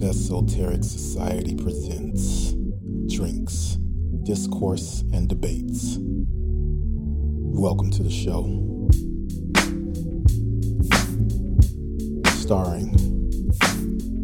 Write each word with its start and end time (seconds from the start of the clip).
Esoteric 0.00 0.84
Society 0.84 1.56
presents 1.56 2.52
Drinks, 3.12 3.78
Discourse, 4.22 5.02
and 5.12 5.28
Debates. 5.28 5.96
Welcome 5.98 7.90
to 7.90 8.04
the 8.04 8.10
show. 8.10 8.44
Starring 12.38 12.94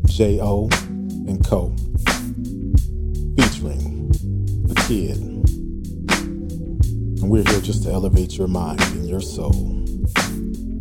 J.O. 0.07 0.69
and 1.27 1.45
Co. 1.45 1.75
Featuring 3.37 4.09
The 4.69 4.85
Kid. 4.87 5.17
And 7.21 7.29
we're 7.29 7.43
here 7.51 7.61
just 7.61 7.83
to 7.83 7.91
elevate 7.91 8.39
your 8.39 8.49
mind 8.49 8.81
and 8.81 9.09
your 9.09 9.21
soul 9.21 9.53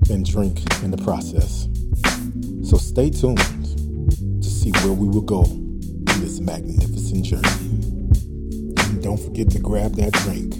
and 0.10 0.24
drink 0.24 0.62
in 0.84 0.92
the 0.92 1.02
process. 1.04 1.68
So 2.64 2.78
stay 2.78 3.10
tuned 3.10 3.63
see 4.64 4.72
where 4.88 4.94
we 4.94 5.10
will 5.10 5.20
go 5.20 5.44
in 5.44 6.06
this 6.22 6.40
magnificent 6.40 7.26
journey. 7.26 7.50
And 8.80 9.04
don't 9.04 9.20
forget 9.20 9.50
to 9.52 9.60
grab 9.60 9.96
that 9.96 10.14
drink, 10.24 10.52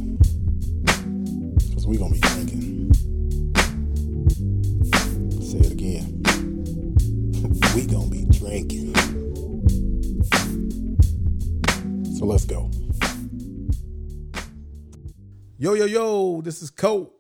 because 1.70 1.88
we're 1.88 2.00
going 2.00 2.14
to 2.14 2.20
be 2.20 2.28
drinking. 2.28 2.94
Say 5.42 5.60
it 5.60 5.72
again. 5.72 6.22
we 7.76 7.86
going 7.86 8.10
to 8.10 8.18
be 8.18 8.26
drinking. 8.38 8.94
So 12.18 12.26
let's 12.26 12.44
go. 12.44 12.70
Yo, 15.58 15.76
yo, 15.76 15.86
yo, 15.86 16.42
this 16.42 16.62
is 16.62 16.70
Colt. 16.70 17.14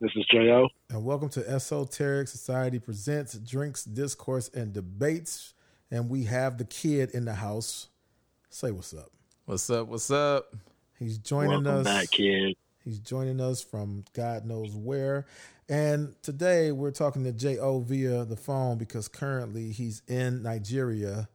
This 0.00 0.12
is 0.16 0.24
Jo. 0.32 0.68
And 0.88 1.04
welcome 1.04 1.28
to 1.30 1.46
Esoteric 1.46 2.28
Society 2.28 2.78
Presents 2.78 3.34
Drinks, 3.34 3.84
Discourse, 3.84 4.48
and 4.54 4.72
Debates. 4.72 5.52
And 5.90 6.08
we 6.08 6.24
have 6.24 6.58
the 6.58 6.64
kid 6.64 7.10
in 7.10 7.24
the 7.24 7.34
house. 7.34 7.88
Say 8.50 8.70
what's 8.70 8.92
up. 8.94 9.10
What's 9.44 9.70
up? 9.70 9.88
What's 9.88 10.10
up? 10.10 10.54
He's 10.98 11.18
joining 11.18 11.64
Welcome 11.64 11.80
us. 11.80 11.84
back, 11.84 12.10
kid. 12.10 12.56
He's 12.84 12.98
joining 12.98 13.40
us 13.40 13.62
from 13.62 14.04
God 14.14 14.44
knows 14.44 14.74
where. 14.74 15.26
And 15.68 16.14
today 16.22 16.70
we're 16.72 16.92
talking 16.92 17.24
to 17.24 17.32
J.O. 17.32 17.80
via 17.80 18.24
the 18.24 18.36
phone 18.36 18.78
because 18.78 19.08
currently 19.08 19.72
he's 19.72 20.02
in 20.06 20.42
Nigeria 20.42 21.28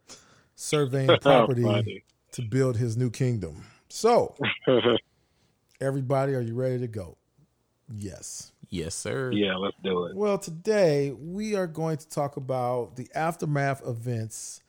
surveying 0.55 1.09
oh, 1.11 1.17
property 1.17 1.63
Funny. 1.63 2.03
to 2.31 2.41
build 2.41 2.77
his 2.77 2.95
new 2.95 3.09
kingdom. 3.09 3.65
So, 3.89 4.35
everybody, 5.81 6.33
are 6.33 6.41
you 6.41 6.55
ready 6.55 6.79
to 6.79 6.87
go? 6.87 7.17
Yes. 7.93 8.51
Yes, 8.71 8.95
sir. 8.95 9.31
yeah, 9.33 9.57
let's 9.57 9.75
do 9.83 10.05
it. 10.05 10.15
Well, 10.15 10.37
today 10.37 11.11
we 11.11 11.55
are 11.55 11.67
going 11.67 11.97
to 11.97 12.07
talk 12.07 12.37
about 12.37 12.95
the 12.95 13.09
aftermath 13.13 13.85
events 13.85 14.61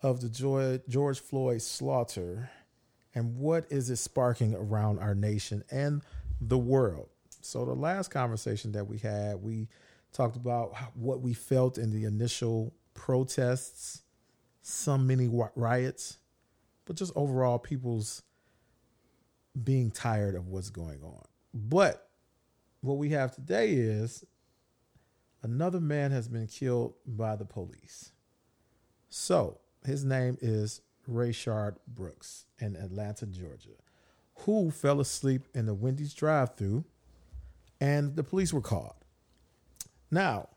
of 0.00 0.20
the 0.20 0.80
George 0.88 1.18
Floyd 1.18 1.60
slaughter 1.60 2.50
and 3.16 3.36
what 3.36 3.66
is 3.68 3.90
it 3.90 3.96
sparking 3.96 4.54
around 4.54 5.00
our 5.00 5.16
nation 5.16 5.64
and 5.72 6.02
the 6.40 6.56
world. 6.56 7.08
So, 7.40 7.64
the 7.64 7.74
last 7.74 8.12
conversation 8.12 8.70
that 8.72 8.86
we 8.86 8.98
had, 8.98 9.42
we 9.42 9.68
talked 10.12 10.36
about 10.36 10.76
what 10.94 11.20
we 11.20 11.34
felt 11.34 11.78
in 11.78 11.90
the 11.90 12.04
initial 12.04 12.72
protests, 12.94 14.02
some 14.62 15.08
mini 15.08 15.28
riots, 15.56 16.18
but 16.84 16.94
just 16.94 17.12
overall 17.16 17.58
people's 17.58 18.22
being 19.64 19.90
tired 19.90 20.36
of 20.36 20.46
what's 20.46 20.70
going 20.70 21.02
on. 21.02 21.24
But 21.52 22.07
what 22.80 22.98
we 22.98 23.10
have 23.10 23.34
today 23.34 23.72
is 23.72 24.24
another 25.42 25.80
man 25.80 26.10
has 26.10 26.28
been 26.28 26.46
killed 26.46 26.94
by 27.06 27.36
the 27.36 27.44
police. 27.44 28.12
So 29.08 29.58
his 29.84 30.04
name 30.04 30.36
is 30.40 30.80
Rayshard 31.08 31.76
Brooks 31.86 32.46
in 32.58 32.76
Atlanta, 32.76 33.26
Georgia, 33.26 33.70
who 34.40 34.70
fell 34.70 35.00
asleep 35.00 35.48
in 35.54 35.66
the 35.66 35.74
Wendy's 35.74 36.14
drive-through, 36.14 36.84
and 37.80 38.14
the 38.14 38.22
police 38.22 38.52
were 38.52 38.60
called. 38.60 38.94
Now, 40.10 40.48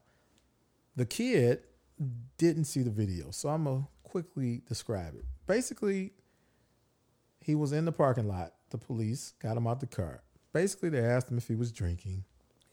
the 0.96 1.06
kid 1.06 1.62
didn't 2.38 2.66
see 2.66 2.82
the 2.82 2.92
video, 2.92 3.32
so 3.32 3.50
I'm 3.50 3.64
gonna 3.64 3.88
quickly 4.04 4.62
describe 4.68 5.16
it. 5.16 5.26
Basically, 5.48 6.12
he 7.40 7.56
was 7.56 7.72
in 7.72 7.86
the 7.86 7.92
parking 7.92 8.28
lot. 8.28 8.54
The 8.70 8.78
police 8.78 9.34
got 9.42 9.58
him 9.58 9.68
out 9.68 9.80
the 9.80 9.88
car. 9.88 10.24
Basically, 10.54 10.90
they 10.90 11.00
asked 11.00 11.32
him 11.32 11.38
if 11.38 11.48
he 11.48 11.56
was 11.56 11.72
drinking. 11.72 12.24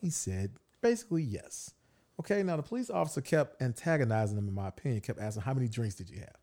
He 0.00 0.10
said, 0.10 0.52
basically, 0.80 1.22
yes. 1.22 1.74
Okay, 2.20 2.42
now 2.42 2.56
the 2.56 2.62
police 2.62 2.90
officer 2.90 3.20
kept 3.20 3.62
antagonizing 3.62 4.36
him, 4.36 4.48
in 4.48 4.54
my 4.54 4.68
opinion, 4.68 5.00
kept 5.00 5.20
asking, 5.20 5.42
How 5.42 5.54
many 5.54 5.68
drinks 5.68 5.94
did 5.94 6.10
you 6.10 6.18
have? 6.18 6.36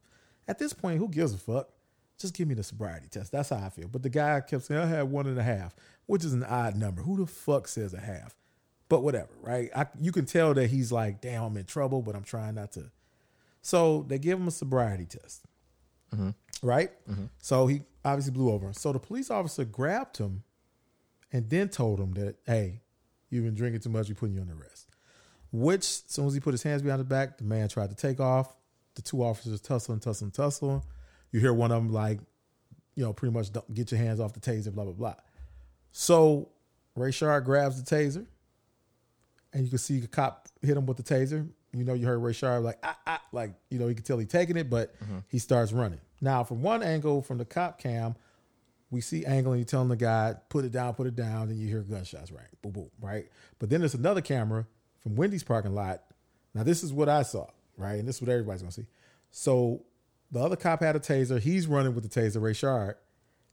At 0.47 0.59
this 0.59 0.73
point, 0.73 0.99
who 0.99 1.09
gives 1.09 1.33
a 1.33 1.37
fuck? 1.37 1.69
Just 2.17 2.33
give 2.33 2.47
me 2.47 2.55
the 2.55 2.63
sobriety 2.63 3.07
test. 3.09 3.31
That's 3.31 3.49
how 3.49 3.57
I 3.57 3.69
feel. 3.69 3.89
But 3.89 4.03
the 4.03 4.09
guy 4.09 4.39
kept 4.39 4.63
saying, 4.63 4.79
I 4.79 4.85
had 4.85 5.11
one 5.11 5.27
and 5.27 5.37
a 5.37 5.43
half, 5.43 5.75
which 6.05 6.23
is 6.23 6.33
an 6.33 6.43
odd 6.43 6.75
number. 6.77 7.01
Who 7.01 7.17
the 7.17 7.25
fuck 7.25 7.67
says 7.67 7.93
a 7.93 7.99
half? 7.99 8.35
But 8.87 9.03
whatever, 9.03 9.31
right? 9.41 9.69
I, 9.75 9.87
you 9.99 10.11
can 10.11 10.25
tell 10.25 10.53
that 10.53 10.69
he's 10.69 10.91
like, 10.91 11.19
damn, 11.19 11.43
I'm 11.43 11.57
in 11.57 11.65
trouble, 11.65 12.01
but 12.01 12.15
I'm 12.15 12.23
trying 12.23 12.55
not 12.55 12.71
to. 12.73 12.91
So 13.61 14.05
they 14.07 14.19
give 14.19 14.39
him 14.39 14.47
a 14.47 14.51
sobriety 14.51 15.05
test, 15.05 15.43
mm-hmm. 16.13 16.29
right? 16.61 16.91
Mm-hmm. 17.09 17.25
So 17.39 17.67
he 17.67 17.81
obviously 18.05 18.31
blew 18.31 18.51
over. 18.51 18.71
So 18.73 18.93
the 18.93 18.99
police 18.99 19.31
officer 19.31 19.65
grabbed 19.65 20.17
him 20.17 20.43
and 21.35 21.49
then 21.49 21.67
told 21.67 21.99
him 21.99 22.13
that, 22.13 22.37
hey, 22.45 22.79
you've 23.29 23.43
been 23.43 23.55
drinking 23.55 23.81
too 23.81 23.89
much, 23.89 24.07
we're 24.07 24.15
putting 24.15 24.35
you 24.35 24.39
on 24.39 24.49
arrest. 24.49 24.87
Which, 25.51 25.81
as 25.81 26.03
soon 26.07 26.27
as 26.27 26.33
he 26.33 26.39
put 26.39 26.53
his 26.53 26.63
hands 26.63 26.81
behind 26.81 26.99
his 26.99 27.09
back, 27.09 27.37
the 27.37 27.43
man 27.43 27.67
tried 27.67 27.89
to 27.89 27.95
take 27.95 28.21
off. 28.21 28.55
The 28.95 29.01
two 29.01 29.21
officers 29.21 29.59
tussling, 29.59 29.99
tussling, 29.99 30.31
tussling. 30.31 30.81
You 31.33 31.41
hear 31.41 31.51
one 31.51 31.73
of 31.73 31.83
them 31.83 31.91
like, 31.91 32.21
you 32.95 33.03
know, 33.03 33.11
pretty 33.11 33.33
much 33.33 33.51
don't 33.51 33.73
get 33.73 33.91
your 33.91 33.99
hands 33.99 34.21
off 34.21 34.31
the 34.31 34.39
taser, 34.39 34.73
blah, 34.73 34.85
blah, 34.85 34.93
blah. 34.93 35.15
So 35.91 36.47
Rayshard 36.97 37.43
grabs 37.43 37.83
the 37.83 37.95
taser, 37.95 38.25
and 39.51 39.63
you 39.65 39.69
can 39.69 39.77
see 39.77 39.99
the 39.99 40.07
cop 40.07 40.47
hit 40.61 40.77
him 40.77 40.85
with 40.85 40.95
the 40.95 41.03
taser. 41.03 41.45
You 41.73 41.83
know, 41.83 41.95
you 41.95 42.05
heard 42.05 42.21
Rayshard 42.21 42.63
like, 42.63 42.77
ah, 42.81 42.97
ah, 43.05 43.21
like, 43.33 43.51
you 43.69 43.77
know, 43.77 43.89
you 43.89 43.95
can 43.95 44.05
tell 44.05 44.17
he 44.17 44.25
taking 44.25 44.55
it, 44.55 44.69
but 44.69 44.95
he 45.27 45.39
starts 45.39 45.73
running. 45.73 45.99
Now, 46.21 46.45
from 46.45 46.61
one 46.61 46.81
angle, 46.81 47.21
from 47.21 47.39
the 47.39 47.45
cop 47.45 47.77
cam, 47.77 48.15
we 48.91 49.01
see 49.01 49.25
Angle 49.25 49.53
and 49.53 49.59
you 49.59 49.65
telling 49.65 49.89
the 49.89 49.95
guy, 49.95 50.35
put 50.49 50.65
it 50.65 50.71
down, 50.71 50.93
put 50.93 51.07
it 51.07 51.15
down, 51.15 51.47
then 51.47 51.57
you 51.57 51.67
hear 51.67 51.81
gunshots, 51.81 52.31
right? 52.31 52.47
Boom, 52.61 52.71
boom, 52.71 52.91
right? 53.01 53.27
But 53.59 53.69
then 53.69 53.81
there's 53.81 53.95
another 53.95 54.21
camera 54.21 54.65
from 55.01 55.15
Wendy's 55.15 55.43
parking 55.43 55.73
lot. 55.73 56.03
Now, 56.53 56.63
this 56.63 56.83
is 56.83 56.93
what 56.93 57.09
I 57.09 57.23
saw, 57.23 57.47
right? 57.77 57.95
And 57.95 58.07
this 58.07 58.17
is 58.17 58.21
what 58.21 58.29
everybody's 58.29 58.61
gonna 58.61 58.71
see. 58.71 58.87
So 59.31 59.83
the 60.31 60.39
other 60.39 60.55
cop 60.55 60.81
had 60.81 60.95
a 60.95 60.99
taser, 60.99 61.39
he's 61.39 61.67
running 61.67 61.95
with 61.95 62.09
the 62.09 62.21
taser, 62.21 62.37
Rayshard, 62.37 62.95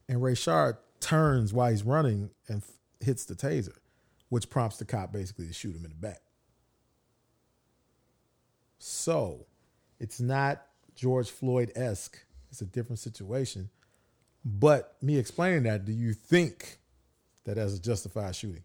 and 0.07 0.21
Rayshard 0.21 0.77
turns 0.99 1.53
while 1.53 1.69
he's 1.69 1.83
running 1.83 2.29
and 2.47 2.61
f- 2.61 2.71
hits 3.05 3.25
the 3.25 3.35
taser, 3.35 3.75
which 4.29 4.49
prompts 4.49 4.77
the 4.77 4.85
cop 4.85 5.11
basically 5.11 5.47
to 5.47 5.53
shoot 5.53 5.75
him 5.75 5.83
in 5.83 5.89
the 5.89 5.95
back. 5.95 6.21
So 8.79 9.45
it's 9.99 10.19
not 10.19 10.61
George 10.95 11.29
Floyd 11.29 11.71
esque. 11.75 12.17
It's 12.51 12.61
a 12.61 12.65
different 12.65 12.99
situation. 12.99 13.69
But 14.45 14.95
me 15.01 15.17
explaining 15.17 15.63
that, 15.63 15.85
do 15.85 15.93
you 15.93 16.13
think 16.13 16.79
that 17.45 17.57
as 17.57 17.75
a 17.75 17.79
justified 17.79 18.35
shooting? 18.35 18.63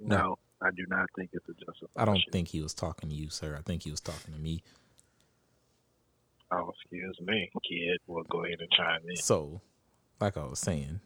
No, 0.00 0.38
I 0.60 0.70
do 0.70 0.84
not 0.88 1.08
think 1.16 1.30
it's 1.32 1.48
a 1.48 1.52
justification. 1.52 1.90
I 1.96 2.04
don't 2.04 2.22
think 2.32 2.48
he 2.48 2.60
was 2.60 2.74
talking 2.74 3.10
to 3.10 3.14
you, 3.14 3.28
sir. 3.30 3.56
I 3.58 3.62
think 3.62 3.82
he 3.82 3.90
was 3.90 4.00
talking 4.00 4.34
to 4.34 4.40
me. 4.40 4.62
Oh, 6.50 6.72
excuse 6.80 7.18
me, 7.20 7.50
kid. 7.68 7.98
We'll 8.06 8.24
go 8.24 8.44
ahead 8.44 8.60
and 8.60 8.70
chime 8.70 9.00
in. 9.08 9.16
So, 9.16 9.60
like 10.20 10.36
I 10.36 10.44
was 10.44 10.58
saying, 10.58 11.00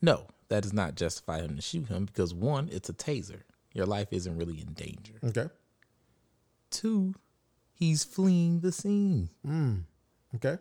no, 0.00 0.26
that 0.48 0.62
does 0.62 0.72
not 0.72 0.94
justify 0.94 1.40
him 1.40 1.56
to 1.56 1.62
shoot 1.62 1.88
him 1.88 2.04
because 2.04 2.32
one, 2.32 2.68
it's 2.70 2.88
a 2.88 2.92
taser. 2.92 3.42
Your 3.72 3.86
life 3.86 4.08
isn't 4.10 4.36
really 4.36 4.60
in 4.60 4.72
danger. 4.74 5.14
Okay. 5.24 5.48
Two, 6.70 7.14
he's 7.74 8.04
fleeing 8.04 8.60
the 8.60 8.72
scene. 8.72 9.30
Mm, 9.46 9.82
okay. 10.36 10.58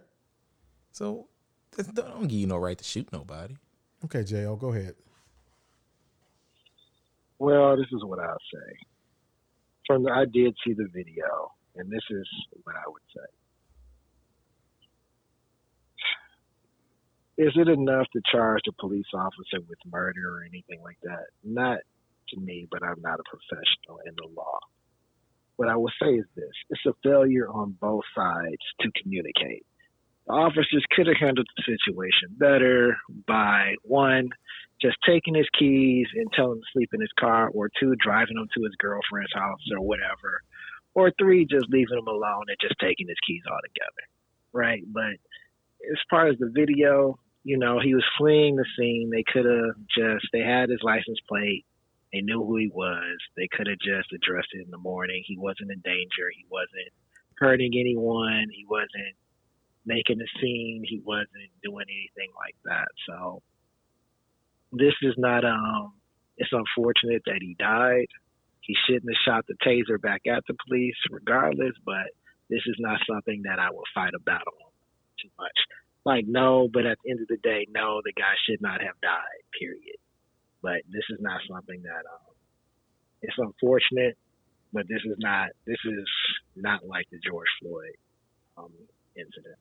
So, 0.91 1.27
that 1.75 1.95
don't 1.95 2.27
give 2.27 2.39
you 2.39 2.48
no 2.48 2.57
right 2.57 2.77
to 2.77 2.83
shoot 2.83 3.12
nobody. 3.12 3.56
Okay, 4.06 4.24
Jo, 4.24 4.56
go 4.56 4.72
ahead. 4.72 4.95
Well, 7.39 7.75
this 7.75 7.88
is 7.92 8.04
what 8.04 8.19
I'll 8.19 8.38
say. 8.54 8.77
From 9.88 10.04
the, 10.04 10.12
I 10.12 10.25
did 10.25 10.56
see 10.66 10.74
the 10.74 10.88
video, 10.94 11.51
and 11.75 11.92
this 11.92 12.04
is 12.10 12.27
what 12.63 12.75
I 12.75 12.88
would 12.88 13.01
say. 13.16 13.25
Is 17.38 17.51
it 17.56 17.68
enough 17.68 18.07
to 18.13 18.21
charge 18.31 18.62
a 18.69 18.71
police 18.80 19.06
officer 19.13 19.60
with 19.68 19.78
murder 19.86 20.38
or 20.38 20.44
anything 20.44 20.81
like 20.81 20.98
that? 21.04 21.25
Not 21.44 21.80
to 22.30 22.39
me, 22.39 22.68
but 22.71 22.81
I'm 22.81 23.01
not 23.01 23.19
a 23.19 23.24
professional 23.24 24.00
in 24.06 24.16
the 24.16 24.30
law. 24.36 24.57
What 25.57 25.69
I 25.69 25.75
will 25.75 25.92
say 26.01 26.13
is 26.16 26.25
this 26.36 26.51
it's 26.69 26.86
a 26.86 26.94
failure 27.04 27.48
on 27.50 27.75
both 27.80 28.04
sides 28.16 28.63
to 28.81 28.92
communicate. 29.01 29.66
Officers 30.27 30.83
could 30.95 31.07
have 31.07 31.18
handled 31.19 31.48
the 31.56 31.63
situation 31.63 32.30
better 32.38 32.98
by 33.27 33.75
one, 33.83 34.30
just 34.81 34.98
taking 35.06 35.36
his 35.36 35.48
keys 35.57 36.07
and 36.16 36.27
telling 36.33 36.54
him 36.54 36.62
to 36.62 36.72
sleep 36.74 36.89
in 36.94 37.01
his 37.01 37.13
car, 37.19 37.50
or 37.50 37.69
two, 37.80 37.95
driving 38.04 38.38
him 38.38 38.48
to 38.56 38.63
his 38.63 38.74
girlfriend's 38.80 39.33
house 39.33 39.62
or 39.72 39.86
whatever, 39.86 40.42
or 40.95 41.12
three, 41.19 41.45
just 41.45 41.69
leaving 41.69 41.98
him 41.98 42.07
alone 42.07 42.45
and 42.48 42.57
just 42.60 42.75
taking 42.81 43.07
his 43.07 43.19
keys 43.27 43.44
altogether, 43.45 44.04
right? 44.51 44.81
But 44.92 45.22
as 45.92 46.00
far 46.10 46.28
as 46.28 46.38
the 46.39 46.51
video, 46.51 47.19
you 47.44 47.57
know, 47.57 47.80
he 47.80 47.94
was 47.94 48.04
fleeing 48.18 48.56
the 48.56 48.66
scene. 48.78 49.12
They 49.12 49.24
could 49.31 49.45
have 49.45 49.75
just 49.95 50.25
they 50.33 50.42
had 50.42 50.69
his 50.69 50.81
license 50.81 51.19
plate. 51.30 51.66
They 52.12 52.21
knew 52.21 52.44
who 52.44 52.57
he 52.57 52.71
was. 52.74 53.18
They 53.38 53.48
could 53.51 53.68
have 53.68 53.78
just 53.78 54.12
addressed 54.12 54.50
it 54.54 54.66
in 54.66 54.71
the 54.71 54.80
morning. 54.80 55.24
He 55.25 55.38
wasn't 55.38 55.71
in 55.71 55.81
danger. 55.81 56.31
He 56.36 56.45
wasn't 56.50 56.89
hurting 57.38 57.74
anyone. 57.78 58.48
He 58.51 58.66
wasn't 58.68 59.13
making 59.85 60.19
a 60.21 60.39
scene. 60.39 60.83
He 60.87 61.01
wasn't 61.03 61.53
doing 61.63 61.85
anything 61.89 62.31
like 62.35 62.55
that. 62.65 62.87
So 63.07 63.41
this 64.71 64.93
is 65.01 65.15
not 65.17 65.45
um 65.45 65.93
it's 66.37 66.51
unfortunate 66.51 67.23
that 67.25 67.39
he 67.41 67.55
died. 67.57 68.07
He 68.61 68.75
shouldn't 68.85 69.09
have 69.09 69.23
shot 69.23 69.45
the 69.47 69.55
taser 69.65 70.01
back 70.01 70.21
at 70.27 70.43
the 70.47 70.55
police 70.67 70.97
regardless, 71.11 71.73
but 71.85 72.11
this 72.49 72.61
is 72.65 72.75
not 72.79 72.99
something 73.09 73.43
that 73.45 73.59
I 73.59 73.71
will 73.71 73.87
fight 73.93 74.13
a 74.15 74.19
battle 74.19 74.53
on 74.65 74.71
too 75.21 75.29
much. 75.39 75.57
Like 76.05 76.25
no, 76.27 76.67
but 76.71 76.85
at 76.85 76.97
the 77.03 77.11
end 77.11 77.21
of 77.21 77.27
the 77.27 77.37
day, 77.41 77.67
no, 77.69 78.01
the 78.03 78.13
guy 78.13 78.33
should 78.45 78.61
not 78.61 78.81
have 78.81 78.99
died, 79.01 79.43
period. 79.59 79.97
But 80.61 80.81
this 80.89 81.05
is 81.09 81.19
not 81.21 81.41
something 81.49 81.83
that 81.83 82.03
um 82.09 82.33
it's 83.21 83.37
unfortunate, 83.37 84.17
but 84.73 84.87
this 84.87 85.01
is 85.05 85.17
not 85.19 85.49
this 85.65 85.79
is 85.85 86.09
not 86.55 86.85
like 86.85 87.05
the 87.11 87.19
George 87.25 87.49
Floyd 87.61 87.95
um 88.57 88.73
incident. 89.15 89.57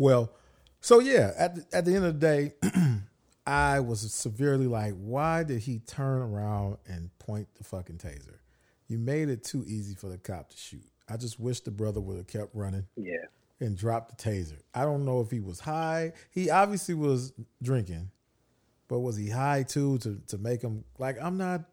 Well, 0.00 0.32
so 0.80 0.98
yeah, 0.98 1.32
at 1.36 1.56
the, 1.56 1.76
at 1.76 1.84
the 1.84 1.94
end 1.94 2.06
of 2.06 2.18
the 2.18 2.26
day, 2.26 2.52
I 3.46 3.80
was 3.80 4.00
severely 4.14 4.66
like, 4.66 4.94
why 4.94 5.42
did 5.44 5.60
he 5.60 5.80
turn 5.80 6.22
around 6.22 6.78
and 6.86 7.10
point 7.18 7.48
the 7.56 7.64
fucking 7.64 7.98
taser? 7.98 8.38
You 8.88 8.96
made 8.96 9.28
it 9.28 9.44
too 9.44 9.62
easy 9.66 9.94
for 9.94 10.08
the 10.08 10.16
cop 10.16 10.48
to 10.50 10.56
shoot. 10.56 10.86
I 11.06 11.18
just 11.18 11.38
wish 11.38 11.60
the 11.60 11.70
brother 11.70 12.00
would 12.00 12.16
have 12.16 12.28
kept 12.28 12.54
running. 12.54 12.86
Yeah. 12.96 13.26
And 13.60 13.76
dropped 13.76 14.16
the 14.16 14.30
taser. 14.30 14.56
I 14.74 14.84
don't 14.84 15.04
know 15.04 15.20
if 15.20 15.30
he 15.30 15.38
was 15.38 15.60
high. 15.60 16.14
He 16.30 16.48
obviously 16.48 16.94
was 16.94 17.34
drinking, 17.62 18.10
but 18.88 19.00
was 19.00 19.18
he 19.18 19.28
high 19.28 19.64
too 19.64 19.98
to 19.98 20.18
to 20.28 20.38
make 20.38 20.62
him 20.62 20.84
like 20.98 21.18
I'm 21.20 21.36
not. 21.36 21.64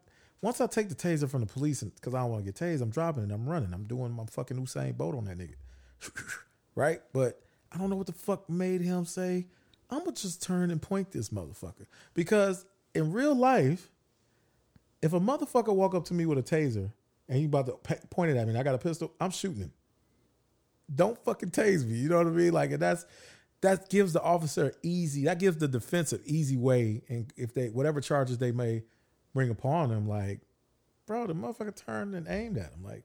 Once 0.42 0.60
I 0.60 0.66
take 0.66 0.90
the 0.90 0.94
taser 0.94 1.30
from 1.30 1.40
the 1.40 1.46
police 1.46 1.82
because 1.82 2.14
I 2.14 2.20
don't 2.20 2.30
want 2.30 2.44
to 2.44 2.52
get 2.52 2.60
tased, 2.60 2.82
I'm 2.82 2.90
dropping 2.90 3.24
it. 3.24 3.32
I'm 3.32 3.48
running. 3.48 3.72
I'm 3.72 3.84
doing 3.84 4.12
my 4.12 4.26
fucking 4.26 4.58
Usain 4.58 4.98
Bolt 4.98 5.14
on 5.16 5.24
that 5.24 5.38
nigga, 5.38 5.54
right? 6.74 7.00
But 7.14 7.40
I 7.72 7.78
don't 7.78 7.90
know 7.90 7.96
what 7.96 8.06
the 8.06 8.12
fuck 8.12 8.48
made 8.48 8.80
him 8.80 9.04
say 9.04 9.46
I'm 9.90 10.00
gonna 10.00 10.12
just 10.12 10.42
turn 10.42 10.70
and 10.70 10.80
point 10.80 11.12
this 11.12 11.30
motherfucker 11.30 11.86
because 12.14 12.66
in 12.94 13.12
real 13.12 13.34
life, 13.34 13.90
if 15.00 15.12
a 15.12 15.20
motherfucker 15.20 15.74
walk 15.74 15.94
up 15.94 16.04
to 16.06 16.14
me 16.14 16.26
with 16.26 16.38
a 16.38 16.42
taser 16.42 16.92
and 17.28 17.38
he 17.38 17.44
about 17.44 17.66
to 17.66 17.96
point 18.08 18.30
it 18.30 18.36
at 18.36 18.46
me, 18.46 18.50
and 18.50 18.58
I 18.58 18.62
got 18.62 18.74
a 18.74 18.78
pistol, 18.78 19.12
I'm 19.20 19.30
shooting 19.30 19.62
him. 19.62 19.72
Don't 20.94 21.22
fucking 21.24 21.50
tase 21.50 21.86
me. 21.86 21.96
You 21.96 22.08
know 22.08 22.18
what 22.18 22.26
I 22.26 22.30
mean? 22.30 22.52
Like, 22.52 22.78
that's 22.78 23.06
that 23.60 23.90
gives 23.90 24.12
the 24.12 24.22
officer 24.22 24.74
easy. 24.82 25.24
That 25.24 25.38
gives 25.38 25.58
the 25.58 25.68
defense 25.68 26.12
an 26.12 26.20
easy 26.24 26.56
way, 26.56 27.02
and 27.08 27.32
if 27.36 27.54
they 27.54 27.68
whatever 27.68 28.00
charges 28.00 28.38
they 28.38 28.52
may 28.52 28.84
bring 29.34 29.50
upon 29.50 29.90
him, 29.90 30.08
like, 30.08 30.40
bro, 31.06 31.26
the 31.26 31.34
motherfucker 31.34 31.76
turned 31.76 32.14
and 32.14 32.26
aimed 32.28 32.56
at 32.56 32.72
him. 32.72 32.82
Like, 32.82 33.04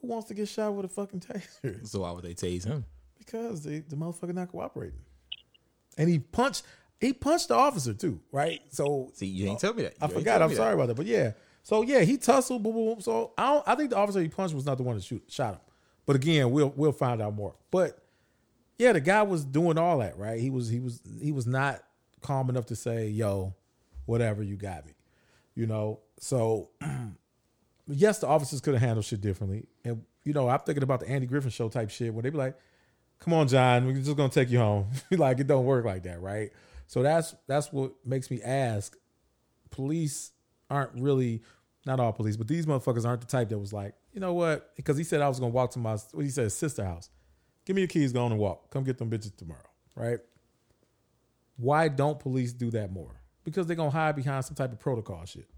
who 0.00 0.08
wants 0.08 0.28
to 0.28 0.34
get 0.34 0.48
shot 0.48 0.74
with 0.74 0.86
a 0.86 0.88
fucking 0.88 1.20
taser? 1.62 1.86
So 1.86 2.00
why 2.00 2.12
would 2.12 2.24
they 2.24 2.34
tase 2.34 2.64
him? 2.64 2.84
Because 3.24 3.62
they, 3.62 3.80
the 3.80 3.96
motherfucker 3.96 4.34
not 4.34 4.48
cooperating 4.48 4.98
and 5.96 6.08
he 6.08 6.18
punched 6.18 6.64
he 7.00 7.12
punched 7.12 7.48
the 7.48 7.54
officer 7.54 7.92
too, 7.92 8.20
right? 8.32 8.60
So 8.70 9.10
see, 9.14 9.26
you 9.26 9.46
ain't 9.46 9.56
uh, 9.56 9.60
tell 9.60 9.74
me 9.74 9.82
that. 9.82 9.94
You 10.00 10.06
I 10.06 10.08
forgot. 10.08 10.42
I'm 10.42 10.54
sorry 10.54 10.70
that. 10.70 10.74
about 10.74 10.88
that, 10.88 10.94
but 10.94 11.06
yeah. 11.06 11.32
So 11.62 11.82
yeah, 11.82 12.00
he 12.00 12.16
tussled, 12.16 12.62
boom, 12.62 12.72
boom. 12.72 13.00
So 13.00 13.32
I 13.36 13.52
don't, 13.52 13.68
I 13.68 13.74
think 13.74 13.90
the 13.90 13.96
officer 13.96 14.20
he 14.20 14.28
punched 14.28 14.54
was 14.54 14.66
not 14.66 14.76
the 14.76 14.82
one 14.82 14.96
that 14.96 15.04
shoot 15.04 15.22
shot 15.28 15.54
him. 15.54 15.60
But 16.06 16.16
again, 16.16 16.50
we'll 16.50 16.72
we'll 16.76 16.92
find 16.92 17.20
out 17.20 17.34
more. 17.34 17.54
But 17.70 17.98
yeah, 18.78 18.92
the 18.92 19.00
guy 19.00 19.22
was 19.22 19.44
doing 19.44 19.78
all 19.78 19.98
that, 19.98 20.18
right? 20.18 20.40
He 20.40 20.50
was 20.50 20.68
he 20.68 20.80
was 20.80 21.00
he 21.20 21.32
was 21.32 21.46
not 21.46 21.82
calm 22.20 22.48
enough 22.48 22.66
to 22.66 22.76
say, 22.76 23.08
"Yo, 23.08 23.54
whatever, 24.06 24.42
you 24.42 24.56
got 24.56 24.86
me," 24.86 24.92
you 25.54 25.66
know. 25.66 26.00
So 26.20 26.70
yes, 27.86 28.18
the 28.18 28.26
officers 28.26 28.60
could 28.60 28.74
have 28.74 28.82
handled 28.82 29.04
shit 29.04 29.20
differently, 29.20 29.66
and 29.84 30.02
you 30.22 30.32
know, 30.32 30.48
I'm 30.48 30.60
thinking 30.60 30.82
about 30.82 31.00
the 31.00 31.08
Andy 31.08 31.26
Griffin 31.26 31.50
show 31.50 31.68
type 31.68 31.90
shit 31.90 32.12
where 32.12 32.22
they 32.22 32.30
be 32.30 32.38
like, 32.38 32.56
come 33.20 33.32
on, 33.32 33.48
John, 33.48 33.86
we're 33.86 33.94
just 33.94 34.16
gonna 34.16 34.28
take 34.28 34.50
you 34.50 34.58
home. 34.58 34.86
like 35.10 35.40
it 35.40 35.46
don't 35.46 35.64
work 35.64 35.84
like 35.84 36.02
that, 36.04 36.20
right? 36.20 36.50
So 36.86 37.02
that's 37.02 37.34
that's 37.46 37.72
what 37.72 37.92
makes 38.04 38.30
me 38.30 38.42
ask. 38.42 38.96
Police 39.70 40.32
aren't 40.70 41.00
really 41.00 41.42
not 41.86 42.00
all 42.00 42.12
police, 42.12 42.36
but 42.36 42.48
these 42.48 42.66
motherfuckers 42.66 43.04
aren't 43.04 43.20
the 43.20 43.26
type 43.26 43.48
that 43.50 43.58
was 43.58 43.72
like, 43.72 43.94
you 44.12 44.20
know 44.20 44.32
what? 44.32 44.74
Because 44.76 44.96
he 44.96 45.04
said 45.04 45.20
I 45.20 45.28
was 45.28 45.38
gonna 45.40 45.52
walk 45.52 45.72
to 45.72 45.78
my 45.78 45.96
what 46.12 46.24
he 46.24 46.30
said 46.30 46.50
sister 46.52 46.84
house. 46.84 47.10
Give 47.64 47.76
me 47.76 47.82
your 47.82 47.88
keys, 47.88 48.12
go 48.12 48.24
on 48.24 48.32
and 48.32 48.40
walk. 48.40 48.70
Come 48.70 48.84
get 48.84 48.98
them 48.98 49.10
bitches 49.10 49.36
tomorrow, 49.36 49.60
right? 49.96 50.18
Why 51.56 51.88
don't 51.88 52.18
police 52.18 52.52
do 52.52 52.70
that 52.72 52.92
more? 52.92 53.20
Because 53.44 53.66
they're 53.66 53.76
gonna 53.76 53.90
hide 53.90 54.16
behind 54.16 54.44
some 54.44 54.54
type 54.54 54.72
of 54.72 54.78
protocol 54.78 55.24
shit. 55.24 55.48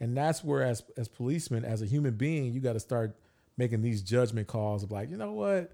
And 0.00 0.16
that's 0.16 0.44
where 0.44 0.62
as 0.62 0.82
as 0.96 1.08
policemen, 1.08 1.64
as 1.64 1.82
a 1.82 1.86
human 1.86 2.14
being, 2.14 2.52
you 2.52 2.60
gotta 2.60 2.80
start 2.80 3.16
making 3.56 3.82
these 3.82 4.02
judgment 4.02 4.46
calls 4.46 4.82
of 4.82 4.90
like, 4.90 5.10
you 5.10 5.16
know 5.16 5.32
what? 5.32 5.72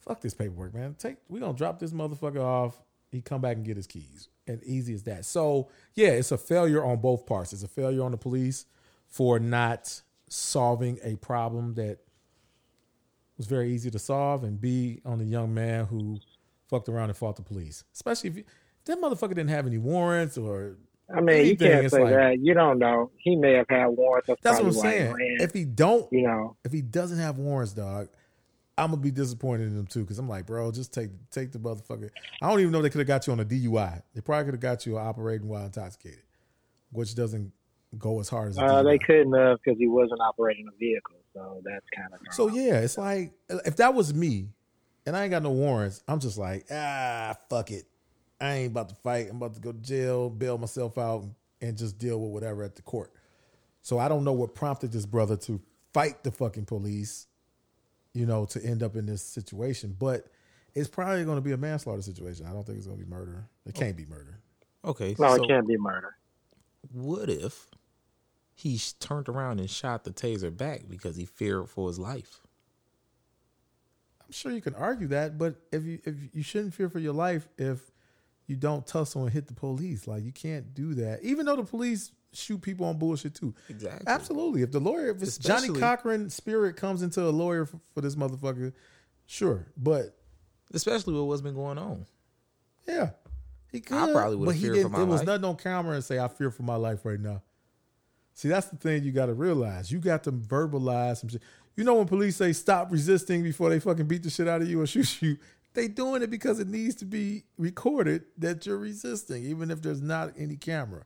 Fuck 0.00 0.20
this 0.20 0.34
paperwork, 0.34 0.74
man. 0.74 0.94
Take 0.98 1.16
we 1.28 1.40
gonna 1.40 1.56
drop 1.56 1.78
this 1.78 1.92
motherfucker 1.92 2.42
off. 2.42 2.80
He 3.10 3.20
come 3.20 3.40
back 3.40 3.56
and 3.56 3.64
get 3.64 3.76
his 3.76 3.86
keys. 3.86 4.28
And 4.46 4.62
easy 4.64 4.94
as 4.94 5.04
that. 5.04 5.24
So 5.24 5.68
yeah, 5.94 6.08
it's 6.08 6.32
a 6.32 6.38
failure 6.38 6.84
on 6.84 6.98
both 6.98 7.26
parts. 7.26 7.52
It's 7.52 7.62
a 7.62 7.68
failure 7.68 8.02
on 8.02 8.10
the 8.10 8.16
police 8.16 8.66
for 9.08 9.38
not 9.38 10.02
solving 10.28 10.98
a 11.04 11.16
problem 11.16 11.74
that 11.74 11.98
was 13.36 13.46
very 13.46 13.72
easy 13.72 13.90
to 13.90 13.98
solve, 13.98 14.44
and 14.44 14.60
B 14.60 15.00
on 15.04 15.18
the 15.18 15.24
young 15.24 15.54
man 15.54 15.86
who 15.86 16.18
fucked 16.68 16.88
around 16.88 17.10
and 17.10 17.16
fought 17.16 17.36
the 17.36 17.42
police. 17.42 17.84
Especially 17.92 18.30
if 18.30 18.36
you, 18.36 18.44
that 18.84 19.00
motherfucker 19.00 19.30
didn't 19.30 19.48
have 19.48 19.66
any 19.66 19.78
warrants 19.78 20.36
or 20.36 20.76
I 21.12 21.20
mean, 21.20 21.36
anything. 21.36 21.66
you 21.66 21.72
can't 21.74 21.90
say 21.90 22.02
like, 22.02 22.12
that. 22.12 22.38
You 22.40 22.54
don't 22.54 22.78
know. 22.78 23.10
He 23.16 23.36
may 23.36 23.54
have 23.54 23.66
had 23.68 23.86
warrants. 23.86 24.28
That's, 24.28 24.40
that's 24.42 24.58
what 24.58 24.66
I'm 24.66 24.72
saying. 24.72 25.14
If 25.40 25.52
he 25.52 25.64
don't, 25.64 26.06
you 26.12 26.22
know, 26.22 26.56
if 26.64 26.72
he 26.72 26.82
doesn't 26.82 27.18
have 27.18 27.38
warrants, 27.38 27.72
dog, 27.72 28.08
I'm 28.80 28.90
gonna 28.90 29.02
be 29.02 29.10
disappointed 29.10 29.68
in 29.68 29.76
them 29.76 29.86
too 29.86 30.00
because 30.00 30.18
I'm 30.18 30.28
like, 30.28 30.46
bro, 30.46 30.72
just 30.72 30.92
take 30.92 31.10
take 31.30 31.52
the 31.52 31.58
motherfucker. 31.58 32.10
I 32.40 32.48
don't 32.48 32.60
even 32.60 32.72
know 32.72 32.80
they 32.80 32.90
could 32.90 33.00
have 33.00 33.06
got 33.08 33.26
you 33.26 33.32
on 33.32 33.40
a 33.40 33.44
DUI. 33.44 34.02
They 34.14 34.20
probably 34.20 34.44
could 34.46 34.54
have 34.54 34.60
got 34.60 34.86
you 34.86 34.98
operating 34.98 35.48
while 35.48 35.64
intoxicated, 35.64 36.22
which 36.90 37.14
doesn't 37.14 37.52
go 37.98 38.20
as 38.20 38.28
hard 38.28 38.50
as. 38.50 38.58
Uh, 38.58 38.82
they 38.82 38.98
couldn't 38.98 39.32
have 39.34 39.58
because 39.62 39.78
he 39.78 39.86
wasn't 39.86 40.20
operating 40.20 40.66
a 40.66 40.76
vehicle, 40.78 41.16
so 41.34 41.60
that's 41.64 41.84
kind 41.94 42.08
of. 42.12 42.20
So 42.32 42.48
yeah, 42.48 42.80
it's 42.80 42.96
like 42.96 43.32
if 43.48 43.76
that 43.76 43.94
was 43.94 44.14
me, 44.14 44.48
and 45.04 45.16
I 45.16 45.24
ain't 45.24 45.30
got 45.30 45.42
no 45.42 45.50
warrants, 45.50 46.02
I'm 46.08 46.20
just 46.20 46.38
like, 46.38 46.66
ah, 46.70 47.36
fuck 47.48 47.70
it. 47.70 47.84
I 48.40 48.54
ain't 48.54 48.70
about 48.70 48.88
to 48.88 48.94
fight. 48.94 49.28
I'm 49.28 49.36
about 49.36 49.54
to 49.54 49.60
go 49.60 49.72
to 49.72 49.78
jail, 49.78 50.30
bail 50.30 50.56
myself 50.56 50.96
out, 50.96 51.26
and 51.60 51.76
just 51.76 51.98
deal 51.98 52.18
with 52.18 52.30
whatever 52.30 52.62
at 52.62 52.76
the 52.76 52.82
court. 52.82 53.12
So 53.82 53.98
I 53.98 54.08
don't 54.08 54.24
know 54.24 54.32
what 54.32 54.54
prompted 54.54 54.92
this 54.92 55.04
brother 55.04 55.36
to 55.36 55.60
fight 55.92 56.22
the 56.22 56.30
fucking 56.30 56.64
police 56.64 57.26
you 58.12 58.26
know, 58.26 58.44
to 58.46 58.64
end 58.64 58.82
up 58.82 58.96
in 58.96 59.06
this 59.06 59.22
situation. 59.22 59.96
But 59.98 60.26
it's 60.74 60.88
probably 60.88 61.24
going 61.24 61.38
to 61.38 61.42
be 61.42 61.52
a 61.52 61.56
manslaughter 61.56 62.02
situation. 62.02 62.46
I 62.46 62.52
don't 62.52 62.64
think 62.64 62.78
it's 62.78 62.86
going 62.86 62.98
to 62.98 63.04
be 63.04 63.10
murder. 63.10 63.44
It 63.66 63.74
can't 63.74 63.96
be 63.96 64.06
murder. 64.06 64.40
Okay. 64.84 65.14
No, 65.18 65.36
so 65.36 65.42
it 65.42 65.48
can't 65.48 65.66
be 65.66 65.76
murder. 65.76 66.16
What 66.92 67.28
if 67.28 67.66
he 68.54 68.80
turned 68.98 69.28
around 69.28 69.60
and 69.60 69.68
shot 69.68 70.04
the 70.04 70.10
taser 70.10 70.54
back 70.54 70.82
because 70.88 71.16
he 71.16 71.24
feared 71.24 71.68
for 71.68 71.88
his 71.88 71.98
life? 71.98 72.40
I'm 74.24 74.32
sure 74.32 74.52
you 74.52 74.60
can 74.60 74.74
argue 74.74 75.08
that, 75.08 75.38
but 75.38 75.56
if 75.72 75.84
you 75.84 75.98
if 76.04 76.14
you 76.32 76.42
shouldn't 76.42 76.74
fear 76.74 76.88
for 76.88 77.00
your 77.00 77.12
life 77.12 77.48
if 77.58 77.90
you 78.46 78.56
don't 78.56 78.86
tussle 78.86 79.24
and 79.24 79.32
hit 79.32 79.46
the 79.46 79.54
police, 79.54 80.06
like 80.06 80.24
you 80.24 80.32
can't 80.32 80.74
do 80.74 80.94
that. 80.94 81.22
Even 81.22 81.46
though 81.46 81.56
the 81.56 81.64
police 81.64 82.12
shoot 82.32 82.60
people 82.60 82.86
on 82.86 82.98
bullshit 82.98 83.34
too. 83.34 83.54
Exactly. 83.68 84.06
Absolutely. 84.06 84.62
If 84.62 84.72
the 84.72 84.80
lawyer, 84.80 85.10
if 85.10 85.22
it's 85.22 85.38
Especially, 85.38 85.68
Johnnie 85.68 85.80
Cochran 85.80 86.30
spirit 86.30 86.76
comes 86.76 87.02
into 87.02 87.22
a 87.22 87.30
lawyer 87.30 87.66
for, 87.66 87.80
for, 87.94 88.00
this 88.00 88.14
motherfucker, 88.14 88.72
sure. 89.26 89.66
But 89.76 90.16
especially 90.72 91.14
with 91.14 91.24
what's 91.24 91.42
been 91.42 91.54
going 91.54 91.78
on. 91.78 92.06
Yeah. 92.86 93.10
He 93.70 93.80
could. 93.80 93.96
I 93.96 94.12
probably 94.12 94.36
would 94.36 94.46
but 94.46 94.54
he 94.54 94.68
didn't, 94.68 94.94
It 94.94 95.04
was 95.04 95.20
life. 95.20 95.26
nothing 95.26 95.44
on 95.44 95.56
camera 95.56 95.94
and 95.94 96.04
say, 96.04 96.18
I 96.18 96.28
fear 96.28 96.50
for 96.50 96.62
my 96.62 96.76
life 96.76 97.04
right 97.04 97.20
now. 97.20 97.42
See, 98.34 98.48
that's 98.48 98.68
the 98.68 98.76
thing 98.76 99.04
you 99.04 99.12
got 99.12 99.26
to 99.26 99.34
realize. 99.34 99.92
You 99.92 99.98
got 99.98 100.24
to 100.24 100.32
verbalize 100.32 101.18
some 101.18 101.28
shit. 101.28 101.42
You 101.76 101.84
know 101.84 101.94
when 101.94 102.06
police 102.06 102.36
say 102.36 102.52
stop 102.52 102.90
resisting 102.90 103.42
before 103.42 103.70
they 103.70 103.80
fucking 103.80 104.06
beat 104.06 104.22
the 104.22 104.30
shit 104.30 104.48
out 104.48 104.62
of 104.62 104.68
you 104.68 104.80
or 104.80 104.86
shoot 104.86 105.20
you, 105.22 105.38
they 105.74 105.88
doing 105.88 106.22
it 106.22 106.30
because 106.30 106.60
it 106.60 106.68
needs 106.68 106.94
to 106.96 107.04
be 107.04 107.44
recorded 107.56 108.24
that 108.38 108.66
you're 108.66 108.78
resisting, 108.78 109.44
even 109.44 109.70
if 109.70 109.82
there's 109.82 110.02
not 110.02 110.32
any 110.36 110.56
camera. 110.56 111.04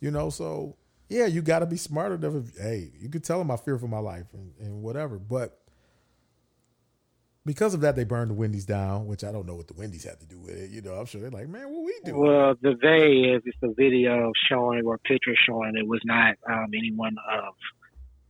You 0.00 0.10
know, 0.10 0.30
so 0.30 0.76
yeah, 1.08 1.26
you 1.26 1.42
got 1.42 1.60
to 1.60 1.66
be 1.66 1.76
smarter. 1.76 2.16
Than, 2.16 2.50
hey, 2.58 2.92
you 2.98 3.08
could 3.08 3.24
tell 3.24 3.38
them 3.38 3.50
I 3.50 3.56
fear 3.56 3.78
for 3.78 3.88
my 3.88 3.98
life 3.98 4.26
and, 4.32 4.52
and 4.60 4.82
whatever, 4.82 5.18
but 5.18 5.58
because 7.44 7.74
of 7.74 7.80
that, 7.80 7.96
they 7.96 8.04
burned 8.04 8.30
the 8.30 8.34
Wendy's 8.34 8.66
down, 8.66 9.06
which 9.06 9.24
I 9.24 9.32
don't 9.32 9.46
know 9.46 9.56
what 9.56 9.66
the 9.66 9.74
Wendy's 9.74 10.04
had 10.04 10.20
to 10.20 10.26
do 10.26 10.38
with 10.38 10.56
it. 10.56 10.70
You 10.70 10.80
know, 10.80 10.94
I'm 10.94 11.06
sure 11.06 11.20
they're 11.20 11.30
like, 11.30 11.48
man, 11.48 11.72
what 11.72 11.84
we 11.84 11.94
do? 12.04 12.16
Well, 12.16 12.54
the 12.60 12.76
they 12.80 13.30
is 13.30 13.42
it's 13.44 13.58
a 13.62 13.74
video 13.74 14.32
showing 14.48 14.84
or 14.86 14.98
picture 14.98 15.34
showing 15.46 15.76
it 15.76 15.86
was 15.86 16.00
not 16.04 16.36
um, 16.48 16.68
anyone 16.76 17.16
of 17.30 17.54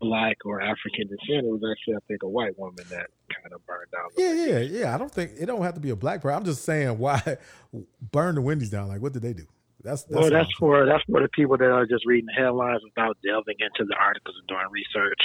black 0.02 0.38
or 0.44 0.60
African 0.60 1.06
descent. 1.06 1.46
It 1.46 1.50
was 1.50 1.62
actually, 1.70 1.94
I 1.94 2.02
think, 2.08 2.22
a 2.24 2.28
white 2.28 2.58
woman 2.58 2.84
that 2.90 3.06
kind 3.30 3.54
of 3.54 3.64
burned 3.64 3.90
down. 3.92 4.10
Yeah, 4.18 4.34
yeah, 4.34 4.58
yeah. 4.58 4.94
I 4.94 4.98
don't 4.98 5.10
think 5.10 5.32
it 5.38 5.46
don't 5.46 5.62
have 5.62 5.74
to 5.74 5.80
be 5.80 5.90
a 5.90 5.96
black 5.96 6.20
person. 6.20 6.36
I'm 6.36 6.44
just 6.44 6.64
saying 6.64 6.98
why 6.98 7.38
burn 8.12 8.34
the 8.34 8.42
Wendy's 8.42 8.70
down. 8.70 8.88
Like, 8.88 9.00
what 9.00 9.12
did 9.12 9.22
they 9.22 9.32
do? 9.32 9.46
That's, 9.82 10.02
that's 10.04 10.20
well, 10.20 10.30
that's 10.30 10.50
for 10.58 10.86
that's 10.86 11.02
for 11.10 11.22
the 11.22 11.28
people 11.28 11.56
that 11.56 11.70
are 11.70 11.86
just 11.86 12.04
reading 12.06 12.26
the 12.26 12.40
headlines 12.40 12.82
without 12.84 13.16
delving 13.24 13.56
into 13.58 13.84
the 13.88 13.96
articles 13.98 14.36
and 14.38 14.48
doing 14.48 14.66
research. 14.70 15.20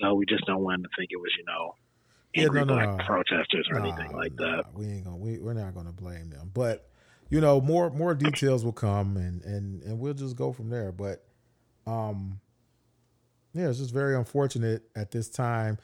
So 0.00 0.14
we 0.14 0.26
just 0.26 0.44
don't 0.46 0.62
want 0.62 0.82
to 0.82 0.88
think 0.96 1.10
it 1.12 1.16
was, 1.16 1.30
you 1.38 1.44
know, 1.44 1.74
angry 2.36 2.60
yeah, 2.60 2.64
no, 2.64 2.74
no, 2.74 2.86
black 2.86 2.98
no. 2.98 3.04
protesters 3.04 3.68
or 3.72 3.80
anything 3.80 4.12
like 4.12 4.36
that. 4.36 4.64
We 4.74 4.86
ain't 4.86 5.04
gonna 5.04 5.16
we, 5.16 5.38
we're 5.38 5.54
not 5.54 5.74
gonna 5.74 5.92
blame 5.92 6.30
them, 6.30 6.50
but 6.54 6.88
you 7.30 7.40
know, 7.40 7.60
more 7.60 7.90
more 7.90 8.14
details 8.14 8.64
will 8.64 8.72
come 8.72 9.16
and 9.16 9.42
and 9.44 9.82
and 9.82 9.98
we'll 9.98 10.14
just 10.14 10.36
go 10.36 10.52
from 10.52 10.70
there. 10.70 10.92
But 10.92 11.24
um, 11.86 12.40
yeah, 13.52 13.68
it's 13.68 13.78
just 13.78 13.92
very 13.92 14.16
unfortunate 14.16 14.82
at 14.94 15.10
this 15.10 15.28
time 15.28 15.78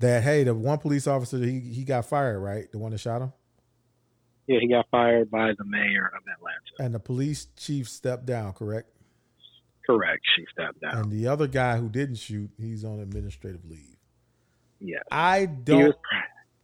that 0.00 0.22
hey, 0.22 0.44
the 0.44 0.54
one 0.54 0.78
police 0.78 1.06
officer 1.06 1.38
he 1.38 1.60
he 1.60 1.84
got 1.84 2.06
fired, 2.06 2.40
right? 2.40 2.70
The 2.70 2.78
one 2.78 2.92
that 2.92 2.98
shot 2.98 3.22
him. 3.22 3.32
Yeah, 4.46 4.58
he 4.60 4.68
got 4.68 4.86
fired 4.90 5.30
by 5.30 5.52
the 5.56 5.64
mayor 5.64 6.12
of 6.14 6.22
Atlanta. 6.30 6.58
And 6.78 6.94
the 6.94 7.00
police 7.00 7.46
chief 7.56 7.88
stepped 7.88 8.26
down, 8.26 8.52
correct? 8.52 8.90
Correct. 9.86 10.22
She 10.36 10.44
stepped 10.52 10.80
down. 10.80 10.96
And 10.96 11.10
the 11.10 11.28
other 11.28 11.46
guy 11.46 11.78
who 11.78 11.88
didn't 11.88 12.16
shoot, 12.16 12.50
he's 12.58 12.84
on 12.84 13.00
administrative 13.00 13.64
leave. 13.64 13.96
Yeah. 14.80 14.98
I 15.10 15.46
don't. 15.46 15.86
Was, 15.86 15.94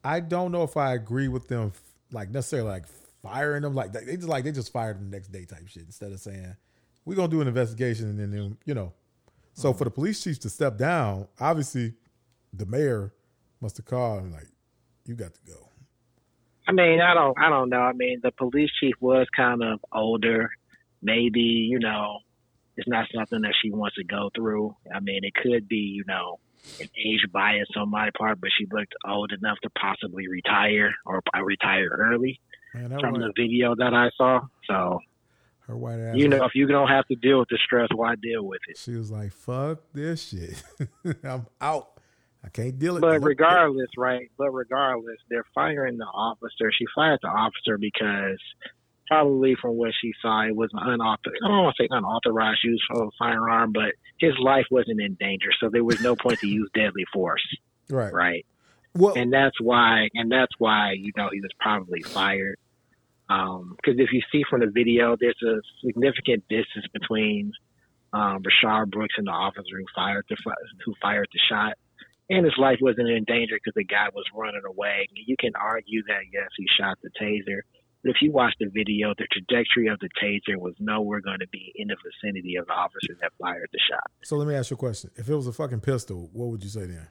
I 0.04 0.20
don't 0.20 0.52
know 0.52 0.62
if 0.62 0.76
I 0.76 0.94
agree 0.94 1.28
with 1.28 1.48
them, 1.48 1.72
like 2.12 2.30
necessarily 2.30 2.68
like 2.68 2.84
firing 3.22 3.62
them. 3.62 3.74
Like 3.74 3.92
they 3.92 4.16
just 4.16 4.28
like 4.28 4.44
they 4.44 4.52
just 4.52 4.72
fired 4.72 4.98
them 4.98 5.10
the 5.10 5.16
next 5.16 5.28
day 5.28 5.44
type 5.44 5.66
shit 5.68 5.84
instead 5.84 6.12
of 6.12 6.20
saying 6.20 6.56
we're 7.04 7.14
gonna 7.14 7.28
do 7.28 7.40
an 7.40 7.48
investigation 7.48 8.08
and 8.08 8.18
then 8.18 8.58
you 8.64 8.74
know. 8.74 8.92
So 9.60 9.74
for 9.74 9.84
the 9.84 9.90
police 9.90 10.22
chief 10.24 10.38
to 10.40 10.48
step 10.48 10.78
down, 10.78 11.28
obviously, 11.38 11.92
the 12.52 12.64
mayor 12.64 13.12
must 13.60 13.76
have 13.76 13.84
called 13.84 14.22
and 14.22 14.32
like, 14.32 14.48
you 15.04 15.14
got 15.14 15.34
to 15.34 15.40
go. 15.46 15.68
I 16.66 16.72
mean, 16.72 17.00
I 17.00 17.12
don't, 17.14 17.38
I 17.38 17.50
don't 17.50 17.68
know. 17.68 17.80
I 17.80 17.92
mean, 17.92 18.20
the 18.22 18.30
police 18.32 18.70
chief 18.80 18.94
was 19.00 19.26
kind 19.36 19.62
of 19.62 19.80
older. 19.92 20.50
Maybe 21.02 21.40
you 21.40 21.78
know, 21.78 22.20
it's 22.76 22.88
not 22.88 23.06
something 23.14 23.42
that 23.42 23.54
she 23.60 23.70
wants 23.70 23.96
to 23.96 24.04
go 24.04 24.30
through. 24.34 24.76
I 24.94 25.00
mean, 25.00 25.24
it 25.24 25.34
could 25.34 25.68
be 25.68 25.76
you 25.76 26.04
know 26.06 26.38
an 26.80 26.88
age 26.96 27.26
bias 27.32 27.68
on 27.76 27.90
my 27.90 28.10
part, 28.16 28.40
but 28.40 28.50
she 28.56 28.66
looked 28.70 28.94
old 29.06 29.32
enough 29.32 29.58
to 29.62 29.70
possibly 29.70 30.28
retire 30.28 30.94
or 31.04 31.22
uh, 31.36 31.42
retire 31.42 31.88
early 31.90 32.40
Man, 32.72 32.98
from 32.98 33.14
the 33.14 33.32
video 33.36 33.74
that 33.74 33.92
I 33.92 34.10
saw. 34.16 34.40
So 34.66 35.00
her 35.70 35.76
white 35.76 35.98
ass. 35.98 36.16
You 36.16 36.28
know, 36.28 36.44
if 36.44 36.54
you 36.54 36.66
don't 36.66 36.88
have 36.88 37.06
to 37.06 37.16
deal 37.16 37.38
with 37.38 37.48
the 37.48 37.58
stress, 37.64 37.88
why 37.94 38.14
deal 38.16 38.44
with 38.44 38.60
it? 38.68 38.78
She 38.78 38.94
was 38.94 39.10
like, 39.10 39.32
"Fuck 39.32 39.80
this 39.92 40.28
shit, 40.28 40.62
I'm 41.24 41.46
out." 41.60 42.00
I 42.44 42.48
can't 42.48 42.78
deal 42.78 42.94
with 42.94 43.04
it. 43.04 43.06
But 43.06 43.22
regardless, 43.22 43.90
right? 43.98 44.30
But 44.38 44.50
regardless, 44.50 45.18
they're 45.28 45.44
firing 45.54 45.98
the 45.98 46.06
officer. 46.06 46.72
She 46.72 46.86
fired 46.94 47.18
the 47.22 47.28
officer 47.28 47.76
because 47.78 48.38
probably 49.06 49.56
from 49.60 49.76
what 49.76 49.92
she 50.00 50.12
saw, 50.22 50.46
it 50.46 50.56
was 50.56 50.70
unauthorized. 50.72 51.42
I 51.44 51.48
don't 51.48 51.64
want 51.64 51.76
to 51.76 51.82
say 51.82 51.88
unauthorized 51.90 52.60
use 52.62 52.82
of 52.94 53.08
a 53.08 53.10
firearm, 53.18 53.72
but 53.72 53.92
his 54.18 54.32
life 54.40 54.66
wasn't 54.70 55.00
in 55.00 55.14
danger, 55.14 55.50
so 55.60 55.68
there 55.68 55.84
was 55.84 56.00
no 56.00 56.16
point 56.16 56.38
to 56.40 56.46
use 56.46 56.70
deadly 56.74 57.04
force. 57.12 57.44
Right. 57.90 58.12
Right. 58.12 58.46
Well, 58.94 59.14
and 59.14 59.32
that's 59.32 59.60
why, 59.60 60.08
and 60.14 60.30
that's 60.32 60.52
why 60.58 60.92
you 60.92 61.12
know 61.16 61.28
he 61.32 61.40
was 61.40 61.50
probably 61.60 62.02
fired. 62.02 62.58
Because 63.30 63.94
um, 63.94 64.00
if 64.02 64.10
you 64.12 64.22
see 64.32 64.42
from 64.50 64.60
the 64.60 64.70
video, 64.74 65.14
there's 65.18 65.38
a 65.46 65.62
significant 65.86 66.42
distance 66.48 66.86
between 66.92 67.52
um, 68.12 68.42
Rayshard 68.42 68.90
Brooks 68.90 69.14
and 69.18 69.28
the 69.28 69.32
officer 69.32 69.78
who 69.78 69.86
fired 69.94 70.24
the 70.28 70.36
who 70.84 70.94
fired 71.00 71.28
the 71.32 71.38
shot 71.48 71.78
and 72.30 72.44
his 72.44 72.54
life 72.56 72.78
wasn't 72.80 73.08
in 73.08 73.24
danger 73.24 73.56
because 73.56 73.74
the 73.74 73.84
guy 73.84 74.06
was 74.14 74.24
running 74.32 74.62
away. 74.64 75.08
You 75.14 75.36
can 75.38 75.50
argue 75.60 76.02
that 76.06 76.22
yes, 76.32 76.48
he 76.56 76.64
shot 76.78 76.96
the 77.02 77.10
taser, 77.20 77.60
but 78.02 78.10
if 78.10 78.16
you 78.22 78.30
watch 78.30 78.54
the 78.60 78.70
video, 78.72 79.12
the 79.18 79.26
trajectory 79.30 79.88
of 79.88 79.98
the 79.98 80.08
taser 80.22 80.56
was 80.56 80.74
nowhere 80.78 81.20
going 81.20 81.40
to 81.40 81.48
be 81.48 81.72
in 81.74 81.88
the 81.88 81.96
vicinity 81.96 82.56
of 82.56 82.66
the 82.68 82.72
officer 82.72 83.14
that 83.20 83.32
fired 83.38 83.68
the 83.72 83.80
shot. 83.90 84.10
So 84.24 84.36
let 84.36 84.46
me 84.46 84.54
ask 84.54 84.70
you 84.70 84.76
a 84.76 84.78
question: 84.78 85.10
If 85.16 85.28
it 85.28 85.34
was 85.34 85.48
a 85.48 85.52
fucking 85.52 85.80
pistol, 85.80 86.30
what 86.32 86.48
would 86.48 86.62
you 86.62 86.70
say 86.70 86.86
then? 86.86 87.08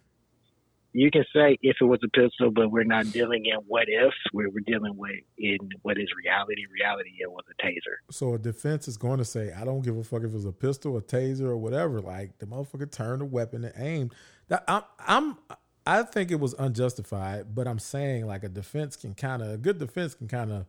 You 0.92 1.12
can 1.12 1.24
say 1.34 1.58
if 1.62 1.78
it 1.80 1.86
was 1.86 2.00
a 2.04 2.10
pistol, 2.10 2.52
but 2.52 2.72
we're 2.72 2.84
not 2.84 3.12
dealing 3.12 3.46
in 3.46 3.58
what 3.68 3.88
ifs. 3.90 4.16
We're, 4.34 4.50
we're 4.50 4.66
dealing 4.66 4.98
with 4.98 5.12
in 5.38 5.58
what 5.84 5.98
is 5.98 6.08
reality. 6.24 6.64
Reality, 6.74 7.12
it 7.20 7.32
was 7.32 7.44
a 7.50 7.66
taser. 7.66 7.98
So 8.12 8.34
a 8.34 8.40
defense 8.40 8.88
is 8.88 8.98
going 8.98 9.20
to 9.20 9.26
say, 9.26 9.54
I 9.54 9.66
don't 9.66 9.82
give 9.82 9.98
a 9.98 10.04
fuck 10.04 10.24
if 10.24 10.32
it 10.32 10.34
was 10.34 10.46
a 10.46 10.52
pistol, 10.52 10.98
a 10.98 11.02
taser, 11.02 11.42
or 11.42 11.58
whatever. 11.58 12.02
Like 12.02 12.40
the 12.40 12.48
motherfucker 12.48 12.92
turned 12.92 13.22
the 13.22 13.26
weapon 13.26 13.66
and 13.66 13.74
aimed 13.78 14.16
that 14.48 14.64
I'm, 14.68 14.84
I'm 15.00 15.38
I 15.86 16.04
think 16.04 16.30
it 16.30 16.40
was 16.40 16.54
unjustified, 16.60 17.56
but 17.56 17.68
I'm 17.68 17.80
saying 17.80 18.28
like 18.28 18.44
a 18.44 18.50
defense 18.50 18.96
can 18.96 19.16
kind 19.16 19.42
of 19.42 19.50
a 19.52 19.58
good 19.58 19.80
defense 19.80 20.14
can 20.14 20.28
kind 20.28 20.52
of 20.52 20.66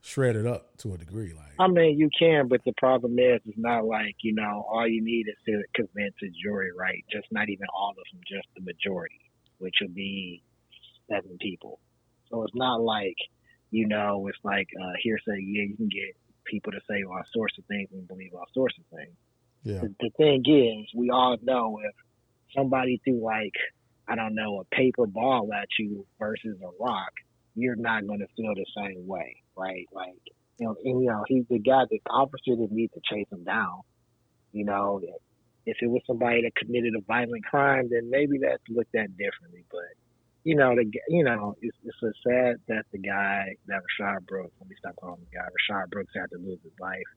shred 0.00 0.36
it 0.36 0.46
up 0.46 0.76
to 0.76 0.94
a 0.94 0.98
degree. 0.98 1.32
Like 1.32 1.54
I 1.58 1.66
mean, 1.66 1.98
you 1.98 2.10
can, 2.16 2.46
but 2.46 2.60
the 2.64 2.74
problem 2.76 3.18
is, 3.18 3.40
it's 3.46 3.58
not 3.58 3.84
like 3.84 4.16
you 4.22 4.34
know 4.34 4.64
all 4.70 4.86
you 4.86 5.02
need 5.02 5.26
is 5.28 5.34
to 5.46 5.62
convince 5.74 6.14
a 6.22 6.28
jury, 6.42 6.70
right? 6.76 7.04
Just 7.10 7.26
not 7.32 7.48
even 7.48 7.66
all 7.74 7.90
of 7.90 7.96
them, 7.96 8.20
just 8.28 8.46
the 8.54 8.62
majority, 8.62 9.20
which 9.58 9.76
would 9.80 9.94
be 9.94 10.42
seven 11.10 11.36
people. 11.40 11.80
So 12.30 12.42
it's 12.42 12.54
not 12.54 12.80
like 12.80 13.16
you 13.70 13.86
know 13.86 14.26
it's 14.28 14.38
like 14.44 14.68
uh, 14.80 14.92
hearsay. 15.02 15.40
Yeah, 15.40 15.62
you 15.62 15.76
can 15.76 15.88
get 15.88 16.16
people 16.44 16.72
to 16.72 16.80
say 16.88 17.02
all 17.04 17.22
sorts 17.32 17.56
of 17.58 17.64
things 17.66 17.88
and 17.92 18.06
believe 18.06 18.34
all 18.34 18.46
sorts 18.52 18.76
of 18.78 18.98
things. 18.98 19.16
Yeah. 19.62 19.80
The, 19.80 19.94
the 20.00 20.10
thing 20.16 20.42
is, 20.46 20.86
we 20.94 21.10
all 21.10 21.36
know 21.42 21.80
if 21.82 21.94
somebody 22.56 23.00
threw 23.04 23.24
like 23.24 23.54
I 24.08 24.14
don't 24.14 24.34
know 24.34 24.60
a 24.60 24.74
paper 24.74 25.06
ball 25.06 25.48
at 25.54 25.68
you 25.78 26.06
versus 26.18 26.58
a 26.62 26.82
rock, 26.82 27.12
you're 27.54 27.76
not 27.76 28.06
going 28.06 28.20
to 28.20 28.26
feel 28.36 28.54
the 28.54 28.66
same 28.76 29.06
way, 29.06 29.36
right? 29.56 29.86
Like 29.92 30.20
you 30.58 30.66
know, 30.66 30.76
and, 30.84 31.02
you 31.02 31.08
know, 31.08 31.24
he's 31.26 31.44
the 31.48 31.58
guy. 31.58 31.84
The 31.90 32.00
officer 32.10 32.56
didn't 32.56 32.72
need 32.72 32.90
to 32.94 33.00
chase 33.10 33.26
him 33.30 33.44
down. 33.44 33.80
You 34.52 34.64
know, 34.64 35.00
if 35.66 35.76
it 35.80 35.88
was 35.88 36.02
somebody 36.06 36.42
that 36.42 36.54
committed 36.56 36.94
a 36.96 37.00
violent 37.02 37.44
crime, 37.44 37.88
then 37.90 38.10
maybe 38.10 38.38
that's 38.38 38.62
looked 38.68 38.94
at 38.94 39.16
differently. 39.16 39.64
But 39.70 39.96
you 40.44 40.56
know, 40.56 40.74
the 40.74 40.90
you 41.08 41.24
know, 41.24 41.56
it's, 41.62 41.76
it's 41.84 42.02
a 42.02 42.12
sad 42.22 42.56
that 42.68 42.84
the 42.92 42.98
guy 42.98 43.56
that 43.66 43.80
Rayshard 43.80 44.26
Brooks. 44.26 44.52
Let 44.60 44.68
me 44.68 44.76
stop 44.78 44.96
calling 44.96 45.20
the 45.20 45.38
guy 45.38 45.44
Rayshard 45.44 45.90
Brooks 45.90 46.12
had 46.14 46.30
to 46.32 46.38
lose 46.38 46.58
his 46.62 46.72
life. 46.78 47.10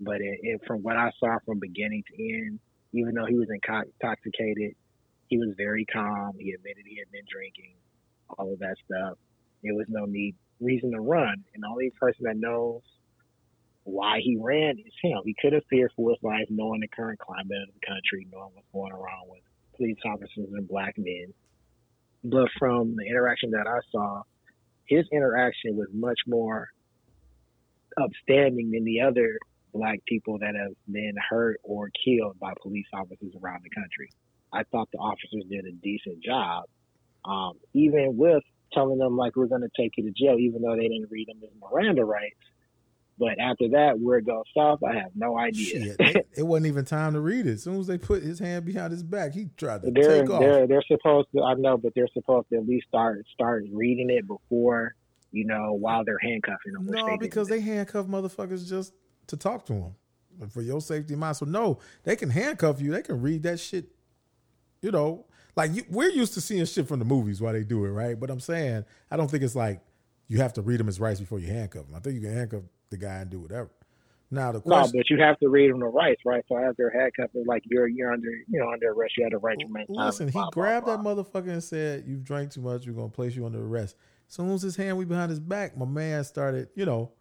But 0.00 0.20
it, 0.20 0.38
it, 0.42 0.60
from 0.66 0.82
what 0.82 0.96
I 0.96 1.10
saw 1.18 1.38
from 1.44 1.58
beginning 1.58 2.04
to 2.08 2.22
end, 2.22 2.60
even 2.92 3.14
though 3.14 3.26
he 3.26 3.34
was 3.34 3.48
intoxicated, 3.50 4.74
he 5.28 5.38
was 5.38 5.54
very 5.56 5.84
calm. 5.84 6.32
He 6.38 6.52
admitted 6.52 6.84
he 6.86 6.98
had 6.98 7.10
been 7.10 7.26
drinking, 7.30 7.74
all 8.38 8.52
of 8.52 8.58
that 8.60 8.76
stuff. 8.86 9.18
There 9.62 9.74
was 9.74 9.86
no 9.88 10.04
need 10.04 10.36
reason 10.60 10.92
to 10.92 11.00
run, 11.00 11.44
and 11.54 11.62
the 11.62 11.68
only 11.68 11.90
person 12.00 12.24
that 12.24 12.36
knows 12.36 12.82
why 13.88 14.20
he 14.22 14.36
ran 14.40 14.78
is 14.78 14.92
him. 15.02 15.18
He 15.24 15.34
could 15.40 15.52
have 15.52 15.64
feared 15.70 15.90
for 15.96 16.10
his 16.10 16.18
life, 16.22 16.46
knowing 16.50 16.80
the 16.80 16.88
current 16.88 17.18
climate 17.18 17.62
of 17.68 17.74
the 17.74 17.86
country, 17.86 18.26
knowing 18.30 18.50
what's 18.54 18.68
going 18.72 18.92
around 18.92 19.28
with 19.28 19.40
police 19.76 19.98
officers 20.04 20.52
and 20.52 20.68
black 20.68 20.94
men. 20.98 21.32
But 22.24 22.48
from 22.58 22.96
the 22.96 23.06
interaction 23.08 23.50
that 23.52 23.66
I 23.66 23.78
saw, 23.90 24.22
his 24.84 25.06
interaction 25.12 25.76
was 25.76 25.88
much 25.92 26.18
more 26.26 26.68
upstanding 28.00 28.70
than 28.70 28.84
the 28.84 29.00
other 29.00 29.38
black 29.72 30.00
people 30.06 30.38
that 30.38 30.54
have 30.54 30.72
been 30.90 31.14
hurt 31.30 31.58
or 31.62 31.90
killed 32.04 32.38
by 32.38 32.52
police 32.62 32.86
officers 32.92 33.32
around 33.42 33.62
the 33.64 33.70
country. 33.70 34.10
I 34.52 34.64
thought 34.64 34.88
the 34.92 34.98
officers 34.98 35.44
did 35.50 35.66
a 35.66 35.72
decent 35.72 36.22
job, 36.22 36.64
um, 37.24 37.54
even 37.74 38.16
with 38.16 38.42
telling 38.72 38.98
them 38.98 39.16
like 39.16 39.36
we're 39.36 39.46
going 39.46 39.62
to 39.62 39.70
take 39.80 39.92
you 39.96 40.04
to 40.04 40.10
jail, 40.10 40.36
even 40.38 40.62
though 40.62 40.76
they 40.76 40.88
didn't 40.88 41.10
read 41.10 41.28
them 41.28 41.40
as 41.42 41.50
Miranda 41.60 42.04
rights. 42.04 42.36
But 43.18 43.40
after 43.40 43.68
that, 43.70 43.98
where 43.98 44.18
it 44.18 44.26
goes 44.26 44.44
south, 44.56 44.80
I 44.84 44.94
have 44.94 45.10
no 45.14 45.36
idea. 45.36 45.96
Shit, 45.98 46.26
it 46.36 46.42
wasn't 46.42 46.66
even 46.66 46.84
time 46.84 47.14
to 47.14 47.20
read 47.20 47.46
it. 47.46 47.54
As 47.54 47.64
soon 47.64 47.80
as 47.80 47.86
they 47.86 47.98
put 47.98 48.22
his 48.22 48.38
hand 48.38 48.64
behind 48.64 48.92
his 48.92 49.02
back, 49.02 49.34
he 49.34 49.48
tried 49.56 49.82
to 49.82 49.90
they're, 49.90 50.22
take 50.22 50.30
off. 50.30 50.40
They're, 50.40 50.66
they're 50.66 50.84
supposed 50.86 51.28
to. 51.34 51.42
I 51.42 51.54
know, 51.54 51.76
but 51.76 51.92
they're 51.94 52.08
supposed 52.12 52.48
to 52.50 52.58
at 52.58 52.66
least 52.66 52.86
start 52.86 53.24
start 53.32 53.64
reading 53.72 54.10
it 54.10 54.26
before 54.26 54.94
you 55.32 55.44
know 55.44 55.72
while 55.72 56.04
they're 56.04 56.18
handcuffing 56.22 56.72
them. 56.72 56.86
No, 56.86 57.16
because 57.18 57.48
they 57.48 57.60
handcuff 57.60 58.06
motherfuckers 58.06 58.68
just 58.68 58.94
to 59.26 59.36
talk 59.36 59.66
to 59.66 59.92
them 60.38 60.50
for 60.50 60.62
your 60.62 60.80
safety 60.80 61.16
mind. 61.16 61.36
So 61.36 61.46
no, 61.46 61.78
they 62.04 62.14
can 62.14 62.30
handcuff 62.30 62.80
you. 62.80 62.92
They 62.92 63.02
can 63.02 63.20
read 63.20 63.42
that 63.42 63.58
shit. 63.58 63.86
You 64.80 64.92
know, 64.92 65.26
like 65.56 65.74
you, 65.74 65.82
we're 65.90 66.10
used 66.10 66.34
to 66.34 66.40
seeing 66.40 66.64
shit 66.66 66.86
from 66.86 67.00
the 67.00 67.04
movies 67.04 67.40
while 67.40 67.52
they 67.52 67.64
do 67.64 67.84
it, 67.84 67.88
right? 67.88 68.18
But 68.18 68.30
I'm 68.30 68.38
saying 68.38 68.84
I 69.10 69.16
don't 69.16 69.28
think 69.28 69.42
it's 69.42 69.56
like 69.56 69.80
you 70.28 70.38
have 70.38 70.52
to 70.52 70.62
read 70.62 70.78
them 70.78 70.86
his 70.86 71.00
rights 71.00 71.18
before 71.18 71.40
you 71.40 71.48
handcuff 71.48 71.86
them. 71.86 71.96
I 71.96 71.98
think 71.98 72.14
you 72.14 72.20
can 72.20 72.32
handcuff 72.32 72.62
the 72.90 72.96
guy 72.96 73.16
and 73.16 73.30
do 73.30 73.40
whatever. 73.40 73.70
Now 74.30 74.52
the 74.52 74.60
question, 74.60 74.92
no, 74.94 74.98
but 74.98 75.10
you 75.10 75.18
have 75.22 75.38
to 75.38 75.48
read 75.48 75.70
him 75.70 75.80
the 75.80 75.86
rights, 75.86 76.20
right? 76.26 76.44
So 76.48 76.56
as 76.56 76.74
they're 76.76 76.90
handcuffing, 76.90 77.44
like 77.46 77.62
you're 77.64 77.88
you're 77.88 78.12
under 78.12 78.28
you 78.28 78.60
know 78.60 78.70
under 78.70 78.90
arrest, 78.92 79.14
you 79.16 79.24
have 79.24 79.32
the 79.32 79.38
right 79.38 79.58
to 79.58 79.66
remain. 79.66 79.86
Listen, 79.88 80.28
he 80.28 80.38
grabbed 80.52 80.84
blah, 80.84 80.96
blah. 80.98 81.14
that 81.14 81.32
motherfucker 81.32 81.48
and 81.48 81.64
said, 81.64 82.04
"You've 82.06 82.24
drank 82.24 82.50
too 82.50 82.60
much. 82.60 82.86
We're 82.86 82.92
gonna 82.92 83.08
place 83.08 83.34
you 83.34 83.46
under 83.46 83.64
arrest." 83.64 83.96
As 84.28 84.34
soon 84.34 84.50
as 84.50 84.60
his 84.60 84.76
hand 84.76 84.98
was 84.98 85.06
behind 85.06 85.30
his 85.30 85.40
back, 85.40 85.78
my 85.78 85.86
man 85.86 86.22
started, 86.24 86.68
you 86.74 86.84
know, 86.84 87.12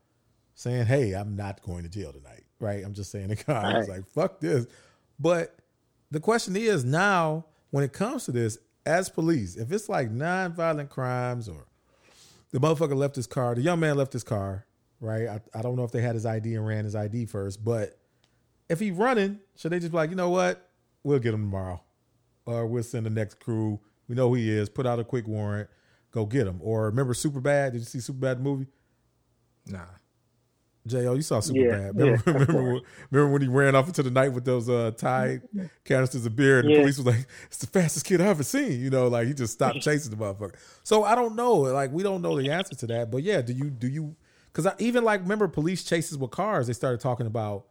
saying, 0.54 0.86
"Hey, 0.86 1.14
I'm 1.14 1.38
not 1.38 1.62
going 1.62 1.84
to 1.84 1.90
jail 1.90 2.12
tonight." 2.12 2.44
Right? 2.60 2.84
I'm 2.84 2.94
just 2.94 3.12
saying 3.12 3.30
the 3.30 3.38
car. 3.38 3.64
I 3.64 3.78
was 3.78 3.88
like, 3.88 4.06
"Fuck 4.08 4.42
this," 4.42 4.68
but 5.18 5.56
the 6.12 6.20
question 6.20 6.58
is 6.58 6.84
now 6.84 7.46
when 7.72 7.86
it 7.86 7.94
comes 7.94 8.26
to 8.26 8.34
this, 8.34 8.58
as 8.86 9.10
police, 9.10 9.56
if 9.56 9.72
it's 9.72 9.88
like 9.88 10.12
non-violent 10.12 10.90
crimes 10.90 11.48
or 11.48 11.68
the 12.52 12.60
motherfucker 12.60 12.96
left 12.96 13.16
his 13.16 13.28
car, 13.28 13.56
the 13.56 13.62
young 13.62 13.80
man 13.80 13.96
left 13.96 14.14
his 14.14 14.24
car, 14.24 14.66
right? 15.00 15.28
I, 15.28 15.42
I 15.54 15.62
don't 15.62 15.76
know 15.76 15.84
if 15.84 15.92
they 15.92 16.02
had 16.02 16.16
his 16.16 16.26
ID 16.26 16.56
and 16.56 16.66
ran 16.66 16.86
his 16.86 16.96
ID 16.96 17.26
first, 17.26 17.64
but 17.64 17.98
if 18.70 18.80
he 18.80 18.92
running, 18.92 19.40
should 19.56 19.72
they 19.72 19.80
just 19.80 19.92
be 19.92 19.98
like, 19.98 20.10
you 20.10 20.16
know 20.16 20.30
what? 20.30 20.70
We'll 21.04 21.20
get 21.20 21.34
him 21.34 21.42
tomorrow. 21.42 21.82
Or 22.46 22.66
we'll 22.66 22.84
send 22.84 23.06
the 23.06 23.10
next 23.10 23.40
crew. 23.40 23.80
We 24.08 24.16
know 24.16 24.30
who 24.30 24.36
he 24.36 24.50
is. 24.50 24.70
Put 24.70 24.86
out 24.86 25.00
a 25.00 25.04
quick 25.04 25.28
warrant. 25.28 25.70
Go 26.12 26.26
get 26.26 26.48
him. 26.48 26.60
Or 26.62 26.86
remember 26.86 27.14
Superbad? 27.14 27.74
Did 27.74 27.80
you 27.80 27.86
see 27.86 28.00
Superbad 28.00 28.40
movie? 28.40 28.68
Nah. 29.68 29.86
Jo, 30.88 31.14
you 31.14 31.22
saw 31.22 31.40
Super 31.42 31.60
Yeah, 31.60 31.72
Bad. 31.92 31.96
Remember, 32.00 32.24
yeah, 32.26 32.34
remember, 32.34 32.64
when, 32.74 32.82
remember 33.12 33.34
when 33.34 33.42
he 33.42 33.48
ran 33.48 33.76
off 33.76 33.88
into 33.88 34.04
the 34.04 34.12
night 34.12 34.30
with 34.30 34.46
those 34.46 34.70
uh, 34.70 34.92
Tide 34.98 35.42
canisters 35.86 36.26
of 36.26 36.36
beer, 36.36 36.60
and 36.60 36.70
the 36.70 36.80
police 36.80 36.98
was 36.98 37.06
like, 37.06 37.28
"It's 37.48 37.58
the 37.58 37.68
fastest 37.68 38.06
kid 38.06 38.22
I've 38.22 38.28
ever 38.28 38.44
seen." 38.44 38.80
You 38.80 38.90
know, 38.90 39.08
like 39.08 39.28
he 39.28 39.34
just 39.34 39.54
stopped 39.54 39.80
chasing 39.82 40.12
the 40.12 40.18
motherfucker. 40.18 40.56
So 40.84 41.04
I 41.04 41.16
don't 41.16 41.36
know. 41.36 41.56
Like 41.56 41.92
we 41.92 42.04
don't 42.04 42.22
know 42.22 42.40
the 42.40 42.50
answer 42.52 42.76
to 42.76 42.88
that. 42.88 43.12
But 43.12 43.24
yeah, 43.24 43.42
do 43.42 43.54
you 43.54 43.70
do 43.70 43.88
you? 43.88 44.16
Because 44.58 44.74
I 44.74 44.76
even 44.80 45.04
like 45.04 45.22
remember 45.22 45.48
police 45.48 45.84
chases 45.84 46.18
with 46.18 46.32
cars, 46.32 46.66
they 46.66 46.74
started 46.74 47.00
talking 47.00 47.28
about 47.28 47.68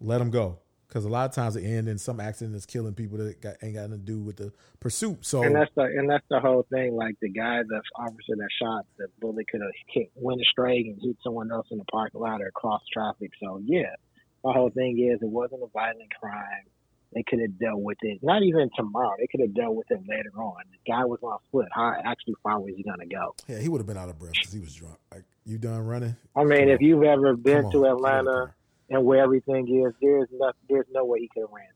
let 0.00 0.18
them 0.18 0.30
go 0.30 0.58
because 0.88 1.04
a 1.04 1.08
lot 1.08 1.28
of 1.28 1.32
times 1.32 1.54
it 1.54 1.62
end 1.62 1.86
in 1.88 1.96
some 1.96 2.18
accident 2.18 2.54
that's 2.54 2.66
killing 2.66 2.92
people 2.92 3.18
that 3.18 3.40
got, 3.40 3.54
ain't 3.62 3.74
got 3.76 3.88
nothing 3.88 4.04
to 4.04 4.12
do 4.12 4.18
with 4.18 4.36
the 4.36 4.52
pursuit. 4.80 5.24
So 5.24 5.44
And 5.44 5.54
that's 5.54 5.70
the 5.76 5.82
and 5.82 6.10
that's 6.10 6.24
the 6.28 6.40
whole 6.40 6.66
thing. 6.72 6.96
Like 6.96 7.14
the 7.22 7.28
guy, 7.28 7.60
the 7.68 7.80
officer 7.94 8.34
that 8.34 8.48
shot, 8.60 8.84
the 8.96 9.06
bullet 9.20 9.46
could 9.46 9.60
have 9.60 9.70
hit, 9.86 10.10
went 10.16 10.40
astray 10.40 10.78
and 10.78 11.00
hit 11.00 11.16
someone 11.22 11.52
else 11.52 11.68
in 11.70 11.78
the 11.78 11.84
parking 11.84 12.20
lot 12.20 12.42
or 12.42 12.48
across 12.48 12.82
traffic. 12.92 13.30
So 13.40 13.60
yeah, 13.64 13.94
the 14.42 14.50
whole 14.50 14.70
thing 14.70 14.98
is 14.98 15.22
it 15.22 15.28
wasn't 15.28 15.62
a 15.62 15.68
violent 15.72 16.12
crime. 16.20 16.66
They 17.14 17.22
could 17.22 17.40
have 17.40 17.60
dealt 17.60 17.80
with 17.80 17.98
it. 18.02 18.18
Not 18.22 18.42
even 18.42 18.68
tomorrow. 18.76 19.14
They 19.18 19.28
could 19.28 19.40
have 19.40 19.54
dealt 19.54 19.76
with 19.76 19.90
it 19.90 20.00
later 20.08 20.32
on. 20.36 20.56
The 20.72 20.92
guy 20.92 21.04
was 21.04 21.20
on 21.22 21.38
foot. 21.52 21.68
How 21.70 21.94
actually 22.04 22.34
far 22.42 22.58
was 22.60 22.74
he 22.76 22.82
gonna 22.82 23.06
go? 23.06 23.36
yeah, 23.46 23.60
he 23.60 23.68
would 23.68 23.78
have 23.78 23.86
been 23.86 23.96
out 23.96 24.08
of 24.08 24.18
breath 24.18 24.32
because 24.32 24.52
he 24.52 24.58
was 24.58 24.74
drunk. 24.74 24.98
Like 25.14 25.22
you 25.48 25.58
done 25.58 25.84
running? 25.86 26.16
I 26.36 26.44
mean, 26.44 26.68
if 26.68 26.80
you've 26.80 27.02
ever 27.02 27.36
been 27.36 27.62
to 27.62 27.66
on, 27.66 27.70
get 27.70 27.74
out 27.74 27.74
of 27.74 27.82
the 27.82 27.88
Atlanta 27.88 28.54
and 28.90 29.04
where 29.04 29.22
everything 29.22 29.66
is, 29.68 29.92
there's 30.00 30.28
no 30.32 30.52
there's 30.68 30.86
no 30.92 31.04
way 31.04 31.20
he 31.20 31.28
could 31.28 31.42
have 31.42 31.50
ran. 31.52 31.66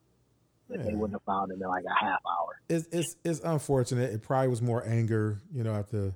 That 0.68 0.84
They 0.86 0.94
wouldn't 0.94 1.12
have 1.12 1.22
found 1.24 1.52
him 1.52 1.60
in 1.62 1.68
like 1.68 1.84
a 1.84 2.04
half 2.04 2.20
hour. 2.26 2.60
it's 2.68 2.86
it's 2.92 3.16
it's 3.24 3.40
unfortunate. 3.40 4.12
It 4.12 4.22
probably 4.22 4.48
was 4.48 4.62
more 4.62 4.86
anger, 4.86 5.40
you 5.52 5.64
know, 5.64 5.74
after 5.74 6.14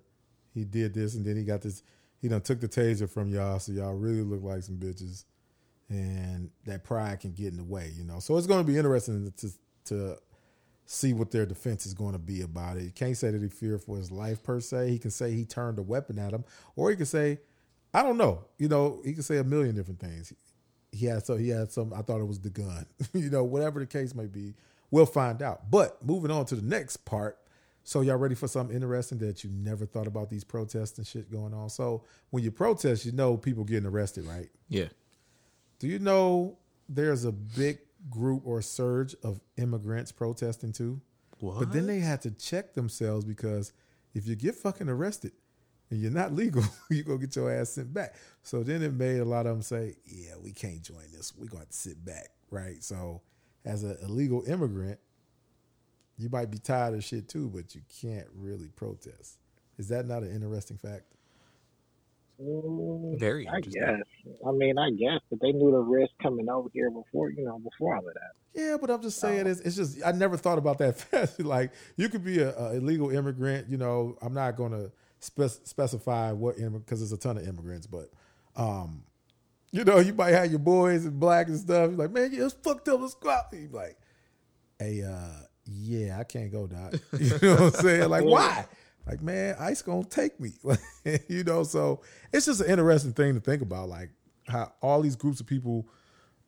he 0.55 0.65
did 0.65 0.95
this, 0.95 1.15
and 1.15 1.25
then 1.25 1.37
he 1.37 1.45
got 1.45 1.63
this. 1.63 1.83
He 2.23 2.29
done 2.29 2.41
took 2.41 2.61
the 2.61 2.69
taser 2.69 3.09
from 3.09 3.31
y'all, 3.31 3.59
so 3.59 3.73
y'all 3.73 3.95
really 3.95 4.23
look 4.23 4.43
like 4.43 4.63
some 4.63 4.77
bitches, 4.77 5.25
and 5.91 6.51
that 6.65 6.83
pride 6.85 7.21
can 7.21 7.33
get 7.33 7.49
in 7.49 7.59
the 7.59 7.65
way, 7.65 7.93
you 7.95 8.05
know. 8.05 8.19
So 8.21 8.37
it's 8.39 8.47
going 8.47 8.65
to 8.65 8.71
be 8.71 8.79
interesting 8.79 9.31
to 9.37 9.51
to 9.87 10.17
see 10.87 11.13
what 11.13 11.31
their 11.31 11.45
defense 11.45 11.85
is 11.85 11.93
going 11.93 12.13
to 12.13 12.19
be 12.19 12.41
about 12.41 12.77
it. 12.77 12.85
He 12.85 12.91
can't 12.91 13.17
say 13.17 13.31
that 13.31 13.43
he 13.43 13.49
feared 13.49 13.83
for 13.83 13.97
his 13.97 14.11
life 14.11 14.43
per 14.43 14.61
se. 14.61 14.91
He 14.91 14.99
can 14.99 15.11
say 15.11 15.33
he 15.33 15.45
turned 15.45 15.79
a 15.79 15.83
weapon 15.83 16.19
at 16.19 16.33
him, 16.33 16.45
or 16.77 16.91
he 16.91 16.97
can 16.97 17.07
say, 17.07 17.41
I 17.93 18.03
don't 18.03 18.17
know. 18.17 18.45
You 18.59 18.69
know, 18.69 19.01
he 19.05 19.13
can 19.13 19.23
say 19.23 19.39
a 19.39 19.45
million 19.45 19.75
different 19.75 20.01
things. 20.01 20.33
He 20.93 21.07
had 21.07 21.27
so 21.27 21.37
he 21.37 21.49
had 21.49 21.71
some. 21.73 21.93
I 21.93 22.03
thought 22.03 22.21
it 22.21 22.27
was 22.27 22.41
the 22.41 22.51
gun. 22.51 22.87
you 23.13 23.31
know, 23.31 23.45
whatever 23.45 23.81
the 23.81 23.87
case 23.87 24.15
may 24.15 24.27
be, 24.27 24.55
we'll 24.91 25.07
find 25.07 25.43
out. 25.43 25.71
But 25.71 26.05
moving 26.05 26.31
on 26.31 26.47
to 26.47 26.55
the 26.55 26.67
next 26.67 26.99
part. 26.99 27.39
So 27.83 28.01
y'all 28.01 28.17
ready 28.17 28.35
for 28.35 28.49
something 28.49 28.75
interesting 28.75 29.19
that 29.19 29.45
you 29.45 29.51
never 29.51 29.87
thought 29.87 30.09
about 30.09 30.29
these 30.29 30.43
protests 30.43 30.99
and 30.99 31.07
shit 31.07 31.31
going 31.31 31.55
on? 31.55 31.71
So 31.71 32.03
when 32.31 32.43
you 32.43 32.51
protest, 32.51 33.07
you 33.07 33.13
know 33.13 33.37
people 33.37 33.63
getting 33.63 33.87
arrested, 33.87 34.27
right? 34.27 34.49
Yeah. 34.69 34.89
Do 35.79 35.87
you 35.87 36.01
know 36.01 36.59
there's 36.89 37.25
a 37.25 37.31
big 37.31 37.79
group 38.11 38.43
or 38.45 38.63
surge 38.63 39.15
of 39.23 39.41
immigrants 39.57 40.13
protesting 40.13 40.73
too? 40.73 41.01
What? 41.41 41.59
But 41.61 41.73
then 41.73 41.87
they 41.87 42.01
had 42.01 42.23
to 42.23 42.31
check 42.31 42.75
themselves 42.75 43.25
because 43.25 43.73
if 44.15 44.27
you 44.27 44.35
get 44.37 44.55
fucking 44.55 44.89
arrested 44.89 45.33
and 45.91 46.01
you're 46.01 46.11
not 46.11 46.33
legal, 46.35 46.65
you 46.91 47.03
go 47.05 47.19
get 47.19 47.37
your 47.37 47.51
ass 47.53 47.71
sent 47.71 47.93
back. 47.93 48.15
So 48.43 48.63
then 48.63 48.83
it 48.83 48.95
made 48.95 49.19
a 49.19 49.25
lot 49.25 49.47
of 49.47 49.53
them 49.55 49.63
say, 49.63 49.97
"Yeah, 50.05 50.35
we 50.43 50.53
can't 50.53 50.83
join 50.83 51.11
this. 51.13 51.35
We're 51.37 51.49
going 51.49 51.67
to 51.67 51.73
sit 51.73 52.05
back." 52.05 52.29
Right. 52.51 52.83
So 52.83 53.23
as 53.65 53.83
an 53.83 53.97
illegal 54.03 54.45
immigrant, 54.47 54.99
you 56.17 56.29
might 56.31 56.51
be 56.51 56.59
tired 56.59 56.95
of 56.95 57.05
shit 57.05 57.29
too, 57.29 57.49
but 57.49 57.75
you 57.75 57.83
can't 58.01 58.27
really 58.35 58.69
protest. 58.69 59.39
Is 59.79 59.89
that 59.89 60.07
not 60.07 60.23
an 60.23 60.35
interesting 60.35 60.79
fact? 60.79 61.05
Mm, 62.41 63.19
Very 63.19 63.47
I 63.49 63.57
interesting. 63.57 64.03
I 64.47 64.53
mean, 64.53 64.79
I 64.79 64.91
guess, 64.91 65.21
but 65.31 65.41
they 65.41 65.53
knew 65.53 65.71
the 65.71 65.79
risk 65.79 66.13
coming 66.23 66.49
over 66.49 66.69
here 66.73 66.91
before, 66.91 67.31
you 67.31 67.45
know, 67.45 67.59
before 67.59 67.97
all 67.97 68.07
of 68.07 68.15
that. 68.15 68.33
Yeah, 68.55 68.77
but 68.81 68.91
I'm 68.91 69.03
just 69.03 69.21
saying 69.21 69.47
it's, 69.47 69.61
it's 69.61 69.77
just 69.77 69.99
I 70.05 70.13
never 70.13 70.37
thought 70.37 70.59
about 70.59 70.79
that 70.79 70.99
fast. 71.01 71.41
like 71.41 71.73
you 71.97 72.09
could 72.09 72.25
be 72.25 72.41
a, 72.41 72.57
a 72.57 72.75
illegal 72.75 73.11
immigrant. 73.11 73.69
You 73.69 73.77
know, 73.77 74.17
I'm 74.23 74.35
not 74.35 74.57
going 74.57 74.73
to 74.73 74.91
spec- 75.21 75.65
specify 75.65 76.33
what 76.33 76.57
because 76.57 77.01
there's 77.01 77.13
a 77.13 77.19
ton 77.19 77.37
of 77.37 77.47
immigrants, 77.47 77.87
but 77.87 78.11
um, 78.57 79.03
you 79.73 79.85
know, 79.85 79.99
you 79.99 80.15
might 80.15 80.31
have 80.33 80.51
your 80.51 80.59
boys 80.59 81.05
and 81.05 81.21
black 81.21 81.49
and 81.49 81.59
stuff. 81.59 81.91
You're 81.91 81.99
like, 81.99 82.11
man, 82.11 82.31
yeah, 82.33 82.41
just 82.41 82.63
fucked 82.63 82.89
up. 82.89 83.01
Let's 83.01 83.15
go 83.15 83.31
out. 83.31 83.45
You 83.53 83.69
be 83.69 83.77
like, 83.77 83.99
hey, 84.79 85.03
uh, 85.03 85.43
yeah, 85.67 86.19
I 86.19 86.25
can't 86.25 86.51
go 86.51 86.67
down. 86.67 86.93
You 87.19 87.39
know 87.43 87.55
what 87.57 87.61
I'm 87.61 87.71
saying? 87.73 88.09
Like, 88.09 88.25
why? 88.25 88.67
Like, 89.07 89.23
man, 89.23 89.55
ICE 89.59 89.81
gonna 89.83 90.05
take 90.05 90.39
me. 90.41 90.53
you 91.29 91.45
know, 91.45 91.63
so 91.63 92.03
it's 92.33 92.47
just 92.47 92.61
an 92.61 92.71
interesting 92.71 93.13
thing 93.13 93.35
to 93.35 93.41
think 93.41 93.63
about, 93.63 93.89
like 93.89 94.11
how 94.49 94.73
all 94.83 95.01
these 95.01 95.17
groups 95.17 95.41
of 95.41 95.47
people, 95.47 95.89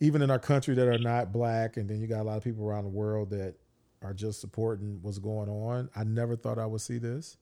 even 0.01 0.23
in 0.23 0.31
our 0.31 0.39
country 0.39 0.75
that 0.75 0.89
are 0.89 0.99
not 0.99 1.33
black, 1.33 1.77
and 1.77 1.89
then 1.89 2.01
you 2.01 2.07
got 2.07 2.23
a 2.23 2.25
lot 2.25 2.37
of 2.37 2.45
people 2.45 2.65
around 2.65 2.85
the 2.85 2.91
world 2.91 3.31
that 3.31 3.55
are 4.03 4.15
just 4.15 4.41
supporting 4.41 4.99
what's 5.03 5.19
going 5.19 5.49
on. 5.49 5.89
I 5.95 6.05
never 6.05 6.37
thought 6.37 6.59
I 6.59 6.67
would 6.67 6.81
see 6.81 6.99
this, 6.99 7.37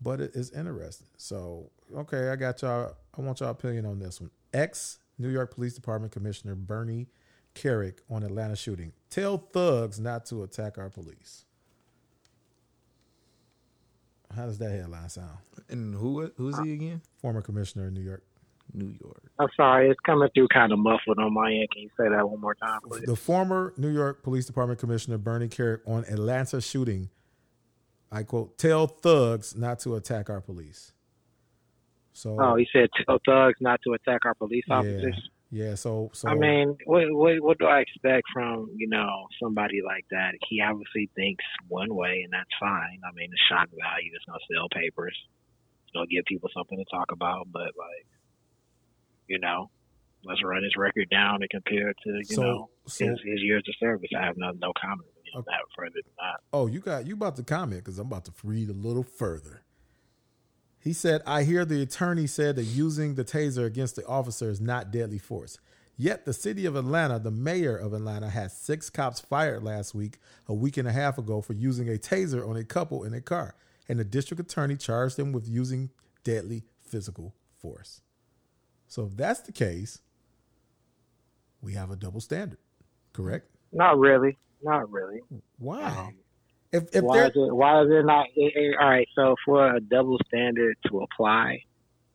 but 0.00 0.20
it 0.20 0.34
is 0.34 0.50
interesting. 0.52 1.08
So, 1.16 1.70
okay, 1.94 2.28
I 2.30 2.36
got 2.36 2.62
y'all. 2.62 2.94
I 3.16 3.20
want 3.20 3.40
y'all 3.40 3.50
opinion 3.50 3.84
on 3.86 3.98
this 3.98 4.20
one. 4.20 4.30
Ex 4.52 4.98
New 5.18 5.28
York 5.28 5.54
Police 5.54 5.74
Department 5.74 6.12
Commissioner 6.12 6.54
Bernie 6.54 7.08
Kerik 7.54 7.98
on 8.10 8.22
Atlanta 8.22 8.56
shooting. 8.56 8.92
Tell 9.10 9.36
thugs 9.36 10.00
not 10.00 10.24
to 10.26 10.42
attack 10.42 10.78
our 10.78 10.90
police. 10.90 11.44
How 14.34 14.46
does 14.46 14.58
that 14.58 14.70
headline 14.70 15.08
sound? 15.08 15.38
And 15.68 15.94
who 15.94 16.30
who's 16.36 16.58
he 16.60 16.72
again? 16.72 17.02
Former 17.20 17.42
commissioner 17.42 17.88
in 17.88 17.94
New 17.94 18.00
York. 18.00 18.22
New 18.74 18.94
York. 19.00 19.22
I'm 19.38 19.48
sorry, 19.56 19.90
it's 19.90 20.00
coming 20.00 20.28
through 20.34 20.48
kind 20.48 20.72
of 20.72 20.78
muffled 20.78 21.18
on 21.18 21.34
my 21.34 21.50
end. 21.52 21.68
Can 21.72 21.82
you 21.82 21.90
say 21.98 22.08
that 22.08 22.28
one 22.28 22.40
more 22.40 22.54
time, 22.54 22.80
please? 22.88 23.02
The 23.02 23.16
former 23.16 23.74
New 23.76 23.90
York 23.90 24.22
Police 24.22 24.46
Department 24.46 24.80
Commissioner 24.80 25.18
Bernie 25.18 25.48
Kerik 25.48 25.80
on 25.86 26.04
Atlanta 26.04 26.60
shooting. 26.60 27.10
I 28.10 28.22
quote, 28.22 28.58
tell 28.58 28.86
thugs 28.86 29.56
not 29.56 29.80
to 29.80 29.96
attack 29.96 30.28
our 30.30 30.40
police. 30.40 30.92
So 32.12 32.38
Oh, 32.40 32.56
he 32.56 32.66
said 32.72 32.88
tell 33.06 33.18
thugs 33.26 33.56
not 33.60 33.80
to 33.84 33.94
attack 33.94 34.24
our 34.24 34.34
police 34.34 34.64
yeah, 34.68 34.76
officers. 34.76 35.30
Yeah. 35.52 35.74
So 35.76 36.10
so 36.14 36.28
I 36.28 36.34
mean, 36.34 36.76
what, 36.86 37.04
what 37.12 37.40
what 37.40 37.58
do 37.58 37.66
I 37.66 37.80
expect 37.80 38.24
from 38.32 38.70
you 38.74 38.88
know 38.88 39.26
somebody 39.40 39.80
like 39.84 40.04
that? 40.10 40.32
He 40.48 40.60
obviously 40.60 41.08
thinks 41.14 41.44
one 41.68 41.94
way, 41.94 42.22
and 42.24 42.32
that's 42.32 42.50
fine. 42.58 42.98
I 43.06 43.12
mean, 43.14 43.30
the 43.30 43.36
shock 43.48 43.68
value 43.68 44.10
is 44.16 44.22
gonna 44.26 44.40
sell 44.52 44.68
papers. 44.74 45.16
It's 45.84 45.92
gonna 45.94 46.06
give 46.08 46.24
people 46.24 46.48
something 46.56 46.78
to 46.78 46.84
talk 46.90 47.12
about. 47.12 47.46
But 47.52 47.70
like, 47.78 48.06
you 49.28 49.38
know, 49.38 49.70
let's 50.24 50.42
run 50.42 50.64
his 50.64 50.74
record 50.76 51.08
down 51.10 51.42
and 51.42 51.50
compare 51.50 51.90
it 51.90 51.96
to 52.04 52.10
you 52.16 52.24
So- 52.24 52.42
know 52.42 52.70
so- 52.86 53.06
his, 53.06 53.20
his 53.24 53.42
years 53.42 53.62
of 53.68 53.74
service. 53.78 54.10
I 54.16 54.24
have 54.24 54.36
no 54.36 54.50
no 54.52 54.72
comment 54.80 55.08
on 55.34 55.40
Okay. 55.40 55.50
that 55.50 55.60
further 55.76 55.94
than 56.04 56.12
that. 56.18 56.40
Oh, 56.52 56.66
you 56.66 56.80
got 56.80 57.06
you 57.06 57.14
about 57.14 57.36
to 57.36 57.42
comment 57.42 57.84
because 57.84 57.98
I'm 57.98 58.06
about 58.06 58.24
to 58.26 58.32
read 58.42 58.68
a 58.68 58.74
little 58.74 59.02
further. 59.04 59.62
He 60.82 60.92
said, 60.92 61.22
I 61.26 61.44
hear 61.44 61.64
the 61.64 61.80
attorney 61.80 62.26
said 62.26 62.56
that 62.56 62.64
using 62.64 63.14
the 63.14 63.24
taser 63.24 63.64
against 63.64 63.94
the 63.94 64.04
officer 64.04 64.50
is 64.50 64.60
not 64.60 64.90
deadly 64.90 65.18
force. 65.18 65.58
Yet 65.96 66.24
the 66.24 66.32
city 66.32 66.66
of 66.66 66.74
Atlanta, 66.74 67.20
the 67.20 67.30
mayor 67.30 67.76
of 67.76 67.92
Atlanta, 67.92 68.28
had 68.28 68.50
six 68.50 68.90
cops 68.90 69.20
fired 69.20 69.62
last 69.62 69.94
week, 69.94 70.18
a 70.48 70.54
week 70.54 70.76
and 70.76 70.88
a 70.88 70.92
half 70.92 71.18
ago, 71.18 71.40
for 71.40 71.52
using 71.52 71.88
a 71.88 71.98
taser 71.98 72.48
on 72.48 72.56
a 72.56 72.64
couple 72.64 73.04
in 73.04 73.14
a 73.14 73.20
car. 73.20 73.54
And 73.88 74.00
the 74.00 74.04
district 74.04 74.40
attorney 74.40 74.76
charged 74.76 75.16
them 75.16 75.30
with 75.30 75.46
using 75.46 75.90
deadly 76.24 76.64
physical 76.82 77.32
force. 77.58 78.00
So 78.88 79.04
if 79.04 79.16
that's 79.16 79.40
the 79.40 79.52
case, 79.52 80.00
we 81.60 81.74
have 81.74 81.92
a 81.92 81.96
double 81.96 82.20
standard, 82.20 82.58
correct? 83.12 83.46
Not 83.72 83.98
really, 84.00 84.36
not 84.64 84.90
really. 84.90 85.20
Why? 85.58 85.84
Um, 85.84 86.14
if 86.72 86.84
if 86.94 87.04
why 87.04 87.26
is 87.26 87.32
it 87.34 87.54
why 87.54 87.82
is 87.82 87.88
it 87.90 88.04
not 88.06 88.26
it, 88.36 88.52
it- 88.56 88.76
all 88.80 88.88
right 88.90 89.08
so 89.16 89.34
for 89.44 89.76
a 89.76 89.80
double 89.80 90.18
standard 90.26 90.76
to 90.86 91.00
apply 91.02 91.60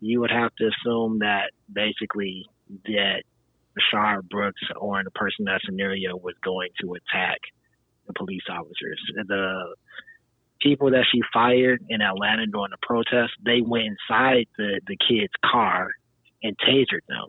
you 0.01 0.21
would 0.21 0.31
have 0.31 0.51
to 0.57 0.67
assume 0.69 1.19
that 1.19 1.51
basically 1.73 2.45
that 2.85 3.23
Rashard 3.77 4.29
Brooks 4.29 4.61
or 4.79 5.03
the 5.03 5.11
person 5.11 5.37
in 5.41 5.45
that 5.45 5.61
scenario 5.65 6.17
was 6.17 6.35
going 6.43 6.69
to 6.81 6.95
attack 6.95 7.39
the 8.07 8.13
police 8.13 8.43
officers. 8.49 8.99
The 9.27 9.75
people 10.61 10.91
that 10.91 11.05
she 11.11 11.21
fired 11.33 11.81
in 11.89 12.01
Atlanta 12.01 12.47
during 12.47 12.71
the 12.71 12.77
protest 12.81 13.33
they 13.45 13.61
went 13.65 13.85
inside 13.87 14.47
the 14.57 14.81
the 14.87 14.97
kid's 14.97 15.33
car 15.45 15.89
and 16.43 16.55
tasered 16.59 17.05
them 17.09 17.25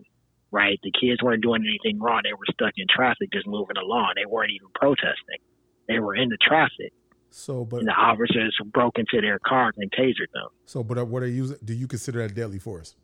right? 0.51 0.79
The 0.83 0.91
kids 0.91 1.21
weren't 1.23 1.43
doing 1.43 1.63
anything 1.67 1.99
wrong. 2.01 2.21
They 2.23 2.33
were 2.33 2.47
stuck 2.53 2.73
in 2.77 2.87
traffic 2.89 3.29
just 3.33 3.47
moving 3.47 3.77
along. 3.77 4.13
They 4.15 4.25
weren't 4.27 4.51
even 4.51 4.69
protesting. 4.75 5.41
They 5.87 5.99
were 5.99 6.15
in 6.15 6.29
the 6.29 6.37
traffic, 6.41 6.93
So, 7.31 7.63
but 7.65 7.83
the 7.85 7.91
officers 7.91 8.57
broke 8.73 8.97
into 8.97 9.21
their 9.21 9.39
cars 9.39 9.75
and 9.77 9.91
tasered 9.91 10.31
them. 10.33 10.47
so, 10.65 10.83
but 10.83 11.07
what 11.07 11.23
are 11.23 11.27
you? 11.27 11.55
Do 11.63 11.73
you 11.73 11.87
consider 11.87 12.27
that 12.27 12.35
deadly 12.35 12.59
force? 12.59 12.95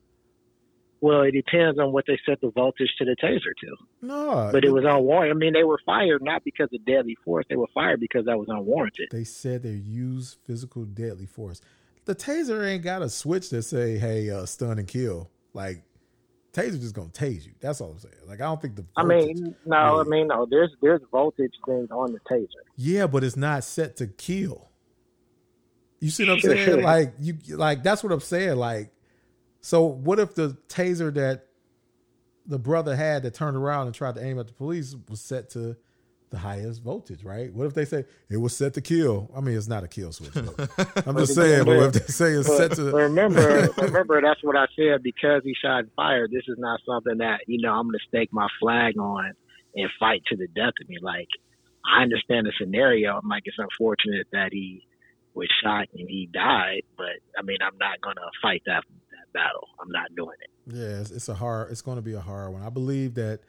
Well, 1.02 1.22
it 1.22 1.32
depends 1.32 1.78
on 1.78 1.92
what 1.92 2.06
they 2.08 2.18
set 2.26 2.42
the 2.42 2.50
voltage 2.50 2.90
to 2.98 3.06
the 3.06 3.16
taser 3.22 3.54
to. 3.62 3.76
No, 4.02 4.50
But 4.52 4.64
it 4.66 4.72
was 4.72 4.86
unwarranted. 4.86 5.36
I 5.36 5.38
mean, 5.38 5.54
they 5.54 5.64
were 5.64 5.80
fired 5.86 6.24
not 6.24 6.44
because 6.44 6.70
of 6.74 6.84
deadly 6.86 7.16
force. 7.24 7.46
They 7.48 7.58
were 7.58 7.68
fired 7.76 8.00
because 8.00 8.26
that 8.26 8.40
was 8.40 8.48
unwarranted. 8.50 9.10
They 9.12 9.24
said 9.26 9.62
they 9.62 9.72
use 9.72 10.38
physical 10.46 10.84
deadly 10.86 11.28
force. 11.28 11.62
The 12.06 12.16
taser 12.16 12.68
ain't 12.68 12.84
got 12.84 13.02
a 13.02 13.10
switch 13.10 13.50
that 13.50 13.64
say, 13.64 13.98
"Hey, 13.98 14.30
uh, 14.30 14.46
stun 14.46 14.80
and 14.80 14.88
kill." 14.88 15.30
Like, 15.54 15.84
taser 16.56 16.80
just 16.80 16.96
gonna 16.96 17.10
tase 17.10 17.46
you. 17.46 17.52
That's 17.60 17.82
all 17.82 17.92
I'm 17.92 18.00
saying. 18.00 18.16
Like, 18.28 18.42
I 18.42 18.46
don't 18.46 18.62
think 18.62 18.76
the. 18.76 18.86
I 18.96 19.04
mean, 19.04 19.56
no, 19.66 20.00
I 20.00 20.04
mean, 20.04 20.28
no. 20.28 20.48
There's 20.50 20.72
there's 20.82 21.02
voltage 21.12 21.54
things 21.66 21.90
on 21.92 22.14
the 22.14 22.20
taser. 22.22 22.48
yeah, 22.78 23.08
but 23.08 23.24
it's 23.24 23.36
not 23.36 23.64
set 23.64 23.98
to 23.98 24.08
kill. 24.08 24.70
You 26.00 26.10
see 26.10 26.28
what 26.28 26.34
I'm 26.34 26.40
saying? 26.40 26.82
like, 26.84 27.14
you 27.20 27.38
like 27.50 27.84
that's 27.84 28.04
what 28.04 28.12
I'm 28.12 28.20
saying. 28.22 28.56
Like, 28.58 28.92
so 29.62 29.84
what 29.84 30.20
if 30.20 30.36
the 30.36 30.58
taser 30.70 31.14
that 31.14 31.48
the 32.48 32.60
brother 32.60 32.96
had 32.96 33.24
that 33.24 33.34
turned 33.34 33.58
around 33.58 33.88
and 33.88 33.96
tried 33.96 34.16
to 34.16 34.24
aim 34.24 34.40
at 34.40 34.48
the 34.48 34.54
police 34.54 34.96
was 35.10 35.20
set 35.20 35.50
to 35.52 35.76
the 36.30 36.38
highest 36.38 36.84
voltage, 36.84 37.24
right? 37.24 37.54
What 37.54 37.68
if 37.68 37.74
they 37.74 37.86
say 37.86 38.06
it 38.30 38.38
was 38.38 38.56
set 38.56 38.74
to 38.76 38.82
kill? 38.82 39.32
I 39.36 39.42
mean, 39.42 39.58
it's 39.58 39.68
not 39.68 39.84
a 39.84 39.88
kill 39.88 40.12
switch. 40.12 40.34
but 40.34 41.08
I'm 41.08 41.18
just 41.18 41.36
saying, 41.36 41.66
but 41.66 41.78
if 41.78 41.94
they 41.94 42.12
say 42.12 42.34
it's 42.34 42.48
set 42.48 42.72
to 42.74 42.92
remember, 42.92 43.70
remember 43.78 44.22
that's 44.22 44.44
what 44.44 44.56
I 44.56 44.66
said. 44.76 45.04
Because 45.04 45.42
he 45.44 45.54
shot 45.54 45.80
and 45.80 45.92
fired, 45.96 46.32
this 46.32 46.44
is 46.48 46.58
not 46.58 46.80
something 46.86 47.20
that 47.20 47.42
you 47.48 47.62
know 47.62 47.74
I'm 47.74 47.88
going 47.88 48.00
to 48.00 48.08
stake 48.08 48.30
my 48.32 48.48
flag 48.60 48.98
on 48.98 49.34
and 49.76 49.90
fight 50.00 50.24
to 50.28 50.36
the 50.36 50.48
death 50.48 50.74
of 50.82 50.90
me. 50.90 50.98
Like 51.02 51.30
I 51.86 52.02
understand 52.04 52.48
the 52.48 52.54
scenario. 52.60 53.18
I'm 53.18 53.30
like 53.30 53.44
it's 53.46 53.58
unfortunate 53.60 54.28
that 54.32 54.50
he 54.52 54.86
was 55.34 55.48
shot 55.64 55.88
and 55.94 56.10
he 56.10 56.30
died, 56.32 56.84
but 56.98 57.22
I 57.38 57.44
mean 57.44 57.58
I'm 57.62 57.78
not 57.78 58.02
going 58.02 58.16
to 58.16 58.30
fight 58.42 58.64
that 58.66 58.84
that 59.12 59.34
battle. 59.34 59.68
I'm 59.80 59.92
not 59.92 60.16
doing 60.16 60.38
it. 60.42 60.76
Yeah, 60.76 61.02
it's, 61.02 61.12
it's 61.12 61.30
a 61.30 61.36
hard. 61.36 61.72
It's 61.72 61.82
going 61.82 61.98
to 61.98 62.02
be 62.02 62.14
a 62.14 62.22
hard 62.22 62.52
one. 62.54 62.64
I 62.64 62.70
believe 62.70 63.16
that. 63.16 63.40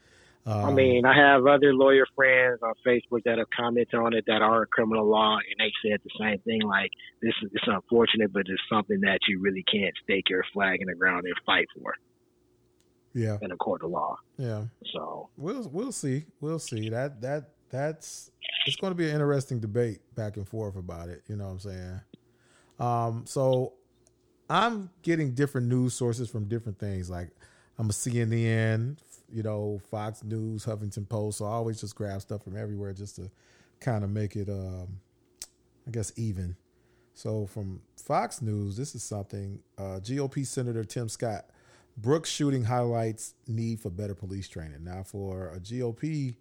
Um, 0.47 0.65
I 0.65 0.73
mean, 0.73 1.05
I 1.05 1.17
have 1.17 1.45
other 1.47 1.75
lawyer 1.75 2.07
friends 2.15 2.61
on 2.63 2.73
Facebook 2.87 3.25
that 3.25 3.39
have 3.39 3.51
commented 3.51 3.97
on 3.97 4.15
it 4.15 4.25
that 4.29 4.43
are 4.43 4.63
in 4.63 4.69
criminal 4.71 5.05
law, 5.05 5.37
and 5.37 5.59
they 5.59 5.73
said 5.83 5.99
the 6.05 6.11
same 6.21 6.39
thing. 6.41 6.63
Like, 6.63 6.91
this 7.21 7.35
is 7.43 7.51
it's 7.53 7.65
unfortunate, 7.67 8.33
but 8.33 8.43
it's 8.47 8.63
something 8.71 9.01
that 9.01 9.19
you 9.29 9.41
really 9.41 9.65
can't 9.65 9.93
stake 10.05 10.31
your 10.31 10.45
flag 10.53 10.81
in 10.81 10.87
the 10.87 10.95
ground 10.95 11.25
and 11.25 11.35
fight 11.45 11.67
for 11.75 11.95
yeah, 13.13 13.39
in 13.43 13.51
a 13.51 13.57
court 13.57 13.83
of 13.83 13.91
law. 13.91 14.19
yeah. 14.39 14.65
So, 14.93 15.31
We'll 15.37 15.69
we'll 15.73 15.93
see. 15.93 16.27
We'll 16.41 16.61
see. 16.61 16.91
That 16.91 17.21
that 17.23 17.51
that's 17.71 18.31
it's 18.67 18.77
going 18.77 18.93
to 18.93 18.95
be 18.95 19.09
an 19.09 19.15
interesting 19.15 19.59
debate 19.59 19.99
back 20.15 20.37
and 20.37 20.47
forth 20.47 20.77
about 20.77 21.09
it. 21.09 21.23
You 21.27 21.37
know 21.37 21.47
what 21.47 21.53
I'm 21.53 21.59
saying? 21.61 22.01
Um, 22.79 23.25
so 23.27 23.73
I'm 24.49 24.91
getting 25.03 25.35
different 25.35 25.67
news 25.67 25.95
sources 25.95 26.31
from 26.31 26.47
different 26.47 26.79
things. 26.79 27.11
Like 27.11 27.31
I'm 27.79 27.91
a 27.91 27.93
CNN, 27.93 28.99
you 29.33 29.43
know, 29.43 29.81
Fox 29.91 30.23
News, 30.23 30.65
Huffington 30.65 31.09
Post. 31.09 31.39
So 31.39 31.45
I 31.45 31.51
always 31.51 31.81
just 31.81 31.95
grab 31.95 32.21
stuff 32.21 32.45
from 32.45 32.57
everywhere 32.57 32.93
just 32.93 33.17
to 33.17 33.31
kind 33.81 34.05
of 34.05 34.11
make 34.11 34.37
it, 34.37 34.49
um, 34.49 35.01
I 35.87 35.91
guess, 35.91 36.13
even. 36.17 36.57
So 37.15 37.47
from 37.47 37.81
Fox 37.97 38.43
News, 38.43 38.77
this 38.77 38.95
is 38.95 39.03
something 39.03 39.61
uh, 39.79 40.01
GOP 40.03 40.47
Senator 40.47 40.85
Tim 40.85 41.09
Scott. 41.09 41.47
Brooks 41.97 42.29
shooting 42.29 42.65
highlights 42.65 43.35
need 43.49 43.81
for 43.81 43.89
better 43.89 44.15
police 44.15 44.49
training. 44.49 44.85
Now, 44.85 45.03
for 45.03 45.49
a 45.49 45.59
GOP 45.59 46.37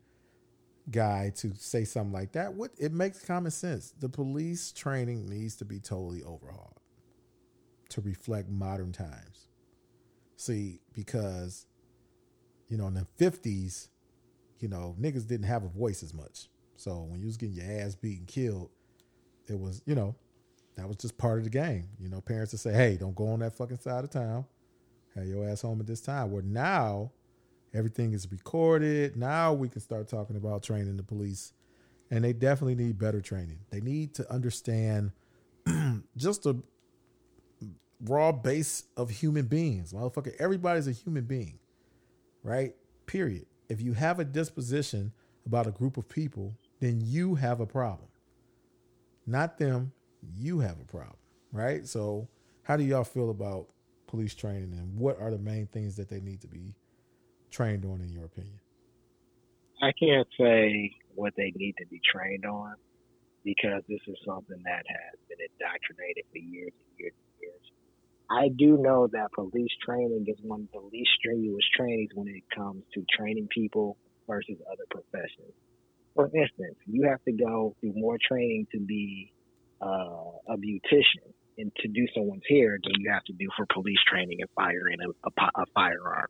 guy 0.92 1.32
to 1.38 1.54
say 1.56 1.86
something 1.86 2.12
like 2.12 2.34
that, 2.34 2.54
what 2.54 2.72
it 2.78 2.92
makes 2.92 3.24
common 3.24 3.52
sense. 3.52 3.94
The 4.00 4.10
police 4.10 4.72
training 4.72 5.30
needs 5.30 5.56
to 5.58 5.66
be 5.66 5.80
totally 5.80 6.24
overhauled 6.24 6.80
to 7.90 8.02
reflect 8.02 8.50
modern 8.50 8.92
times. 8.92 9.48
See, 10.36 10.82
because 10.94 11.66
you 12.68 12.78
know, 12.78 12.88
in 12.88 12.94
the 12.94 13.08
fifties, 13.18 13.90
you 14.60 14.68
know, 14.68 14.96
niggas 15.00 15.28
didn't 15.28 15.46
have 15.46 15.64
a 15.64 15.68
voice 15.68 16.04
as 16.04 16.14
much. 16.14 16.48
So 16.76 17.04
when 17.04 17.20
you 17.20 17.28
was 17.28 17.38
getting 17.38 17.56
your 17.56 17.66
ass 17.82 17.96
beat 17.96 18.20
and 18.20 18.28
killed, 18.28 18.70
it 19.48 19.60
was, 19.60 19.82
you 19.86 19.96
know, 19.96 20.16
that 20.76 20.88
was 20.88 20.98
just 20.98 21.18
part 21.18 21.38
of 21.38 21.44
the 21.44 21.50
game. 21.50 21.88
You 22.00 22.10
know, 22.10 22.22
parents 22.22 22.54
would 22.54 22.60
say, 22.60 22.74
Hey, 22.74 22.98
don't 22.98 23.16
go 23.16 23.28
on 23.28 23.40
that 23.40 23.56
fucking 23.56 23.80
side 23.80 24.04
of 24.04 24.10
town. 24.10 24.46
Have 25.16 25.26
your 25.26 25.48
ass 25.48 25.62
home 25.62 25.80
at 25.80 25.88
this 25.88 26.02
time. 26.02 26.32
Where 26.32 26.42
now 26.42 27.12
everything 27.74 28.14
is 28.14 28.30
recorded. 28.32 29.16
Now 29.16 29.54
we 29.54 29.70
can 29.70 29.82
start 29.82 30.08
talking 30.08 30.36
about 30.36 30.64
training 30.64 30.98
the 30.98 31.04
police. 31.04 31.54
And 32.12 32.24
they 32.24 32.34
definitely 32.34 32.76
need 32.76 33.00
better 33.00 33.22
training. 33.22 33.60
They 33.72 33.82
need 33.82 34.14
to 34.16 34.32
understand 34.32 35.12
just 36.18 36.46
a 36.46 36.58
raw 38.02 38.32
base 38.32 38.84
of 38.96 39.10
human 39.10 39.46
beings. 39.46 39.94
Motherfucker, 39.94 40.34
everybody's 40.40 40.88
a 40.88 40.92
human 40.92 41.24
being, 41.26 41.58
right? 42.46 42.76
Period. 43.08 43.48
If 43.68 43.82
you 43.82 43.94
have 43.94 44.20
a 44.20 44.24
disposition 44.24 45.12
about 45.46 45.68
a 45.68 45.72
group 45.72 45.98
of 45.98 46.08
people, 46.08 46.56
then 46.80 47.02
you 47.02 47.36
have 47.36 47.60
a 47.60 47.66
problem. 47.66 48.08
Not 49.26 49.58
them, 49.58 49.92
you 50.38 50.60
have 50.60 50.80
a 50.80 50.86
problem, 50.86 51.18
right? 51.52 51.86
So, 51.88 52.30
how 52.64 52.78
do 52.78 52.84
y'all 52.84 53.04
feel 53.04 53.32
about 53.32 53.68
police 54.08 54.36
training 54.36 54.74
and 54.74 54.98
what 54.98 55.20
are 55.20 55.32
the 55.32 55.40
main 55.40 55.68
things 55.68 55.96
that 55.96 56.10
they 56.10 56.20
need 56.20 56.42
to 56.42 56.48
be 56.48 56.76
trained 57.50 57.84
on, 57.86 58.02
in 58.02 58.10
your 58.10 58.26
opinion? 58.26 58.60
I 59.82 59.92
can't 60.00 60.28
say 60.40 60.96
what 61.16 61.34
they 61.36 61.52
need 61.56 61.76
to 61.80 61.86
be 61.88 62.00
trained 62.14 62.46
on 62.46 62.76
because 63.44 63.82
this 63.90 64.02
is 64.08 64.18
something 64.26 64.62
that 64.64 64.84
has 64.88 65.20
been 65.30 65.38
indoctrinated 65.42 66.26
for 66.32 66.38
years 66.38 66.74
and 66.74 67.00
years. 67.00 67.14
I 68.30 68.50
do 68.50 68.78
know 68.78 69.08
that 69.12 69.30
police 69.36 69.72
training 69.86 70.26
is 70.28 70.38
one 70.42 70.62
of 70.62 70.82
the 70.82 70.90
least 70.92 71.12
strenuous 71.20 71.66
trainings 71.76 72.12
when 72.16 72.28
it 72.28 72.44
comes 72.56 72.84
to 72.94 73.04
training 73.18 73.48
people 73.54 73.98
versus 74.28 74.58
other 74.72 74.84
professions. 74.90 75.54
For 76.16 76.26
instance, 76.26 76.78
you 76.86 77.08
have 77.10 77.24
to 77.26 77.34
go 77.34 77.76
through 77.80 77.94
more 77.96 78.18
training 78.28 78.68
to 78.74 78.80
be 78.80 79.32
uh, 79.82 80.32
a 80.50 80.58
beautician 80.58 81.34
and 81.58 81.72
to 81.78 81.88
do 81.88 82.06
someone's 82.16 82.44
hair 82.50 82.78
than 82.84 82.94
you 83.00 83.12
have 83.12 83.24
to 83.26 83.34
do 83.34 83.48
for 83.56 83.66
police 83.74 84.00
training 84.10 84.38
and 84.40 84.50
firing 84.56 84.98
a, 85.06 85.30
a, 85.30 85.62
a 85.62 85.66
firearm. 85.74 86.28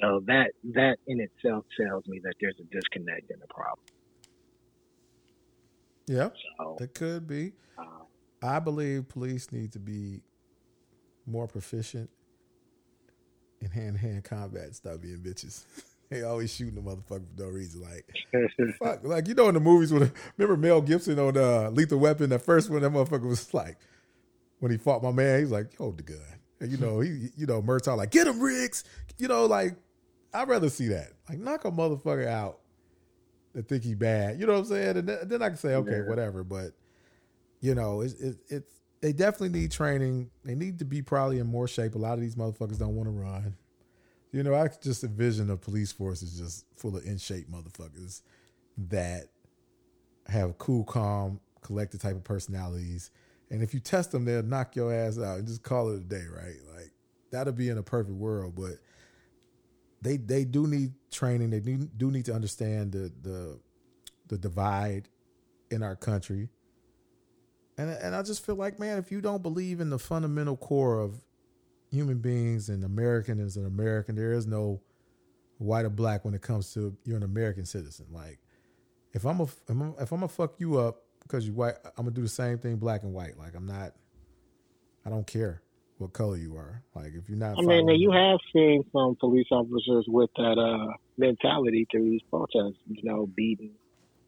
So 0.00 0.22
that 0.26 0.50
that 0.74 0.96
in 1.06 1.20
itself 1.20 1.64
tells 1.80 2.04
me 2.06 2.20
that 2.24 2.34
there's 2.40 2.56
a 2.60 2.64
disconnect 2.74 3.30
in 3.30 3.38
the 3.40 3.46
problem. 3.48 3.84
Yeah, 6.06 6.30
So 6.58 6.76
it 6.80 6.94
could 6.94 7.26
be. 7.26 7.52
uh, 7.78 7.82
I 8.42 8.58
believe 8.58 9.08
police 9.08 9.52
need 9.52 9.72
to 9.72 9.78
be 9.78 10.20
more 11.26 11.46
proficient 11.46 12.10
in 13.60 13.70
hand 13.70 13.94
to 13.96 14.00
hand 14.00 14.24
combat 14.24 14.74
stop 14.74 15.00
being 15.00 15.18
bitches. 15.18 15.64
they 16.10 16.22
always 16.22 16.54
shooting 16.54 16.74
the 16.74 16.80
motherfucker 16.80 17.24
for 17.36 17.42
no 17.42 17.48
reason. 17.48 17.80
Like, 17.82 18.06
fuck, 18.78 19.04
like 19.04 19.26
you 19.28 19.34
know 19.34 19.48
in 19.48 19.54
the 19.54 19.60
movies 19.60 19.92
when 19.92 20.12
remember 20.36 20.56
Mel 20.56 20.80
Gibson 20.80 21.18
on 21.18 21.36
uh, 21.36 21.70
Lethal 21.70 21.98
Weapon, 21.98 22.30
that 22.30 22.40
first 22.42 22.70
one, 22.70 22.82
that 22.82 22.92
motherfucker 22.92 23.28
was 23.28 23.52
like 23.54 23.78
when 24.60 24.70
he 24.70 24.78
fought 24.78 25.02
my 25.02 25.12
man, 25.12 25.40
he's 25.40 25.50
like, 25.50 25.74
hold 25.76 25.98
the 25.98 26.02
gun. 26.02 26.18
And 26.60 26.70
you 26.70 26.78
know, 26.78 27.00
he 27.00 27.30
you 27.36 27.46
know, 27.46 27.62
Murtaugh 27.62 27.96
like, 27.96 28.10
get 28.10 28.26
him 28.26 28.40
Riggs. 28.40 28.84
You 29.18 29.28
know, 29.28 29.46
like 29.46 29.76
I'd 30.32 30.48
rather 30.48 30.68
see 30.68 30.88
that. 30.88 31.12
Like 31.28 31.38
knock 31.38 31.64
a 31.64 31.70
motherfucker 31.70 32.26
out 32.26 32.58
that 33.54 33.68
think 33.68 33.84
he 33.84 33.94
bad. 33.94 34.38
You 34.38 34.46
know 34.46 34.54
what 34.54 34.60
I'm 34.60 34.64
saying? 34.66 34.96
And 34.98 35.08
then, 35.08 35.18
then 35.28 35.42
I 35.42 35.48
can 35.48 35.56
say, 35.56 35.74
okay, 35.76 35.98
Yeah. 35.98 36.08
whatever. 36.08 36.44
But 36.44 36.72
you 37.60 37.74
know, 37.74 38.02
it's 38.02 38.14
it, 38.14 38.36
it's 38.48 38.72
they 39.04 39.12
definitely 39.12 39.60
need 39.60 39.70
training. 39.70 40.30
They 40.46 40.54
need 40.54 40.78
to 40.78 40.86
be 40.86 41.02
probably 41.02 41.38
in 41.38 41.46
more 41.46 41.68
shape. 41.68 41.94
A 41.94 41.98
lot 41.98 42.14
of 42.14 42.22
these 42.22 42.36
motherfuckers 42.36 42.78
don't 42.78 42.96
want 42.96 43.06
to 43.06 43.10
run. 43.10 43.54
You 44.32 44.42
know, 44.42 44.54
I 44.54 44.66
just 44.82 45.04
envision 45.04 45.50
a 45.50 45.58
police 45.58 45.92
force 45.92 46.22
is 46.22 46.38
just 46.38 46.64
full 46.74 46.96
of 46.96 47.04
in 47.04 47.18
shape 47.18 47.50
motherfuckers 47.50 48.22
that 48.88 49.24
have 50.26 50.56
cool, 50.56 50.84
calm, 50.84 51.38
collected 51.60 52.00
type 52.00 52.16
of 52.16 52.24
personalities. 52.24 53.10
And 53.50 53.62
if 53.62 53.74
you 53.74 53.80
test 53.80 54.10
them, 54.10 54.24
they'll 54.24 54.42
knock 54.42 54.74
your 54.74 54.90
ass 54.90 55.18
out 55.18 55.36
and 55.36 55.46
just 55.46 55.62
call 55.62 55.90
it 55.90 55.96
a 55.96 56.00
day, 56.00 56.24
right? 56.34 56.56
Like 56.74 56.90
that'll 57.30 57.52
be 57.52 57.68
in 57.68 57.76
a 57.76 57.82
perfect 57.82 58.16
world, 58.16 58.54
but 58.56 58.78
they 60.00 60.16
they 60.16 60.46
do 60.46 60.66
need 60.66 60.94
training. 61.10 61.50
They 61.50 61.60
do, 61.60 62.10
need 62.10 62.24
to 62.24 62.34
understand 62.34 62.92
the 62.92 63.12
the 63.20 63.60
the 64.28 64.38
divide 64.38 65.10
in 65.70 65.82
our 65.82 65.94
country. 65.94 66.48
And 67.76 67.90
and 67.90 68.14
I 68.14 68.22
just 68.22 68.44
feel 68.44 68.54
like, 68.54 68.78
man, 68.78 68.98
if 68.98 69.10
you 69.10 69.20
don't 69.20 69.42
believe 69.42 69.80
in 69.80 69.90
the 69.90 69.98
fundamental 69.98 70.56
core 70.56 71.00
of 71.00 71.24
human 71.90 72.18
beings 72.18 72.68
and 72.68 72.84
American 72.84 73.40
as 73.40 73.56
an 73.56 73.66
American, 73.66 74.14
there 74.14 74.32
is 74.32 74.46
no 74.46 74.80
white 75.58 75.84
or 75.84 75.90
black 75.90 76.24
when 76.24 76.34
it 76.34 76.42
comes 76.42 76.72
to 76.74 76.96
you're 77.04 77.16
an 77.16 77.22
American 77.22 77.64
citizen. 77.64 78.06
Like 78.10 78.38
if 79.12 79.24
I'm 79.24 79.40
a 79.40 79.44
if 79.44 79.70
I'm, 79.70 79.94
if 79.98 80.12
I'm 80.12 80.18
gonna 80.20 80.28
fuck 80.28 80.54
you 80.58 80.78
up 80.78 81.02
because 81.22 81.46
you 81.46 81.54
white, 81.54 81.74
I'm 81.84 82.04
gonna 82.04 82.10
do 82.10 82.22
the 82.22 82.28
same 82.28 82.58
thing 82.58 82.76
black 82.76 83.02
and 83.02 83.12
white. 83.12 83.38
Like 83.38 83.54
I'm 83.54 83.66
not, 83.66 83.92
I 85.04 85.10
don't 85.10 85.26
care 85.26 85.62
what 85.98 86.12
color 86.12 86.36
you 86.36 86.56
are. 86.56 86.82
Like 86.94 87.12
if 87.14 87.28
you're 87.28 87.38
not, 87.38 87.58
I 87.58 87.62
mean, 87.62 87.88
you 87.88 88.12
have 88.12 88.38
seen 88.52 88.84
some 88.92 89.16
police 89.16 89.46
officers 89.50 90.04
with 90.08 90.30
that 90.36 90.58
uh, 90.58 90.92
mentality 91.16 91.86
through 91.90 92.10
these 92.10 92.22
protests, 92.30 92.78
you 92.86 93.02
know, 93.02 93.26
beating 93.26 93.72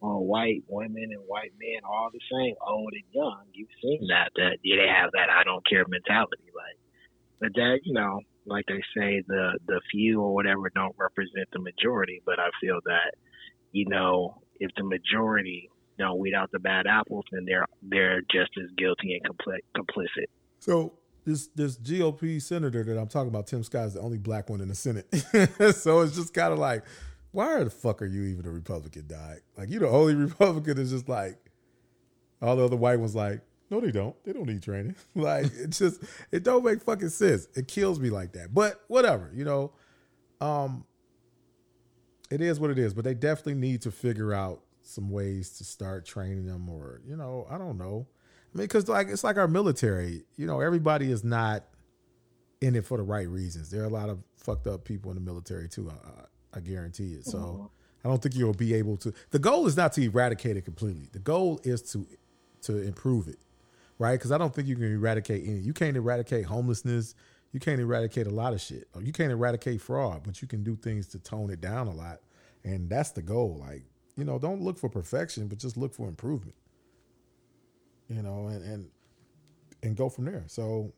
on 0.01 0.27
white 0.27 0.63
women 0.67 1.09
and 1.11 1.23
white 1.25 1.53
men, 1.59 1.81
all 1.83 2.09
the 2.11 2.19
same, 2.31 2.55
old 2.65 2.93
and 2.93 3.03
young. 3.11 3.43
You've 3.53 3.69
seen 3.81 4.07
that 4.09 4.31
that 4.35 4.57
yeah, 4.63 4.77
they 4.77 4.87
have 4.87 5.11
that 5.13 5.29
I 5.29 5.43
don't 5.43 5.65
care 5.67 5.85
mentality, 5.87 6.51
like, 6.55 6.77
but 7.39 7.49
that 7.55 7.79
you 7.83 7.93
know, 7.93 8.21
like 8.45 8.65
they 8.67 8.81
say, 8.95 9.23
the 9.27 9.59
the 9.67 9.81
few 9.91 10.21
or 10.21 10.33
whatever 10.33 10.69
don't 10.73 10.95
represent 10.97 11.47
the 11.51 11.59
majority. 11.59 12.21
But 12.25 12.39
I 12.39 12.49
feel 12.61 12.79
that 12.85 13.13
you 13.71 13.85
know, 13.89 14.41
if 14.59 14.71
the 14.77 14.83
majority 14.83 15.69
don't 15.97 16.19
weed 16.19 16.33
out 16.33 16.51
the 16.51 16.59
bad 16.59 16.85
apples, 16.87 17.25
then 17.31 17.45
they're 17.45 17.65
they're 17.81 18.21
just 18.21 18.51
as 18.61 18.69
guilty 18.77 19.19
and 19.19 19.23
compli- 19.23 19.65
complicit. 19.75 20.27
So 20.59 20.93
this 21.25 21.47
this 21.55 21.77
GOP 21.77 22.41
senator 22.41 22.83
that 22.83 22.97
I'm 22.97 23.07
talking 23.07 23.29
about, 23.29 23.47
Tim 23.47 23.63
Scott, 23.63 23.87
is 23.87 23.93
the 23.95 24.01
only 24.01 24.17
black 24.17 24.49
one 24.49 24.61
in 24.61 24.69
the 24.69 24.75
Senate. 24.75 25.07
so 25.75 26.01
it's 26.01 26.15
just 26.15 26.33
kind 26.33 26.53
of 26.53 26.59
like, 26.59 26.83
why 27.37 27.63
the 27.63 27.69
fuck 27.69 28.01
are 28.01 28.07
you 28.07 28.23
even 28.23 28.47
a 28.47 28.49
Republican, 28.49 29.05
Dog? 29.05 29.37
Like 29.55 29.69
you're 29.69 29.81
the 29.81 29.87
only 29.87 30.15
Republican 30.15 30.79
is 30.79 30.89
just 30.89 31.07
like 31.07 31.37
all 32.41 32.55
the 32.55 32.65
other 32.65 32.75
white 32.75 32.99
ones 32.99 33.13
like, 33.13 33.41
no, 33.69 33.79
they 33.79 33.91
don't. 33.91 34.15
They 34.23 34.33
don't 34.33 34.47
need 34.47 34.63
training. 34.63 34.95
like 35.15 35.45
it's 35.45 35.77
just 35.77 36.03
it 36.31 36.43
don't 36.43 36.65
make 36.65 36.81
fucking 36.81 37.09
sense. 37.09 37.47
It 37.53 37.67
kills 37.67 37.99
me 37.99 38.09
like 38.09 38.33
that. 38.33 38.55
But 38.55 38.83
whatever, 38.87 39.31
you 39.35 39.45
know. 39.45 39.71
Um 40.41 40.83
it 42.31 42.41
is 42.41 42.59
what 42.59 42.71
it 42.71 42.79
is, 42.79 42.95
but 42.95 43.03
they 43.03 43.13
definitely 43.13 43.53
need 43.53 43.83
to 43.83 43.91
figure 43.91 44.33
out 44.33 44.63
some 44.81 45.11
ways 45.11 45.57
to 45.59 45.63
start 45.63 46.07
training 46.07 46.45
them 46.47 46.67
or, 46.67 47.01
you 47.05 47.15
know, 47.15 47.45
I 47.51 47.59
don't 47.59 47.77
know. 47.77 48.07
I 48.53 48.57
mean, 48.57 48.65
because 48.65 48.87
like 48.87 49.09
it's 49.09 49.23
like 49.23 49.37
our 49.37 49.47
military. 49.47 50.23
You 50.37 50.47
know, 50.47 50.59
everybody 50.59 51.11
is 51.11 51.23
not 51.23 51.65
in 52.61 52.75
it 52.75 52.83
for 52.83 52.97
the 52.97 53.03
right 53.03 53.27
reasons. 53.27 53.69
There 53.69 53.83
are 53.83 53.85
a 53.85 53.89
lot 53.89 54.09
of 54.09 54.23
fucked 54.37 54.65
up 54.65 54.85
people 54.85 55.11
in 55.11 55.15
the 55.15 55.21
military 55.21 55.69
too. 55.69 55.91
I 56.57 56.59
guarantee 56.59 57.13
it. 57.13 57.25
So 57.25 57.37
mm-hmm. 57.37 57.65
I 58.03 58.09
don't 58.09 58.21
think 58.21 58.35
you'll 58.35 58.53
be 58.53 58.73
able 58.73 58.97
to. 58.97 59.13
The 59.31 59.39
goal 59.39 59.67
is 59.67 59.77
not 59.77 59.93
to 59.93 60.03
eradicate 60.03 60.57
it 60.57 60.65
completely. 60.65 61.09
The 61.11 61.19
goal 61.19 61.59
is 61.63 61.81
to 61.93 62.05
to 62.63 62.81
improve 62.81 63.27
it, 63.27 63.37
right? 63.99 64.13
Because 64.13 64.31
I 64.31 64.37
don't 64.37 64.53
think 64.53 64.67
you 64.67 64.75
can 64.75 64.91
eradicate 64.93 65.43
any. 65.47 65.59
You 65.59 65.73
can't 65.73 65.95
eradicate 65.95 66.45
homelessness. 66.45 67.15
You 67.53 67.59
can't 67.59 67.79
eradicate 67.79 68.27
a 68.27 68.31
lot 68.31 68.53
of 68.53 68.61
shit. 68.61 68.87
You 69.01 69.13
can't 69.13 69.31
eradicate 69.31 69.81
fraud, 69.81 70.23
but 70.25 70.41
you 70.41 70.47
can 70.47 70.63
do 70.63 70.75
things 70.75 71.07
to 71.09 71.19
tone 71.19 71.49
it 71.49 71.61
down 71.61 71.87
a 71.87 71.93
lot, 71.93 72.19
and 72.63 72.89
that's 72.89 73.11
the 73.11 73.21
goal. 73.21 73.57
Like 73.59 73.83
you 74.15 74.25
know, 74.25 74.39
don't 74.39 74.61
look 74.61 74.77
for 74.77 74.89
perfection, 74.89 75.47
but 75.47 75.57
just 75.57 75.77
look 75.77 75.93
for 75.93 76.07
improvement 76.07 76.55
you 78.09 78.21
know, 78.21 78.47
and 78.47 78.63
and 78.63 78.89
and 79.83 79.95
go 79.95 80.09
from 80.09 80.25
there. 80.25 80.43
So 80.47 80.93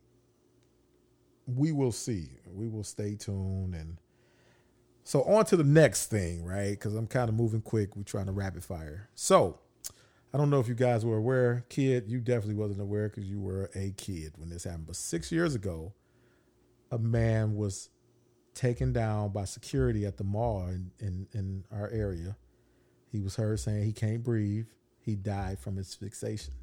we 1.47 1.71
will 1.71 1.91
see. 1.91 2.29
We 2.47 2.67
will 2.67 2.83
stay 2.83 3.15
tuned 3.15 3.75
and 3.75 3.97
so 5.09 5.23
on 5.23 5.43
to 5.43 5.57
the 5.57 5.63
next 5.63 6.11
thing, 6.11 6.45
right? 6.45 6.69
Because 6.69 6.93
I'm 6.93 7.07
kind 7.07 7.29
of 7.29 7.35
moving 7.35 7.61
quick. 7.61 7.95
We're 7.95 8.03
trying 8.03 8.27
to 8.27 8.31
rapid 8.31 8.63
fire. 8.63 9.09
So 9.15 9.57
I 10.31 10.37
don't 10.37 10.51
know 10.51 10.59
if 10.59 10.67
you 10.67 10.75
guys 10.75 11.03
were 11.03 11.17
aware, 11.17 11.65
kid. 11.67 12.03
You 12.07 12.19
definitely 12.19 12.53
wasn't 12.53 12.79
aware 12.79 13.09
because 13.09 13.23
you 13.23 13.39
were 13.39 13.71
a 13.73 13.89
kid 13.97 14.33
when 14.37 14.49
this 14.49 14.65
happened. 14.65 14.85
But 14.85 14.97
six 14.97 15.31
years 15.31 15.55
ago, 15.55 15.95
a 16.91 16.99
man 16.99 17.55
was 17.55 17.89
taken 18.53 18.93
down 18.93 19.29
by 19.29 19.45
security 19.45 20.05
at 20.05 20.17
the 20.17 20.23
mall 20.23 20.67
in, 20.67 20.91
in, 20.99 21.27
in 21.33 21.63
our 21.71 21.89
area. 21.89 22.37
He 23.11 23.19
was 23.19 23.35
heard 23.35 23.59
saying 23.59 23.85
he 23.85 23.93
can't 23.93 24.23
breathe. 24.23 24.67
He 24.99 25.15
died 25.15 25.57
from 25.57 25.79
asphyxiation. 25.79 26.53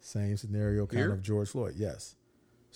Same 0.00 0.36
scenario, 0.36 0.84
kind 0.84 0.98
here? 0.98 1.12
of 1.12 1.22
George 1.22 1.50
Floyd. 1.50 1.74
Yes. 1.76 2.16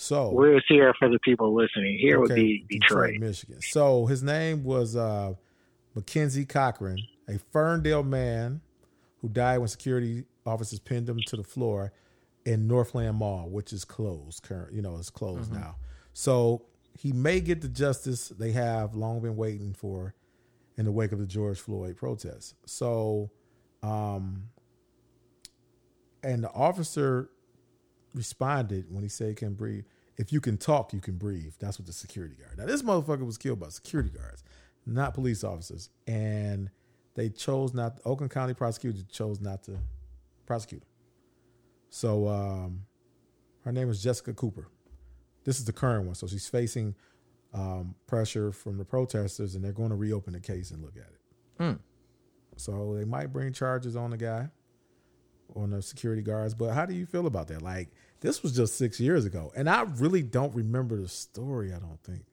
So 0.01 0.31
where's 0.31 0.65
here 0.69 0.95
for 0.97 1.09
the 1.09 1.19
people 1.19 1.53
listening? 1.53 1.99
Here 1.99 2.19
okay, 2.19 2.21
would 2.21 2.35
be 2.37 2.65
Detroit. 2.71 3.15
Detroit. 3.15 3.21
Michigan. 3.21 3.61
So 3.61 4.07
his 4.07 4.23
name 4.23 4.63
was 4.63 4.95
uh, 4.95 5.35
McKenzie 5.97 6.49
Cochran, 6.49 6.99
a 7.29 7.37
Ferndale 7.53 8.05
man 8.05 8.61
who 9.21 9.29
died 9.29 9.59
when 9.59 9.67
security 9.67 10.25
officers 10.47 10.79
pinned 10.79 11.09
him 11.09 11.19
to 11.27 11.37
the 11.37 11.43
floor 11.43 11.93
in 12.47 12.69
Northland 12.69 13.17
Mall, 13.17 13.49
which 13.49 13.73
is 13.73 13.85
closed. 13.85 14.45
Current, 14.45 14.73
you 14.73 14.83
know, 14.83 14.97
it's 14.99 15.11
closed 15.11 15.51
mm-hmm. 15.51 15.63
now. 15.63 15.75
So 16.13 16.63
he 16.97 17.11
may 17.11 17.41
get 17.41 17.61
the 17.61 17.69
justice 17.69 18.29
they 18.29 18.53
have 18.53 18.95
long 18.95 19.21
been 19.21 19.35
waiting 19.35 19.75
for 19.75 20.15
in 20.77 20.85
the 20.85 20.93
wake 20.93 21.11
of 21.11 21.19
the 21.19 21.27
George 21.27 21.59
Floyd 21.59 21.97
protests. 21.97 22.55
So, 22.67 23.33
um, 23.83 24.45
and 26.23 26.45
the 26.45 26.53
officer 26.53 27.31
responded 28.15 28.87
when 28.91 29.03
he 29.03 29.09
said 29.09 29.29
he 29.29 29.35
can 29.35 29.55
breathe. 29.55 29.85
If 30.17 30.33
you 30.33 30.41
can 30.41 30.57
talk, 30.57 30.93
you 30.93 31.01
can 31.01 31.17
breathe. 31.17 31.55
That's 31.61 31.79
what 31.79 31.87
the 31.87 31.93
security 31.93 32.35
guard. 32.35 32.59
Now 32.59 32.67
this 32.67 32.83
motherfucker 32.83 33.25
was 33.25 33.39
killed 33.39 33.61
by 33.61 33.69
security 33.69 34.11
guards, 34.11 34.43
not 34.87 35.15
police 35.15 35.45
officers, 35.45 35.91
and 36.07 36.71
they 37.15 37.29
chose 37.29 37.75
not. 37.75 38.01
Oakland 38.05 38.33
County 38.33 38.55
prosecutor 38.55 38.99
chose 39.11 39.41
not 39.41 39.63
to 39.65 39.79
prosecute 40.47 40.83
him. 40.83 40.89
So 41.91 42.29
um, 42.29 42.83
her 43.65 43.73
name 43.73 43.91
is 43.91 44.03
Jessica 44.03 44.33
Cooper. 44.35 44.69
This 45.45 45.59
is 45.59 45.65
the 45.65 45.73
current 45.73 46.07
one. 46.07 46.15
So 46.15 46.27
she's 46.27 46.49
facing 46.49 46.95
um, 47.55 47.95
pressure 48.07 48.53
from 48.53 48.77
the 48.77 48.85
protesters, 48.85 49.55
and 49.55 49.65
they're 49.65 49.73
going 49.73 49.91
to 49.91 49.97
reopen 49.97 50.33
the 50.33 50.41
case 50.41 50.71
and 50.71 50.83
look 50.83 50.97
at 50.97 51.03
it. 51.03 51.63
Mm. 51.63 51.79
So 52.57 52.95
they 52.95 53.05
might 53.05 53.33
bring 53.33 53.53
charges 53.53 53.97
on 53.97 54.11
the 54.11 54.17
guy 54.17 54.49
on 55.55 55.71
the 55.71 55.83
security 55.83 56.23
guards. 56.23 56.55
But 56.55 56.75
how 56.75 56.87
do 56.87 56.95
you 56.95 57.07
feel 57.07 57.27
about 57.27 57.49
that? 57.49 57.63
Like 57.63 57.89
this 58.21 58.43
was 58.43 58.55
just 58.57 58.77
six 58.77 59.01
years 59.01 59.25
ago, 59.25 59.53
and 59.57 59.69
I 59.69 59.83
really 59.83 60.23
don't 60.23 60.55
remember 60.55 61.01
the 61.01 61.09
story. 61.09 61.73
I 61.73 61.79
don't 61.79 62.03
think, 62.05 62.25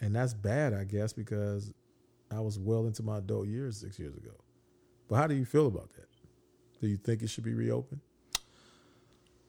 and 0.00 0.14
that's 0.14 0.34
bad, 0.34 0.72
I 0.74 0.84
guess, 0.84 1.12
because 1.12 1.72
I 2.30 2.40
was 2.40 2.58
well 2.58 2.86
into 2.86 3.02
my 3.02 3.18
adult 3.18 3.48
years 3.48 3.78
six 3.78 3.98
years 3.98 4.16
ago. 4.16 4.32
But 5.08 5.16
how 5.16 5.26
do 5.26 5.34
you 5.34 5.44
feel 5.44 5.66
about 5.66 5.90
that? 5.94 6.06
Do 6.80 6.88
you 6.88 6.96
think 6.96 7.22
it 7.22 7.28
should 7.28 7.44
be 7.44 7.54
reopened? 7.54 8.00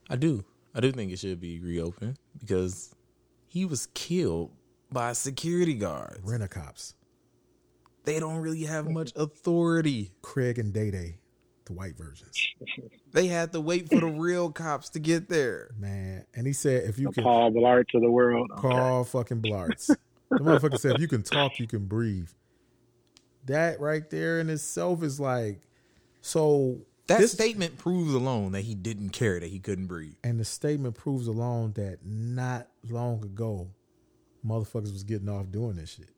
I 0.09 0.15
do. 0.15 0.43
I 0.75 0.81
do 0.81 0.91
think 0.91 1.11
it 1.11 1.19
should 1.19 1.39
be 1.39 1.59
reopened 1.59 2.17
because 2.39 2.93
he 3.47 3.65
was 3.65 3.87
killed 3.93 4.51
by 4.91 5.13
security 5.13 5.75
guards. 5.75 6.19
Rent 6.23 6.43
a 6.43 6.47
cops. 6.47 6.95
They 8.03 8.19
don't 8.19 8.37
really 8.37 8.63
have 8.63 8.89
much 8.89 9.13
authority. 9.15 10.11
Craig 10.21 10.59
and 10.59 10.73
Day 10.73 10.91
Day 10.91 11.17
the 11.65 11.73
white 11.73 11.97
versions. 11.97 12.47
they 13.13 13.27
had 13.27 13.51
to 13.53 13.61
wait 13.61 13.89
for 13.89 13.99
the 13.99 14.07
real 14.07 14.51
cops 14.51 14.89
to 14.91 14.99
get 14.99 15.29
there. 15.29 15.71
Man, 15.77 16.25
and 16.35 16.47
he 16.47 16.53
said 16.53 16.83
if 16.89 16.97
you 16.99 17.07
the 17.07 17.13
can 17.13 17.23
Paul 17.23 17.51
Blart 17.51 17.87
to 17.89 17.99
the 17.99 18.09
world. 18.09 18.49
Paul 18.57 19.01
okay. 19.01 19.09
fucking 19.09 19.41
Blarts. 19.41 19.87
the 20.29 20.39
motherfucker 20.39 20.79
said 20.79 20.95
if 20.95 21.01
you 21.01 21.07
can 21.07 21.23
talk, 21.23 21.59
you 21.59 21.67
can 21.67 21.85
breathe. 21.85 22.29
That 23.45 23.79
right 23.79 24.09
there 24.09 24.39
in 24.39 24.49
itself 24.49 25.03
is 25.03 25.19
like 25.19 25.61
so 26.21 26.77
that 27.07 27.19
this, 27.19 27.33
statement 27.33 27.77
proves 27.77 28.13
alone 28.13 28.53
that 28.53 28.61
he 28.61 28.75
didn't 28.75 29.09
care 29.09 29.39
that 29.39 29.49
he 29.49 29.59
couldn't 29.59 29.87
breathe. 29.87 30.15
And 30.23 30.39
the 30.39 30.45
statement 30.45 30.95
proves 30.95 31.27
alone 31.27 31.73
that 31.73 31.99
not 32.05 32.69
long 32.89 33.23
ago, 33.23 33.69
motherfuckers 34.45 34.93
was 34.93 35.03
getting 35.03 35.29
off 35.29 35.51
doing 35.51 35.75
this 35.75 35.91
shit. 35.91 36.09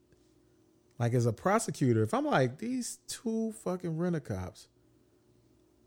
Like 0.98 1.12
as 1.12 1.26
a 1.26 1.32
prosecutor, 1.32 2.02
if 2.02 2.14
I'm 2.14 2.24
like 2.24 2.58
these 2.58 2.98
two 3.08 3.52
fucking 3.64 3.98
rent 3.98 4.16
a 4.16 4.20
cops 4.20 4.68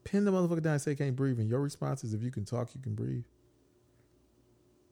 pin 0.03 0.25
the 0.25 0.31
motherfucker 0.31 0.61
down 0.61 0.73
and 0.73 0.81
say 0.81 0.95
can't 0.95 1.15
breathe, 1.15 1.39
and 1.39 1.49
your 1.49 1.61
response 1.61 2.03
is 2.03 2.13
if 2.13 2.23
you 2.23 2.31
can 2.31 2.45
talk, 2.45 2.73
you 2.75 2.81
can 2.81 2.95
breathe. 2.95 3.23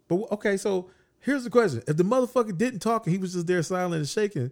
But 0.08 0.32
okay, 0.32 0.58
so 0.58 0.90
here's 1.20 1.44
the 1.44 1.50
question: 1.50 1.84
If 1.88 1.98
the 1.98 2.04
motherfucker 2.04 2.58
didn't 2.58 2.80
talk 2.80 3.06
and 3.06 3.14
he 3.14 3.20
was 3.20 3.34
just 3.34 3.48
there 3.48 3.62
silent 3.64 3.96
and 3.96 4.08
shaking, 4.08 4.52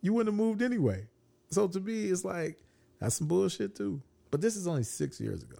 you 0.00 0.12
wouldn't 0.12 0.34
have 0.34 0.38
moved 0.38 0.62
anyway. 0.62 1.08
So 1.50 1.68
to 1.68 1.80
me, 1.80 2.06
it's 2.06 2.24
like 2.24 2.58
that's 3.00 3.16
some 3.16 3.26
bullshit 3.26 3.74
too. 3.74 4.02
But 4.30 4.40
this 4.40 4.56
is 4.56 4.66
only 4.66 4.82
six 4.82 5.20
years 5.20 5.42
ago. 5.42 5.58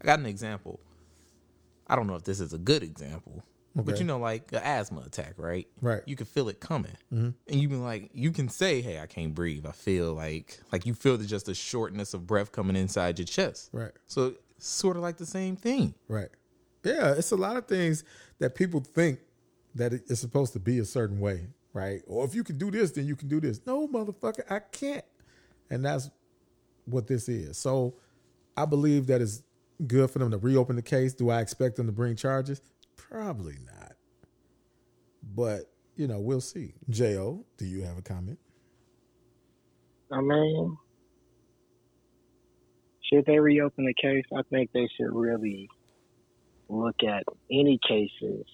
I 0.00 0.06
got 0.06 0.18
an 0.18 0.26
example. 0.26 0.80
I 1.86 1.96
don't 1.96 2.06
know 2.06 2.14
if 2.14 2.24
this 2.24 2.40
is 2.40 2.52
a 2.52 2.58
good 2.58 2.82
example, 2.82 3.44
Okay. 3.76 3.84
But 3.84 3.98
you 4.00 4.04
know, 4.04 4.18
like 4.18 4.52
an 4.52 4.60
asthma 4.62 5.00
attack, 5.00 5.34
right? 5.38 5.66
Right. 5.80 6.02
You 6.04 6.14
can 6.14 6.26
feel 6.26 6.50
it 6.50 6.60
coming, 6.60 6.92
mm-hmm. 7.12 7.30
and 7.48 7.60
you 7.60 7.68
can 7.68 7.82
like 7.82 8.10
you 8.12 8.30
can 8.30 8.50
say, 8.50 8.82
"Hey, 8.82 9.00
I 9.00 9.06
can't 9.06 9.34
breathe. 9.34 9.64
I 9.64 9.72
feel 9.72 10.12
like 10.12 10.60
like 10.72 10.84
you 10.84 10.92
feel 10.92 11.16
the, 11.16 11.24
just 11.24 11.46
the 11.46 11.54
shortness 11.54 12.12
of 12.12 12.26
breath 12.26 12.52
coming 12.52 12.76
inside 12.76 13.18
your 13.18 13.26
chest." 13.26 13.70
Right. 13.72 13.92
So 14.08 14.34
sort 14.58 14.96
of 14.96 15.02
like 15.02 15.16
the 15.16 15.26
same 15.26 15.56
thing. 15.56 15.94
Right. 16.06 16.28
Yeah, 16.84 17.14
it's 17.14 17.30
a 17.30 17.36
lot 17.36 17.56
of 17.56 17.66
things 17.66 18.04
that 18.40 18.54
people 18.54 18.80
think 18.80 19.20
that 19.74 19.92
it's 19.92 20.20
supposed 20.20 20.52
to 20.52 20.60
be 20.60 20.78
a 20.78 20.84
certain 20.84 21.18
way, 21.20 21.46
right? 21.72 22.02
Or 22.06 22.24
if 22.24 22.34
you 22.34 22.44
can 22.44 22.58
do 22.58 22.70
this, 22.70 22.90
then 22.90 23.06
you 23.06 23.16
can 23.16 23.28
do 23.28 23.40
this. 23.40 23.60
No, 23.66 23.88
motherfucker, 23.88 24.50
I 24.50 24.58
can't. 24.58 25.04
And 25.70 25.84
that's 25.84 26.10
what 26.84 27.06
this 27.06 27.28
is. 27.28 27.56
So 27.56 27.94
I 28.56 28.66
believe 28.66 29.06
that 29.06 29.20
it's 29.20 29.42
good 29.86 30.10
for 30.10 30.18
them 30.18 30.30
to 30.30 30.38
reopen 30.38 30.76
the 30.76 30.82
case. 30.82 31.14
Do 31.14 31.30
I 31.30 31.40
expect 31.40 31.76
them 31.76 31.86
to 31.86 31.92
bring 31.92 32.16
charges? 32.16 32.60
Probably 33.12 33.58
not. 33.66 33.92
But, 35.34 35.70
you 35.96 36.08
know, 36.08 36.18
we'll 36.18 36.40
see. 36.40 36.72
J.O., 36.88 37.44
do 37.58 37.66
you 37.66 37.82
have 37.82 37.98
a 37.98 38.02
comment? 38.02 38.38
I 40.10 40.22
mean, 40.22 40.78
should 43.02 43.26
they 43.26 43.38
reopen 43.38 43.84
the 43.84 43.92
case? 43.92 44.24
I 44.34 44.40
think 44.48 44.70
they 44.72 44.88
should 44.96 45.14
really 45.14 45.68
look 46.70 46.96
at 47.06 47.24
any 47.50 47.78
cases 47.86 48.46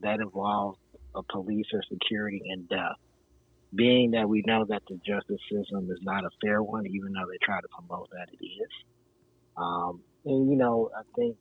that 0.00 0.18
involve 0.18 0.74
a 1.14 1.22
police 1.22 1.66
or 1.72 1.82
security 1.88 2.42
in 2.44 2.64
death 2.64 2.96
being 3.76 4.10
that 4.10 4.28
we 4.28 4.42
know 4.44 4.64
that 4.64 4.82
the 4.88 4.98
justice 5.06 5.40
system 5.48 5.88
is 5.88 6.00
not 6.02 6.24
a 6.24 6.30
fair 6.42 6.64
one, 6.64 6.84
even 6.84 7.12
though 7.12 7.26
they 7.30 7.38
try 7.44 7.60
to 7.60 7.68
promote 7.68 8.08
that 8.10 8.28
it 8.32 8.44
is. 8.44 8.70
Um, 9.56 10.00
and 10.24 10.50
you 10.50 10.56
know, 10.56 10.90
I 10.96 11.02
think 11.14 11.36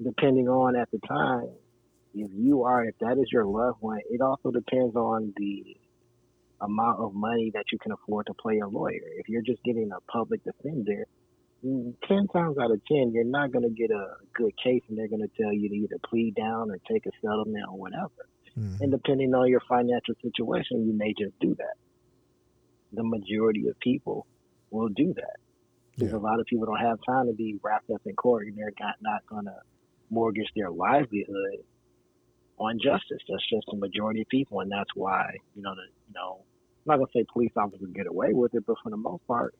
depending 0.00 0.48
on 0.48 0.76
at 0.76 0.88
the 0.92 1.00
time, 1.08 1.48
if 2.14 2.30
you 2.34 2.64
are, 2.64 2.84
if 2.84 2.98
that 3.00 3.18
is 3.18 3.30
your 3.32 3.44
loved 3.44 3.78
one, 3.80 4.00
it 4.10 4.20
also 4.20 4.50
depends 4.50 4.96
on 4.96 5.32
the 5.36 5.76
amount 6.60 7.00
of 7.00 7.14
money 7.14 7.50
that 7.54 7.64
you 7.72 7.78
can 7.78 7.92
afford 7.92 8.26
to 8.26 8.34
pay 8.46 8.58
a 8.58 8.68
lawyer. 8.68 9.00
If 9.16 9.28
you're 9.28 9.42
just 9.42 9.62
getting 9.62 9.90
a 9.92 10.00
public 10.12 10.42
defender, 10.44 11.06
mm, 11.64 11.94
10 12.06 12.28
times 12.28 12.58
out 12.58 12.70
of 12.70 12.84
10, 12.86 13.12
you're 13.12 13.24
not 13.24 13.52
going 13.52 13.64
to 13.64 13.70
get 13.70 13.90
a 13.90 14.14
good 14.34 14.52
case 14.62 14.82
and 14.88 14.98
they're 14.98 15.08
going 15.08 15.22
to 15.26 15.42
tell 15.42 15.52
you 15.52 15.68
to 15.68 15.74
either 15.74 15.96
plead 16.08 16.34
down 16.34 16.70
or 16.70 16.78
take 16.90 17.06
a 17.06 17.10
settlement 17.22 17.64
or 17.70 17.78
whatever. 17.78 18.28
Mm-hmm. 18.58 18.82
And 18.82 18.90
depending 18.90 19.34
on 19.34 19.48
your 19.48 19.62
financial 19.68 20.14
situation, 20.22 20.86
you 20.86 20.92
may 20.92 21.14
just 21.16 21.38
do 21.40 21.54
that. 21.54 21.76
The 22.92 23.04
majority 23.04 23.68
of 23.68 23.78
people 23.78 24.26
will 24.70 24.88
do 24.88 25.14
that 25.14 25.36
because 25.94 26.12
yeah. 26.12 26.18
a 26.18 26.20
lot 26.20 26.40
of 26.40 26.46
people 26.46 26.66
don't 26.66 26.80
have 26.80 26.98
time 27.06 27.26
to 27.26 27.32
be 27.32 27.58
wrapped 27.62 27.90
up 27.90 28.02
in 28.04 28.16
court 28.16 28.46
and 28.46 28.58
they're 28.58 28.72
not, 28.80 28.96
not 29.00 29.26
going 29.26 29.44
to 29.44 29.56
mortgage 30.10 30.48
their 30.56 30.70
livelihood 30.70 31.62
on 32.60 32.78
justice. 32.78 33.22
That's 33.28 33.48
just 33.48 33.66
the 33.70 33.76
majority 33.76 34.20
of 34.20 34.28
people, 34.28 34.60
and 34.60 34.70
that's 34.70 34.90
why 34.94 35.34
you 35.56 35.62
know 35.62 35.74
the 35.74 35.82
you 36.08 36.14
know 36.14 36.44
I'm 36.86 36.86
not 36.86 36.96
gonna 36.98 37.10
say 37.14 37.24
police 37.32 37.52
officers 37.56 37.88
get 37.94 38.06
away 38.06 38.32
with 38.32 38.54
it, 38.54 38.64
but 38.66 38.76
for 38.82 38.90
the 38.90 38.96
most 38.96 39.26
part, 39.26 39.54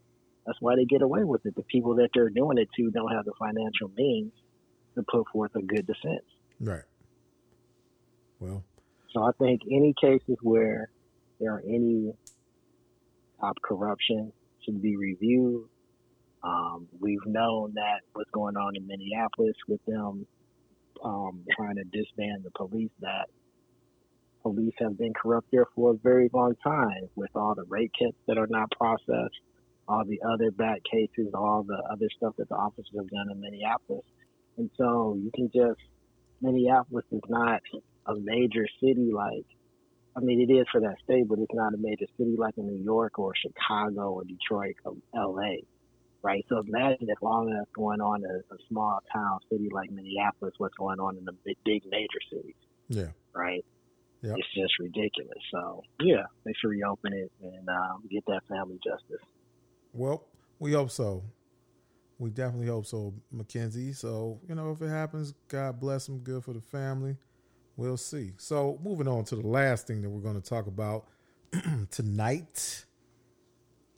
that's 0.47 0.61
why 0.61 0.77
they 0.77 0.85
get 0.85 1.03
away 1.03 1.25
with 1.25 1.45
it. 1.47 1.57
The 1.57 1.63
people 1.63 1.97
that 1.97 2.11
they're 2.15 2.31
doing 2.31 2.59
it 2.59 2.69
to 2.77 2.91
don't 2.91 3.11
have 3.11 3.25
the 3.25 3.33
financial 3.39 3.91
means 3.97 4.33
to 4.95 5.03
put 5.03 5.27
forth 5.33 5.51
a 5.57 5.63
good 5.63 5.87
defense. 5.87 6.25
Right. 6.61 6.85
Well. 8.39 8.65
So 9.13 9.25
I 9.25 9.31
think 9.41 9.63
any 9.71 9.93
cases 10.01 10.37
where 10.43 10.91
there 11.41 11.53
are 11.55 11.63
any 11.67 12.13
top 13.41 13.57
corruption 13.63 14.33
should 14.65 14.81
be 14.81 14.97
reviewed. 14.97 15.67
Um, 16.45 16.87
we've 17.01 17.25
known 17.27 17.73
that 17.75 18.01
what's 18.13 18.31
going 18.31 18.57
on 18.57 18.77
in 18.77 18.87
Minneapolis 18.87 19.57
with 19.67 19.85
them 19.87 20.27
um, 21.05 21.45
trying 21.57 21.77
to 21.77 21.85
disband 21.85 22.45
the 22.45 22.51
police 22.57 22.91
that 23.01 23.27
police 24.43 24.75
have 24.79 24.97
been 24.99 25.13
corrupt 25.13 25.49
there 25.53 25.67
for 25.75 25.93
a 25.93 25.97
very 25.97 26.31
long 26.33 26.55
time 26.63 27.09
with 27.15 27.31
all 27.35 27.55
the 27.55 27.65
rape 27.65 27.93
kits 27.99 28.17
that 28.27 28.39
are 28.39 28.47
not 28.49 28.71
processed, 28.71 29.41
all 29.87 30.05
the 30.07 30.21
other 30.33 30.51
bad 30.51 30.79
cases, 30.91 31.33
all 31.35 31.63
the 31.63 31.83
other 31.93 32.09
stuff 32.17 32.35
that 32.39 32.49
the 32.49 32.55
officers 32.55 32.91
have 32.97 33.09
done 33.09 33.31
in 33.31 33.41
Minneapolis. 33.41 34.05
And 34.57 34.71
so 34.77 35.19
you 35.21 35.31
can 35.35 35.51
just, 35.55 35.81
Minneapolis 36.41 37.05
is 37.13 37.21
not 37.29 37.61
a 38.07 38.15
major 38.15 38.67
city 38.83 39.11
like, 39.13 39.47
I 40.17 40.21
mean, 40.21 40.41
it 40.41 40.53
is 40.53 40.67
for 40.73 40.81
that 40.81 40.97
state, 41.05 41.29
but 41.29 41.39
it's 41.39 41.55
not 41.55 41.75
a 41.75 41.79
major 41.79 42.07
city 42.19 42.35
like 42.37 42.55
in 42.57 42.67
New 42.67 42.83
York 42.83 43.19
or 43.19 43.33
Chicago 43.37 44.11
or 44.13 44.25
Detroit 44.25 44.77
or 44.85 44.95
LA 45.15 45.63
right? 46.22 46.44
So 46.48 46.59
imagine 46.59 47.09
if 47.09 47.18
all 47.22 47.46
that's 47.46 47.70
going 47.74 48.00
on 48.00 48.24
in 48.24 48.30
a, 48.30 48.56
small 48.68 49.00
town 49.12 49.38
city 49.50 49.68
like 49.72 49.90
Minneapolis, 49.90 50.54
what's 50.59 50.74
going 50.74 51.00
on 51.00 51.16
in 51.16 51.24
the 51.24 51.33
big, 51.44 51.56
big 51.64 51.83
major 51.90 52.20
cities. 52.30 52.54
Yeah. 52.88 53.09
Right. 53.35 53.64
Yep. 54.22 54.37
It's 54.38 54.54
just 54.54 54.78
ridiculous. 54.78 55.38
So 55.50 55.83
yeah, 56.00 56.24
make 56.44 56.54
sure 56.61 56.70
should 56.70 56.76
reopen 56.76 57.12
it 57.14 57.33
and 57.42 57.68
um, 57.68 58.02
get 58.11 58.24
that 58.26 58.42
family 58.48 58.78
justice. 58.85 59.26
Well, 59.92 60.26
we 60.59 60.72
hope 60.72 60.90
so. 60.90 61.24
We 62.18 62.28
definitely 62.28 62.66
hope 62.66 62.85
so, 62.85 63.14
McKenzie. 63.35 63.96
So 63.96 64.40
you 64.46 64.54
know, 64.54 64.72
if 64.72 64.83
it 64.83 64.88
happens, 64.88 65.33
God 65.48 65.80
bless 65.80 66.06
them. 66.06 66.18
Good 66.18 66.44
for 66.44 66.52
the 66.52 66.61
family. 66.61 67.16
We'll 67.76 67.96
see. 67.96 68.33
So 68.37 68.78
moving 68.85 69.09
on 69.09 69.24
to 69.24 69.37
the 69.37 69.46
last 69.46 69.87
thing 69.87 70.02
that 70.02 70.11
we're 70.11 70.20
going 70.20 70.40
to 70.40 70.46
talk 70.46 70.66
about 70.66 71.06
tonight 71.90 72.85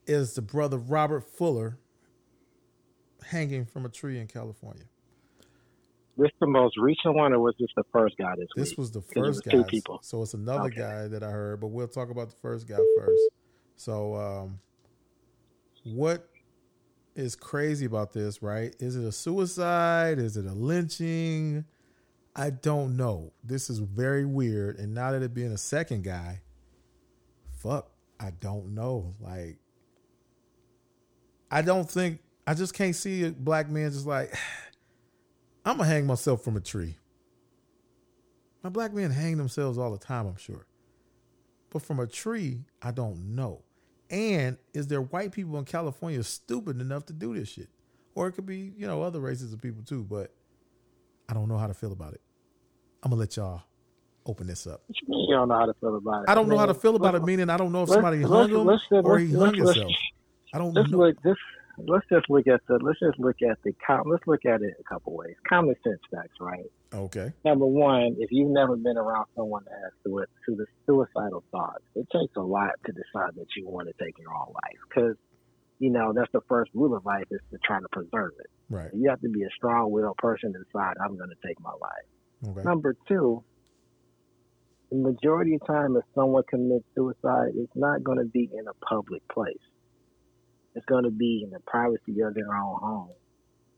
is 0.07 0.35
the 0.35 0.43
brother 0.43 0.79
Robert 0.79 1.25
Fuller 1.25 1.79
hanging 3.29 3.65
from 3.65 3.87
a 3.87 3.89
tree 3.89 4.19
in 4.19 4.27
California. 4.27 4.85
This 6.17 6.31
the 6.41 6.47
most 6.47 6.77
recent 6.77 7.15
one, 7.15 7.33
or 7.33 7.41
was 7.41 7.55
this 7.59 7.71
the 7.75 7.85
first 7.91 8.17
guy 8.19 8.35
this, 8.37 8.49
this 8.55 8.71
week? 8.71 8.79
was 8.79 8.91
the 8.91 9.01
first 9.01 9.45
guy. 9.45 9.51
Two 9.51 9.65
people. 9.65 9.99
So 10.03 10.23
it's 10.23 10.35
another 10.35 10.69
okay. 10.69 10.81
guy 10.81 11.09
that 11.09 11.23
I 11.23 11.31
heard, 11.31 11.61
but 11.61 11.69
we'll 11.69 11.89
talk 11.89 12.11
about 12.11 12.29
the 12.29 12.37
first 12.37 12.69
guy 12.69 12.77
first. 12.99 13.23
So, 13.77 14.15
um, 14.17 14.61
what 15.85 16.29
is 17.17 17.35
crazy 17.35 17.87
about 17.87 18.13
this? 18.13 18.43
Right? 18.43 18.77
Is 18.79 18.97
it 18.97 19.05
a 19.05 19.13
suicide? 19.13 20.19
Is 20.19 20.37
it 20.37 20.45
a 20.45 20.53
lynching? 20.53 21.65
I 22.35 22.51
don't 22.51 22.97
know. 22.97 23.33
This 23.45 23.69
is 23.69 23.79
very 23.79 24.25
weird. 24.25 24.79
And 24.79 24.95
now 24.95 25.13
that 25.13 25.23
it 25.23 25.35
being 25.35 25.53
a 25.53 25.59
second 25.59 26.05
guy, 26.05 26.41
fuck, 27.59 27.91
I 28.19 28.31
don't 28.41 28.75
know. 28.75 29.15
Like, 29.21 29.59
I 31.51 31.63
don't 31.63 31.91
think 31.91 32.21
I 32.47 32.55
just 32.55 32.75
can't 32.75 32.95
see 32.95 33.25
a 33.25 33.31
black 33.31 33.69
man 33.69 33.91
just 33.91 34.07
like, 34.07 34.35
I'm 35.65 35.77
gonna 35.77 35.89
hang 35.89 36.07
myself 36.07 36.43
from 36.43 36.57
a 36.57 36.61
tree. 36.61 36.97
My 38.63 38.71
black 38.71 38.93
men 38.93 39.11
hang 39.11 39.37
themselves 39.37 39.79
all 39.79 39.91
the 39.91 39.99
time, 39.99 40.27
I'm 40.27 40.37
sure. 40.37 40.67
But 41.71 41.83
from 41.83 42.01
a 42.01 42.07
tree, 42.07 42.65
I 42.81 42.91
don't 42.91 43.35
know. 43.35 43.63
And 44.11 44.59
is 44.75 44.89
there 44.89 45.01
white 45.01 45.33
people 45.33 45.59
in 45.59 45.65
California 45.65 46.23
stupid 46.23 46.81
enough 46.81 47.07
to 47.07 47.13
do 47.13 47.35
this 47.35 47.49
shit? 47.49 47.69
Or 48.15 48.29
it 48.29 48.33
could 48.33 48.45
be, 48.45 48.73
you 48.77 48.87
know, 48.87 49.03
other 49.03 49.21
races 49.21 49.53
of 49.53 49.63
people 49.63 49.83
too, 49.83 50.05
but 50.05 50.33
I 51.29 51.35
don't 51.35 51.49
know 51.49 51.57
how 51.57 51.67
to 51.67 51.75
feel 51.75 51.93
about 51.93 52.13
it. 52.13 52.21
I'm 53.03 53.11
gonna 53.11 53.21
let 53.21 53.37
y'all 53.37 53.63
open 54.27 54.47
this 54.47 54.67
up. 54.67 54.83
You 54.89 55.29
don't 55.31 55.49
know 55.49 55.59
how 55.59 55.67
to 55.67 55.75
feel 55.75 55.97
about 55.97 56.25
it. 56.25 56.29
I 56.29 56.35
don't 56.35 56.49
know 56.49 56.59
how 56.59 56.67
to 56.67 56.75
feel 56.75 56.95
about 56.95 57.15
it, 57.15 57.23
meaning 57.25 57.49
I 57.51 57.57
don't 57.57 57.73
know 57.73 57.85
if 57.85 57.89
somebody 57.89 58.23
hung 58.23 58.51
him 58.51 58.69
or 59.05 59.19
he 59.19 59.33
hung 59.33 59.55
himself. 59.55 59.91
I 60.53 60.59
don't 60.59 60.75
know. 60.75 60.83
Look, 60.83 61.23
this 61.23 61.37
let's 61.87 62.07
just 62.11 62.29
look 62.29 62.47
at 62.47 62.61
the 62.69 62.79
let's 62.83 62.99
just 63.01 63.19
look 63.19 63.37
at 63.43 63.59
the 63.65 63.73
let's 64.07 64.27
look 64.27 64.45
at 64.45 64.63
it 64.63 64.75
a 64.79 64.83
couple 64.85 65.17
ways. 65.17 65.35
Common 65.49 65.75
sense 65.85 66.01
facts, 66.11 66.37
right? 66.41 66.71
Okay. 66.93 67.33
Number 67.45 67.67
one, 67.67 68.17
if 68.19 68.31
you've 68.31 68.51
never 68.51 68.77
been 68.77 68.97
around 68.97 69.27
someone 69.37 69.65
that 69.65 69.79
has 69.83 69.93
to 70.05 70.25
to 70.47 70.57
the 70.57 70.67
suicidal 70.87 71.45
thoughts, 71.51 71.85
it 71.95 72.07
takes 72.13 72.35
a 72.37 72.41
lot 72.41 72.73
to 72.87 72.93
decide 72.93 73.35
that 73.37 73.47
you 73.57 73.69
want 73.69 73.89
to 73.89 74.05
take 74.05 74.19
your 74.19 74.33
own 74.35 74.53
life 74.53 74.81
because 74.89 75.17
you 75.79 75.91
know 75.91 76.13
that's 76.15 76.31
the 76.33 76.43
first 76.49 76.71
rule 76.75 76.97
of 76.97 77.05
life 77.05 77.27
is 77.31 77.41
to 77.51 77.59
try 77.65 77.81
to 77.81 77.89
preserve 77.93 78.33
it. 78.39 78.51
Right. 78.69 78.91
You 78.95 79.11
have 79.11 79.21
to 79.21 79.29
be 79.29 79.43
a 79.43 79.51
strong-willed 79.57 80.17
person 80.19 80.53
to 80.53 80.59
decide 80.59 80.95
I'm 81.05 81.17
going 81.17 81.31
to 81.31 81.47
take 81.47 81.61
my 81.61 81.73
life. 81.73 82.51
Okay. 82.51 82.63
Number 82.65 82.97
two, 83.09 83.45
the 84.91 84.97
majority 84.99 85.55
of 85.55 85.67
time 85.67 85.97
if 85.97 86.05
someone 86.15 86.43
commits 86.49 86.85
suicide, 86.95 87.53
it's 87.55 87.73
not 87.75 88.03
going 88.03 88.19
to 88.19 88.25
be 88.25 88.51
in 88.53 88.67
a 88.69 88.75
public 88.87 89.27
place 89.29 89.57
it's 90.75 90.87
going 90.87 91.05
to 91.05 91.11
be 91.11 91.43
in 91.45 91.51
the 91.51 91.61
privacy 91.61 92.21
of 92.21 92.35
their 92.35 92.55
own 92.55 92.79
home 92.81 93.11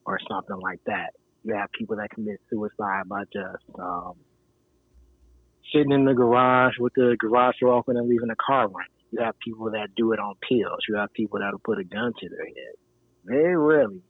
or 0.07 0.19
something 0.29 0.59
like 0.61 0.81
that. 0.87 1.11
You 1.43 1.55
have 1.55 1.71
people 1.73 1.97
that 1.97 2.11
commit 2.11 2.41
suicide 2.51 3.09
by 3.09 3.25
just 3.33 3.65
um, 3.79 4.15
sitting 5.73 5.93
in 5.93 6.05
the 6.05 6.15
garage 6.15 6.75
with 6.79 6.95
the 6.95 7.17
garage 7.19 7.57
door 7.61 7.73
open 7.73 7.97
and 7.97 8.09
leaving 8.09 8.29
the 8.29 8.37
car 8.37 8.69
running. 8.69 8.91
You 9.11 9.21
have 9.23 9.39
people 9.39 9.71
that 9.73 9.89
do 9.97 10.13
it 10.13 10.19
on 10.19 10.35
pills. 10.49 10.81
You 10.89 10.97
have 10.97 11.13
people 11.13 11.39
that'll 11.41 11.61
put 11.61 11.79
a 11.79 11.85
gun 11.85 12.13
to 12.21 12.29
their 12.29 12.47
head. 12.47 12.75
Very 13.25 13.57
rarely, 13.57 14.03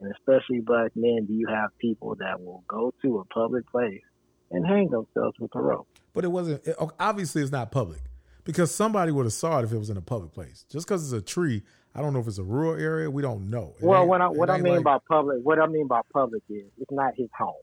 and 0.00 0.12
especially 0.12 0.60
black 0.60 0.92
men, 0.94 1.24
do 1.26 1.32
you 1.32 1.46
have 1.48 1.70
people 1.78 2.14
that 2.16 2.40
will 2.40 2.62
go 2.68 2.92
to 3.02 3.18
a 3.18 3.24
public 3.24 3.68
place 3.70 4.02
and 4.50 4.66
hang 4.66 4.88
themselves 4.88 5.36
with 5.38 5.54
a 5.54 5.60
rope. 5.60 5.88
But 6.12 6.24
it 6.24 6.28
wasn't. 6.28 6.66
It, 6.66 6.76
obviously, 6.98 7.42
it's 7.42 7.50
not 7.50 7.70
public 7.72 8.00
because 8.44 8.72
somebody 8.74 9.12
would 9.12 9.26
have 9.26 9.32
saw 9.32 9.58
it 9.58 9.64
if 9.64 9.72
it 9.72 9.78
was 9.78 9.90
in 9.90 9.96
a 9.96 10.02
public 10.02 10.32
place. 10.32 10.64
Just 10.70 10.86
because 10.86 11.02
it's 11.04 11.22
a 11.22 11.24
tree 11.24 11.62
I 11.94 12.00
don't 12.00 12.12
know 12.12 12.18
if 12.18 12.26
it's 12.26 12.38
a 12.38 12.44
rural 12.44 12.74
area. 12.74 13.10
We 13.10 13.22
don't 13.22 13.50
know. 13.50 13.74
It 13.78 13.84
well, 13.84 14.06
what 14.06 14.20
I 14.20 14.28
what 14.28 14.50
I 14.50 14.58
mean 14.58 14.76
like, 14.76 14.84
by 14.84 14.98
public, 15.08 15.38
what 15.42 15.60
I 15.60 15.66
mean 15.66 15.86
by 15.86 16.00
public 16.12 16.42
is 16.48 16.64
it's 16.78 16.90
not 16.90 17.14
his 17.16 17.28
home. 17.36 17.54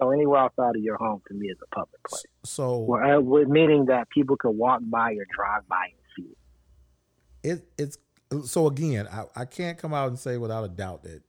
So 0.00 0.10
anywhere 0.10 0.40
outside 0.40 0.76
of 0.76 0.82
your 0.82 0.96
home 0.96 1.20
to 1.28 1.34
me 1.34 1.48
is 1.48 1.58
a 1.62 1.74
public 1.74 2.02
place. 2.04 2.24
So, 2.42 2.78
well, 2.78 3.18
uh, 3.18 3.44
meaning 3.46 3.86
that 3.86 4.08
people 4.08 4.36
can 4.36 4.56
walk 4.56 4.80
by 4.82 5.12
or 5.12 5.26
drive 5.30 5.68
by 5.68 5.90
and 5.92 6.00
see 6.16 6.32
it. 7.42 7.50
It 7.50 7.68
it's 7.76 7.98
so 8.46 8.66
again, 8.66 9.08
I, 9.08 9.24
I 9.36 9.44
can't 9.44 9.76
come 9.76 9.92
out 9.92 10.08
and 10.08 10.18
say 10.18 10.38
without 10.38 10.64
a 10.64 10.68
doubt 10.68 11.02
that 11.02 11.22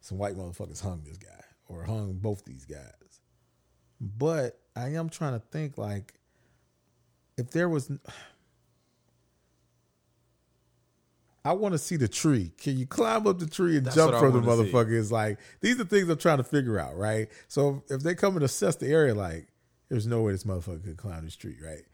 some 0.00 0.18
white 0.18 0.34
motherfuckers 0.34 0.82
hung 0.82 1.02
this 1.04 1.18
guy 1.18 1.44
or 1.68 1.84
hung 1.84 2.14
both 2.14 2.44
these 2.44 2.64
guys. 2.64 3.20
But 4.00 4.58
I 4.74 4.94
am 4.94 5.08
trying 5.10 5.34
to 5.34 5.46
think 5.52 5.78
like 5.78 6.14
if 7.36 7.50
there 7.50 7.68
was 7.68 7.90
I 11.44 11.52
want 11.52 11.72
to 11.72 11.78
see 11.78 11.96
the 11.96 12.08
tree. 12.08 12.52
Can 12.58 12.76
you 12.76 12.86
climb 12.86 13.26
up 13.26 13.38
the 13.38 13.46
tree 13.46 13.76
and 13.76 13.86
That's 13.86 13.96
jump 13.96 14.14
from 14.16 14.32
the 14.32 14.40
motherfuckers? 14.40 15.10
Like 15.10 15.38
these 15.60 15.80
are 15.80 15.84
things 15.84 16.08
I'm 16.08 16.18
trying 16.18 16.38
to 16.38 16.44
figure 16.44 16.78
out, 16.78 16.96
right? 16.96 17.28
So 17.48 17.82
if 17.88 18.02
they 18.02 18.14
come 18.14 18.36
and 18.36 18.44
assess 18.44 18.76
the 18.76 18.88
area, 18.88 19.14
like 19.14 19.48
there's 19.88 20.06
no 20.06 20.22
way 20.22 20.32
this 20.32 20.44
motherfucker 20.44 20.84
could 20.84 20.96
climb 20.96 21.24
this 21.24 21.36
tree, 21.36 21.56
right? 21.64 21.84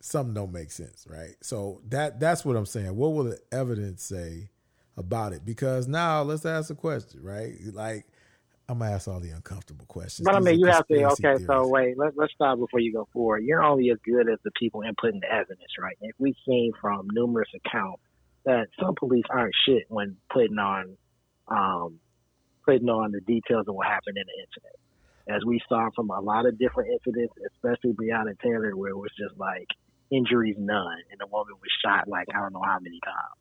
Something 0.00 0.34
don't 0.34 0.52
make 0.52 0.70
sense, 0.72 1.06
right? 1.08 1.36
So 1.40 1.82
that 1.88 2.20
that's 2.20 2.44
what 2.44 2.56
I'm 2.56 2.66
saying. 2.66 2.96
What 2.96 3.12
will 3.12 3.24
the 3.24 3.38
evidence 3.52 4.02
say 4.02 4.48
about 4.96 5.34
it? 5.34 5.44
Because 5.44 5.86
now 5.86 6.22
let's 6.22 6.46
ask 6.46 6.70
a 6.70 6.74
question, 6.74 7.22
right? 7.22 7.54
Like 7.72 8.06
I'm 8.68 8.78
gonna 8.78 8.92
ask 8.92 9.08
all 9.08 9.20
the 9.20 9.30
uncomfortable 9.30 9.84
questions. 9.86 10.24
But 10.24 10.36
I 10.36 10.40
mean, 10.40 10.58
you 10.58 10.66
have 10.66 10.86
to. 10.86 10.94
conspiracy 10.94 11.26
Okay, 11.26 11.44
so 11.44 11.68
wait. 11.68 11.98
Let, 11.98 12.16
let's 12.16 12.32
stop 12.32 12.58
before 12.58 12.80
you 12.80 12.92
go 12.92 13.06
forward. 13.12 13.44
You're 13.44 13.62
only 13.62 13.90
as 13.90 13.98
good 14.04 14.28
as 14.28 14.38
the 14.42 14.50
people 14.58 14.80
inputting 14.80 15.20
the 15.20 15.30
evidence, 15.30 15.72
right? 15.78 15.96
And 16.00 16.12
we've 16.18 16.36
seen 16.46 16.72
from 16.80 17.08
numerous 17.12 17.48
accounts 17.54 18.02
that 18.44 18.68
some 18.80 18.94
police 18.94 19.24
aren't 19.30 19.54
shit 19.66 19.84
when 19.88 20.16
putting 20.32 20.58
on, 20.58 20.96
um, 21.48 22.00
putting 22.64 22.88
on 22.88 23.12
the 23.12 23.20
details 23.20 23.66
of 23.68 23.74
what 23.74 23.86
happened 23.86 24.16
in 24.16 24.24
the 24.26 24.42
incident. 24.42 24.76
As 25.28 25.44
we 25.44 25.60
saw 25.68 25.90
from 25.94 26.10
a 26.10 26.20
lot 26.20 26.46
of 26.46 26.58
different 26.58 26.90
incidents, 26.90 27.34
especially 27.54 27.92
Breonna 27.92 28.38
Taylor, 28.40 28.76
where 28.76 28.90
it 28.90 28.96
was 28.96 29.10
just 29.18 29.38
like 29.38 29.68
injuries 30.10 30.56
none, 30.58 30.98
and 31.10 31.20
the 31.20 31.26
woman 31.26 31.54
was 31.54 31.70
shot 31.84 32.08
like 32.08 32.26
I 32.34 32.40
don't 32.40 32.52
know 32.52 32.62
how 32.64 32.78
many 32.80 32.98
times. 33.04 33.38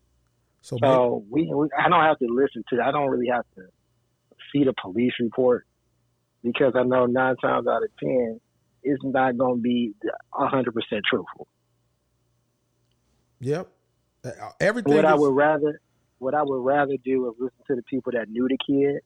So, 0.61 1.25
maybe, 1.31 1.47
we, 1.47 1.55
we 1.55 1.67
I 1.77 1.89
don't 1.89 2.03
have 2.03 2.19
to 2.19 2.27
listen 2.27 2.63
to. 2.69 2.81
I 2.83 2.91
don't 2.91 3.09
really 3.09 3.29
have 3.29 3.45
to 3.55 3.63
see 4.51 4.65
the 4.65 4.73
police 4.79 5.13
report 5.19 5.65
because 6.43 6.73
I 6.75 6.83
know 6.83 7.05
nine 7.05 7.37
times 7.37 7.65
out 7.67 7.83
of 7.83 7.89
ten 7.99 8.39
it's 8.83 9.03
not 9.03 9.37
going 9.37 9.57
to 9.57 9.61
be 9.61 9.93
hundred 10.31 10.73
percent 10.73 11.03
truthful. 11.09 11.47
yep. 13.39 13.67
Everything. 14.59 14.95
What 14.95 15.05
I 15.05 15.15
would 15.15 15.35
rather, 15.35 15.81
what 16.17 16.33
I 16.33 16.43
would 16.43 16.63
rather 16.63 16.95
do 17.03 17.29
is 17.29 17.35
listen 17.39 17.63
to 17.67 17.75
the 17.75 17.83
people 17.83 18.11
that 18.13 18.29
knew 18.29 18.47
the 18.47 18.57
kid 18.57 19.01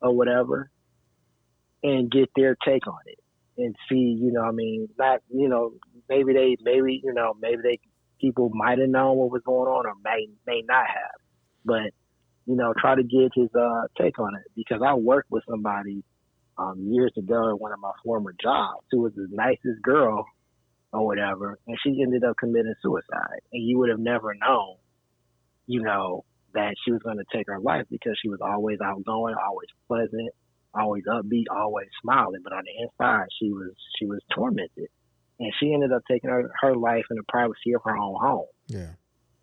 or 0.00 0.14
whatever, 0.14 0.70
and 1.82 2.10
get 2.10 2.30
their 2.34 2.56
take 2.64 2.86
on 2.86 2.98
it 3.06 3.18
and 3.56 3.74
see. 3.88 4.16
You 4.20 4.32
know, 4.32 4.42
I 4.42 4.52
mean, 4.52 4.88
not 4.98 5.20
you 5.30 5.48
know, 5.48 5.72
maybe 6.08 6.32
they, 6.32 6.56
maybe 6.62 7.00
you 7.02 7.12
know, 7.12 7.34
maybe 7.40 7.62
they 7.62 7.80
people 8.20 8.50
might 8.52 8.78
have 8.78 8.88
known 8.88 9.16
what 9.16 9.30
was 9.30 9.42
going 9.44 9.68
on 9.68 9.86
or 9.86 9.94
may 10.02 10.28
may 10.46 10.62
not 10.66 10.86
have, 10.86 11.20
but 11.64 11.92
you 12.46 12.56
know, 12.56 12.72
try 12.78 12.94
to 12.94 13.02
get 13.02 13.32
his 13.34 13.50
uh, 13.54 13.82
take 14.00 14.18
on 14.18 14.34
it 14.34 14.50
because 14.56 14.80
I 14.84 14.94
worked 14.94 15.30
with 15.30 15.44
somebody 15.48 16.02
um, 16.56 16.88
years 16.90 17.12
ago 17.16 17.50
at 17.50 17.60
one 17.60 17.72
of 17.72 17.78
my 17.78 17.92
former 18.02 18.34
jobs 18.42 18.84
who 18.90 19.02
was 19.02 19.12
the 19.14 19.28
nicest 19.30 19.82
girl 19.82 20.24
or 20.92 21.04
whatever, 21.06 21.58
and 21.66 21.76
she 21.82 22.02
ended 22.02 22.24
up 22.24 22.36
committing 22.38 22.74
suicide. 22.82 23.40
And 23.52 23.62
you 23.66 23.78
would 23.78 23.90
have 23.90 23.98
never 24.00 24.34
known, 24.34 24.76
you 25.66 25.82
know, 25.82 26.24
that 26.54 26.74
she 26.84 26.92
was 26.92 27.02
going 27.02 27.18
to 27.18 27.24
take 27.32 27.46
her 27.46 27.60
life 27.60 27.84
because 27.90 28.18
she 28.22 28.28
was 28.28 28.40
always 28.40 28.78
outgoing, 28.82 29.34
always 29.34 29.68
pleasant, 29.86 30.30
always 30.74 31.04
upbeat, 31.04 31.44
always 31.50 31.88
smiling. 32.02 32.40
But 32.42 32.54
on 32.54 32.64
the 32.64 32.82
inside, 32.82 33.26
she 33.38 33.52
was 33.52 33.72
she 33.98 34.06
was 34.06 34.20
tormented, 34.34 34.88
and 35.38 35.52
she 35.60 35.72
ended 35.74 35.92
up 35.92 36.02
taking 36.10 36.30
her, 36.30 36.50
her 36.62 36.74
life 36.74 37.04
in 37.10 37.16
the 37.16 37.22
privacy 37.28 37.72
of 37.74 37.82
her 37.84 37.96
own 37.96 38.16
home. 38.20 38.46
yeah. 38.68 38.92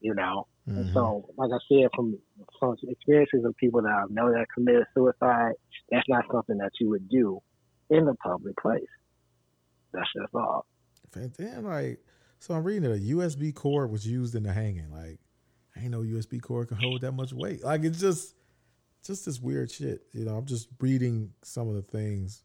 You 0.01 0.13
know, 0.13 0.47
and 0.67 0.85
Mhm. 0.85 0.93
so, 0.93 1.29
like 1.37 1.51
I 1.51 1.57
said, 1.67 1.89
from 1.95 2.17
from 2.59 2.75
experiences 2.87 3.43
of 3.45 3.55
people 3.57 3.81
that 3.83 3.89
I 3.91 4.05
know 4.09 4.31
that 4.31 4.47
committed 4.53 4.85
suicide, 4.93 5.53
that's 5.89 6.07
not 6.09 6.25
something 6.31 6.57
that 6.57 6.71
you 6.79 6.89
would 6.89 7.07
do 7.09 7.41
in 7.89 8.07
a 8.07 8.15
public 8.15 8.55
place. 8.57 8.83
That's 9.93 10.11
just 10.13 10.33
all. 10.35 10.65
And 11.15 11.33
then 11.33 11.63
like, 11.65 11.99
so 12.39 12.53
I'm 12.53 12.63
reading 12.63 12.83
that 12.83 12.91
a 12.95 12.99
USB 12.99 13.53
cord 13.53 13.91
was 13.91 14.07
used 14.07 14.35
in 14.35 14.43
the 14.43 14.53
hanging. 14.53 14.91
Like, 14.91 15.19
I 15.75 15.81
ain't 15.81 15.91
no 15.91 16.01
USB 16.01 16.41
cord 16.41 16.69
can 16.69 16.77
hold 16.77 17.01
that 17.01 17.13
much 17.13 17.33
weight. 17.33 17.63
Like, 17.63 17.83
it's 17.83 17.99
just, 17.99 18.35
just 19.05 19.25
this 19.25 19.39
weird 19.39 19.71
shit. 19.71 20.03
You 20.13 20.25
know, 20.25 20.35
I'm 20.37 20.45
just 20.45 20.67
reading 20.79 21.33
some 21.43 21.67
of 21.69 21.75
the 21.75 21.81
things. 21.81 22.43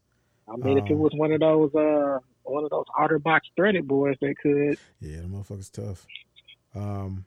I 0.49 0.57
mean, 0.57 0.79
if 0.79 0.85
it 0.91 0.95
Um, 0.95 0.99
was 0.99 1.13
one 1.15 1.33
of 1.33 1.41
those 1.41 1.75
uh 1.75 2.19
one 2.43 2.65
of 2.65 2.71
those 2.71 2.87
OtterBox 2.99 3.41
threaded 3.57 3.87
boys, 3.87 4.17
they 4.21 4.35
could. 4.35 4.79
Yeah, 5.01 5.19
the 5.23 5.29
motherfucker's 5.29 5.71
tough. 5.71 6.07
Um, 6.75 7.25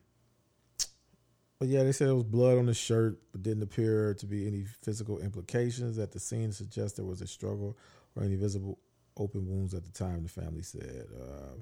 but 1.59 1.67
yeah, 1.69 1.83
they 1.83 1.91
said 1.91 2.09
it 2.09 2.13
was 2.13 2.23
blood 2.23 2.57
on 2.57 2.65
the 2.65 2.73
shirt, 2.73 3.19
but 3.31 3.43
didn't 3.43 3.63
appear 3.63 4.13
to 4.15 4.25
be 4.25 4.47
any 4.47 4.65
physical 4.65 5.19
implications 5.19 5.97
at 5.97 6.11
the 6.11 6.19
scene 6.19 6.49
to 6.49 6.55
suggest 6.55 6.97
there 6.97 7.05
was 7.05 7.21
a 7.21 7.27
struggle 7.27 7.77
or 8.15 8.23
any 8.23 8.35
visible 8.35 8.79
open 9.17 9.47
wounds 9.47 9.73
at 9.73 9.83
the 9.83 9.91
time. 9.91 10.23
The 10.23 10.29
family 10.29 10.63
said. 10.63 11.07
Uh, 11.15 11.61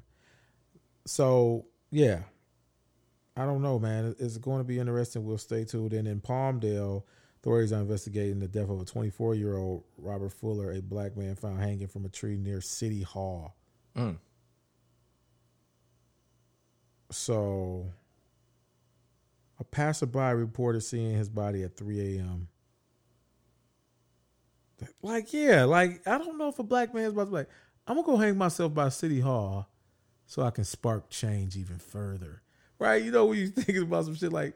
so 1.06 1.66
yeah, 1.92 2.22
I 3.36 3.46
don't 3.46 3.62
know, 3.62 3.80
man. 3.80 4.16
It's 4.20 4.38
going 4.38 4.60
to 4.60 4.64
be 4.64 4.80
interesting. 4.80 5.26
We'll 5.26 5.38
stay 5.38 5.64
tuned. 5.64 5.94
And 5.94 6.08
in 6.08 6.22
Palmdale, 6.22 7.04
authorities 7.42 7.74
are 7.74 7.82
investigating 7.82 8.40
the 8.40 8.48
death 8.48 8.70
of 8.70 8.82
a 8.82 8.86
24 8.86 9.36
year 9.36 9.58
old 9.58 9.84
Robert 9.98 10.34
Fuller, 10.34 10.72
a 10.72 10.82
black 10.82 11.18
man 11.18 11.36
found 11.36 11.60
hanging 11.60 11.88
from 11.88 12.06
a 12.06 12.10
tree 12.10 12.38
near 12.38 12.62
City 12.62 13.02
Hall. 13.02 13.56
Mm. 13.96 14.18
So, 17.10 17.92
a 19.60 19.64
passerby 19.64 20.34
reported 20.36 20.82
seeing 20.82 21.14
his 21.16 21.30
body 21.30 21.64
at 21.64 21.76
3 21.76 22.18
a.m. 22.18 22.48
Like, 25.02 25.34
yeah, 25.34 25.66
like 25.66 26.08
I 26.08 26.18
don't 26.18 26.38
know 26.38 26.50
if 26.50 26.60
a 26.60 26.64
black 26.64 26.94
man's 26.94 27.14
about 27.14 27.28
to 27.28 27.34
like, 27.34 27.50
I'm 27.88 27.96
gonna 27.96 28.06
go 28.06 28.18
hang 28.18 28.38
myself 28.38 28.74
by 28.74 28.90
City 28.90 29.20
Hall 29.20 29.68
so 30.26 30.44
I 30.44 30.52
can 30.52 30.64
spark 30.64 31.10
change 31.10 31.58
even 31.58 31.78
further. 31.78 32.42
Right? 32.80 33.04
You 33.04 33.12
know, 33.12 33.26
when 33.26 33.40
you 33.40 33.48
thinking 33.50 33.84
about 33.84 34.06
some 34.06 34.16
shit 34.16 34.32
like, 34.32 34.56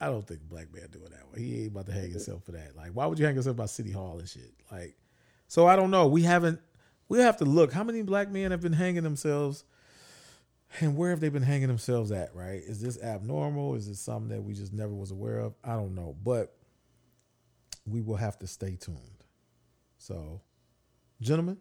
I, 0.00 0.06
don't 0.06 0.26
think 0.26 0.40
black 0.42 0.72
man 0.72 0.88
doing 0.90 1.10
that 1.10 1.32
way. 1.32 1.42
He 1.42 1.62
ain't 1.62 1.72
about 1.72 1.86
to 1.86 1.92
hang 1.92 2.10
himself 2.10 2.44
for 2.44 2.52
that. 2.52 2.76
Like, 2.76 2.92
why 2.92 3.06
would 3.06 3.18
you 3.18 3.26
hang 3.26 3.36
yourself 3.36 3.56
by 3.56 3.66
City 3.66 3.90
Hall 3.90 4.18
and 4.18 4.28
shit? 4.28 4.52
Like, 4.72 4.96
so 5.48 5.66
I 5.66 5.76
don't 5.76 5.90
know. 5.90 6.06
We 6.06 6.22
haven't. 6.22 6.60
We 7.08 7.18
have 7.18 7.36
to 7.38 7.44
look. 7.44 7.72
How 7.72 7.84
many 7.84 8.02
black 8.02 8.30
men 8.30 8.50
have 8.50 8.62
been 8.62 8.72
hanging 8.72 9.02
themselves? 9.02 9.64
And 10.80 10.96
where 10.96 11.10
have 11.10 11.20
they 11.20 11.28
been 11.28 11.42
hanging 11.42 11.68
themselves 11.68 12.10
at, 12.10 12.34
right? 12.34 12.60
Is 12.64 12.80
this 12.80 13.00
abnormal? 13.00 13.74
Is 13.74 13.86
this 13.86 14.00
something 14.00 14.28
that 14.34 14.42
we 14.42 14.54
just 14.54 14.72
never 14.72 14.92
was 14.92 15.10
aware 15.10 15.38
of? 15.38 15.54
I 15.62 15.74
don't 15.74 15.94
know. 15.94 16.16
But 16.24 16.56
we 17.86 18.00
will 18.00 18.16
have 18.16 18.38
to 18.38 18.46
stay 18.46 18.76
tuned. 18.76 19.13
So, 20.04 20.42
gentlemen, 21.22 21.56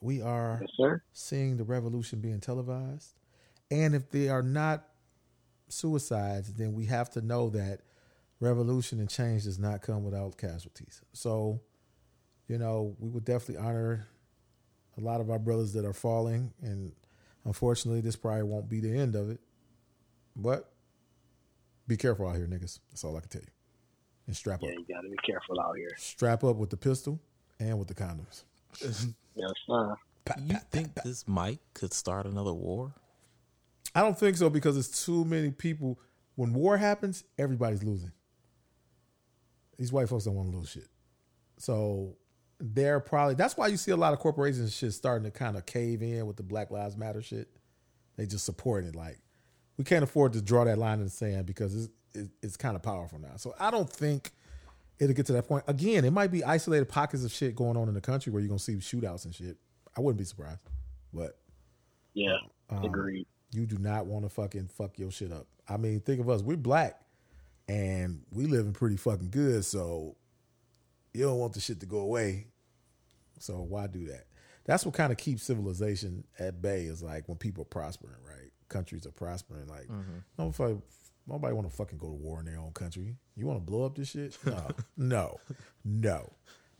we 0.00 0.20
are 0.20 0.60
Yes, 0.76 0.98
seeing 1.12 1.58
the 1.58 1.62
revolution 1.62 2.20
being 2.20 2.40
televised. 2.40 3.14
And 3.70 3.94
if 3.94 4.10
they 4.10 4.28
are 4.28 4.42
not 4.42 4.84
suicides, 5.68 6.54
then 6.54 6.72
we 6.72 6.86
have 6.86 7.08
to 7.10 7.20
know 7.20 7.50
that 7.50 7.82
revolution 8.40 8.98
and 8.98 9.08
change 9.08 9.44
does 9.44 9.60
not 9.60 9.80
come 9.80 10.02
without 10.02 10.36
casualties. 10.36 11.02
So, 11.12 11.60
you 12.48 12.58
know, 12.58 12.96
we 12.98 13.08
would 13.10 13.24
definitely 13.24 13.64
honor 13.64 14.08
a 14.96 15.00
lot 15.00 15.20
of 15.20 15.30
our 15.30 15.38
brothers 15.38 15.72
that 15.74 15.84
are 15.84 15.92
falling. 15.92 16.52
And 16.60 16.90
unfortunately, 17.44 18.00
this 18.00 18.16
probably 18.16 18.42
won't 18.42 18.68
be 18.68 18.80
the 18.80 18.98
end 18.98 19.14
of 19.14 19.30
it. 19.30 19.38
But 20.34 20.68
be 21.86 21.96
careful 21.96 22.26
out 22.26 22.34
here, 22.34 22.48
niggas. 22.48 22.80
That's 22.90 23.04
all 23.04 23.16
I 23.16 23.20
can 23.20 23.28
tell 23.28 23.42
you. 23.42 23.57
And 24.28 24.36
strap 24.36 24.60
Yeah, 24.62 24.68
up. 24.68 24.74
you 24.76 24.94
got 24.94 25.00
to 25.00 25.08
be 25.08 25.16
careful 25.24 25.58
out 25.60 25.76
here. 25.76 25.90
Strap 25.96 26.44
up 26.44 26.56
with 26.56 26.70
the 26.70 26.76
pistol 26.76 27.18
and 27.58 27.76
with 27.78 27.88
the 27.88 27.94
condoms. 27.94 28.44
Yes, 28.80 29.06
sir. 29.66 29.96
You 30.44 30.56
think 30.70 30.94
this 31.02 31.26
mic 31.26 31.58
could 31.74 31.92
start 31.94 32.26
another 32.26 32.52
war? 32.52 32.94
I 33.94 34.02
don't 34.02 34.16
think 34.18 34.36
so 34.36 34.50
because 34.50 34.76
it's 34.76 35.04
too 35.04 35.24
many 35.24 35.50
people. 35.50 35.98
When 36.36 36.52
war 36.52 36.76
happens, 36.76 37.24
everybody's 37.38 37.82
losing. 37.82 38.12
These 39.78 39.92
white 39.92 40.08
folks 40.08 40.24
don't 40.24 40.34
want 40.34 40.50
to 40.52 40.56
lose 40.58 40.70
shit. 40.70 40.88
So 41.56 42.16
they're 42.60 43.00
probably 43.00 43.34
that's 43.34 43.56
why 43.56 43.68
you 43.68 43.76
see 43.76 43.92
a 43.92 43.96
lot 43.96 44.12
of 44.12 44.18
corporations 44.18 44.60
and 44.60 44.72
shit 44.72 44.92
starting 44.92 45.24
to 45.24 45.30
kind 45.36 45.56
of 45.56 45.64
cave 45.64 46.02
in 46.02 46.26
with 46.26 46.36
the 46.36 46.42
Black 46.42 46.70
Lives 46.70 46.96
Matter 46.96 47.22
shit. 47.22 47.48
They 48.16 48.26
just 48.26 48.44
support 48.44 48.84
it. 48.84 48.94
Like 48.94 49.18
we 49.78 49.84
can't 49.84 50.04
afford 50.04 50.34
to 50.34 50.42
draw 50.42 50.64
that 50.64 50.76
line 50.78 50.98
in 50.98 51.04
the 51.04 51.10
sand 51.10 51.46
because 51.46 51.88
it's 52.14 52.28
it, 52.28 52.30
it's 52.42 52.56
kind 52.56 52.76
of 52.76 52.82
powerful 52.82 53.18
now. 53.18 53.36
So 53.36 53.54
I 53.58 53.70
don't 53.70 53.90
think 53.90 54.30
it'll 54.98 55.14
get 55.14 55.26
to 55.26 55.32
that 55.34 55.46
point. 55.48 55.64
Again, 55.66 56.04
it 56.04 56.12
might 56.12 56.30
be 56.30 56.42
isolated 56.44 56.86
pockets 56.88 57.24
of 57.24 57.32
shit 57.32 57.54
going 57.56 57.76
on 57.76 57.88
in 57.88 57.94
the 57.94 58.00
country 58.00 58.32
where 58.32 58.40
you're 58.40 58.48
gonna 58.48 58.58
see 58.58 58.74
shootouts 58.76 59.24
and 59.24 59.34
shit. 59.34 59.56
I 59.96 60.00
wouldn't 60.00 60.18
be 60.18 60.24
surprised, 60.24 60.62
but 61.12 61.38
Yeah, 62.14 62.36
um, 62.70 62.84
agreed. 62.84 63.26
you 63.52 63.66
do 63.66 63.78
not 63.78 64.06
want 64.06 64.24
to 64.24 64.28
fucking 64.28 64.68
fuck 64.68 64.98
your 64.98 65.10
shit 65.10 65.32
up. 65.32 65.46
I 65.68 65.76
mean, 65.76 66.00
think 66.00 66.20
of 66.20 66.28
us. 66.28 66.42
We're 66.42 66.56
black 66.56 67.00
and 67.68 68.22
we 68.32 68.46
living 68.46 68.72
pretty 68.72 68.96
fucking 68.96 69.30
good, 69.30 69.64
so 69.64 70.16
you 71.14 71.24
don't 71.24 71.38
want 71.38 71.52
the 71.54 71.60
shit 71.60 71.80
to 71.80 71.86
go 71.86 71.98
away. 71.98 72.46
So 73.40 73.60
why 73.60 73.86
do 73.86 74.06
that? 74.06 74.24
That's 74.64 74.84
what 74.84 74.94
kind 74.94 75.10
of 75.12 75.18
keeps 75.18 75.42
civilization 75.44 76.24
at 76.38 76.60
bay 76.60 76.84
is 76.84 77.02
like 77.02 77.28
when 77.28 77.38
people 77.38 77.62
are 77.62 77.66
prospering, 77.66 78.16
right? 78.26 78.50
Countries 78.68 79.06
are 79.06 79.10
prospering. 79.12 79.66
Like 79.66 79.88
nobody, 80.38 80.76
nobody 81.28 81.54
want 81.54 81.68
to 81.68 81.76
fucking 81.76 81.98
go 81.98 82.08
to 82.08 82.14
war 82.14 82.40
in 82.40 82.46
their 82.46 82.58
own 82.58 82.72
country. 82.72 83.16
You 83.36 83.46
want 83.46 83.58
to 83.58 83.70
blow 83.70 83.84
up 83.84 83.94
this 83.94 84.10
shit? 84.10 84.36
No, 84.44 84.66
no, 84.96 85.40
no. 85.84 86.32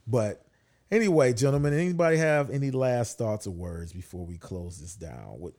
But 0.07 0.45
anyway, 0.91 1.33
gentlemen, 1.33 1.73
anybody 1.73 2.17
have 2.17 2.49
any 2.49 2.71
last 2.71 3.17
thoughts 3.17 3.47
or 3.47 3.51
words 3.51 3.93
before 3.93 4.25
we 4.25 4.37
close 4.37 4.79
this 4.79 4.95
down 4.95 5.39
with 5.39 5.53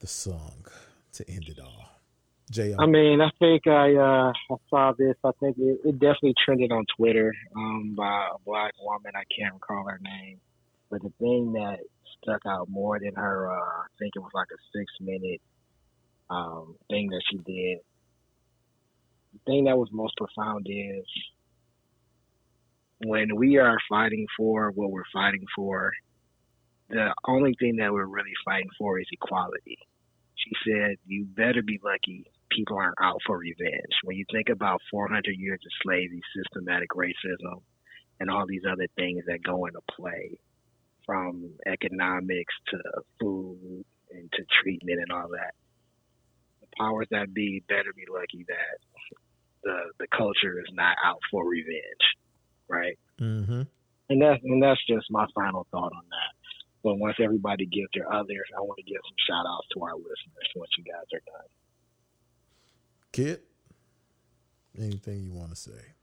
the 0.00 0.06
song 0.06 0.66
to 1.12 1.28
end 1.30 1.48
it 1.48 1.58
all? 1.60 1.84
JL. 2.52 2.76
I 2.78 2.86
mean, 2.86 3.20
I 3.20 3.28
think 3.38 3.66
I 3.66 3.94
uh, 3.94 4.32
I 4.32 4.56
saw 4.70 4.92
this. 4.98 5.16
I 5.22 5.30
think 5.38 5.58
it, 5.58 5.80
it 5.84 5.92
definitely 5.98 6.34
trended 6.44 6.72
on 6.72 6.86
Twitter 6.96 7.32
um, 7.54 7.94
by 7.94 8.28
a 8.34 8.38
black 8.44 8.72
woman. 8.80 9.12
I 9.14 9.24
can't 9.38 9.54
recall 9.54 9.84
her 9.86 10.00
name, 10.02 10.40
but 10.90 11.02
the 11.02 11.12
thing 11.18 11.52
that 11.52 11.80
stuck 12.22 12.46
out 12.46 12.70
more 12.70 12.98
than 12.98 13.14
her, 13.14 13.50
uh, 13.50 13.54
I 13.54 13.86
think 13.98 14.12
it 14.16 14.20
was 14.20 14.32
like 14.34 14.48
a 14.50 14.78
six 14.78 14.90
minute 15.00 15.42
um, 16.30 16.76
thing 16.90 17.08
that 17.10 17.22
she 17.30 17.38
did. 17.38 17.78
The 19.32 19.40
thing 19.46 19.64
that 19.64 19.78
was 19.78 19.88
most 19.92 20.14
profound 20.16 20.66
is 20.68 21.04
when 23.04 23.36
we 23.36 23.58
are 23.58 23.78
fighting 23.88 24.26
for 24.36 24.70
what 24.70 24.90
we're 24.90 25.02
fighting 25.12 25.44
for, 25.54 25.92
the 26.88 27.14
only 27.26 27.54
thing 27.60 27.76
that 27.76 27.92
we're 27.92 28.06
really 28.06 28.32
fighting 28.44 28.70
for 28.78 28.98
is 28.98 29.06
equality. 29.12 29.78
She 30.36 30.50
said, 30.64 30.96
You 31.06 31.26
better 31.26 31.62
be 31.62 31.78
lucky 31.82 32.30
people 32.50 32.76
aren't 32.76 33.00
out 33.00 33.20
for 33.26 33.38
revenge. 33.38 33.94
When 34.04 34.16
you 34.16 34.24
think 34.32 34.48
about 34.48 34.80
400 34.90 35.24
years 35.36 35.60
of 35.64 35.72
slavery, 35.82 36.22
systematic 36.34 36.90
racism, 36.90 37.60
and 38.20 38.30
all 38.30 38.46
these 38.46 38.62
other 38.70 38.86
things 38.96 39.24
that 39.26 39.42
go 39.42 39.66
into 39.66 39.80
play, 39.96 40.38
from 41.06 41.50
economics 41.66 42.54
to 42.68 42.78
food 43.18 43.84
and 44.10 44.30
to 44.32 44.42
treatment 44.62 45.00
and 45.00 45.12
all 45.12 45.28
that, 45.28 45.54
powers 46.78 47.06
that 47.10 47.34
be 47.34 47.62
better 47.68 47.92
be 47.94 48.04
lucky 48.10 48.44
that 48.48 48.78
the 49.64 49.76
the 49.98 50.06
culture 50.16 50.60
is 50.60 50.72
not 50.72 50.96
out 51.04 51.20
for 51.30 51.46
revenge, 51.46 52.04
right? 52.68 52.98
Mm-hmm. 53.20 53.62
And 54.10 54.22
that's 54.22 54.42
and 54.42 54.62
that's 54.62 54.80
just 54.86 55.06
my 55.10 55.26
final 55.34 55.66
thought 55.70 55.92
on 55.92 56.04
that. 56.10 56.32
But 56.82 56.96
once 56.96 57.16
everybody 57.20 57.66
gives 57.66 57.88
their 57.94 58.10
others, 58.12 58.46
I 58.56 58.60
want 58.60 58.78
to 58.78 58.84
give 58.84 59.00
some 59.04 59.16
shout 59.28 59.44
outs 59.46 59.66
to 59.74 59.82
our 59.82 59.96
listeners 59.96 60.48
once 60.54 60.70
you 60.78 60.84
guys 60.84 61.06
are 61.12 61.22
done. 61.26 61.48
Kid, 63.12 63.40
anything 64.78 65.24
you 65.24 65.32
want 65.32 65.50
to 65.50 65.56
say? 65.56 65.94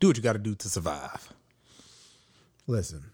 Do 0.00 0.08
what 0.08 0.16
you 0.16 0.22
got 0.22 0.34
to 0.34 0.38
do 0.38 0.54
to 0.54 0.68
survive. 0.68 1.32
Listen, 2.66 3.04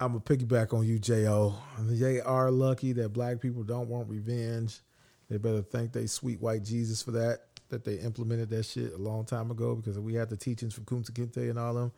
I'm 0.00 0.08
gonna 0.12 0.20
piggyback 0.20 0.72
on 0.72 0.86
you, 0.86 0.98
Jo. 0.98 1.54
They 1.78 2.20
are 2.20 2.50
lucky 2.50 2.92
that 2.94 3.10
black 3.10 3.38
people 3.40 3.62
don't 3.62 3.88
want 3.88 4.08
revenge. 4.08 4.80
They 5.28 5.36
better 5.36 5.60
thank 5.62 5.92
they 5.92 6.06
sweet 6.06 6.40
white 6.40 6.64
Jesus 6.64 7.02
for 7.02 7.10
that. 7.12 7.40
That 7.68 7.84
they 7.84 7.96
implemented 7.96 8.48
that 8.50 8.64
shit 8.64 8.94
a 8.94 8.98
long 8.98 9.24
time 9.24 9.50
ago 9.50 9.76
because 9.76 9.98
we 9.98 10.14
had 10.14 10.28
the 10.30 10.36
teachings 10.36 10.74
from 10.74 10.84
Kunta 10.86 11.12
Kinte 11.12 11.48
and 11.50 11.58
all 11.58 11.76
of 11.76 11.82
them. 11.82 11.92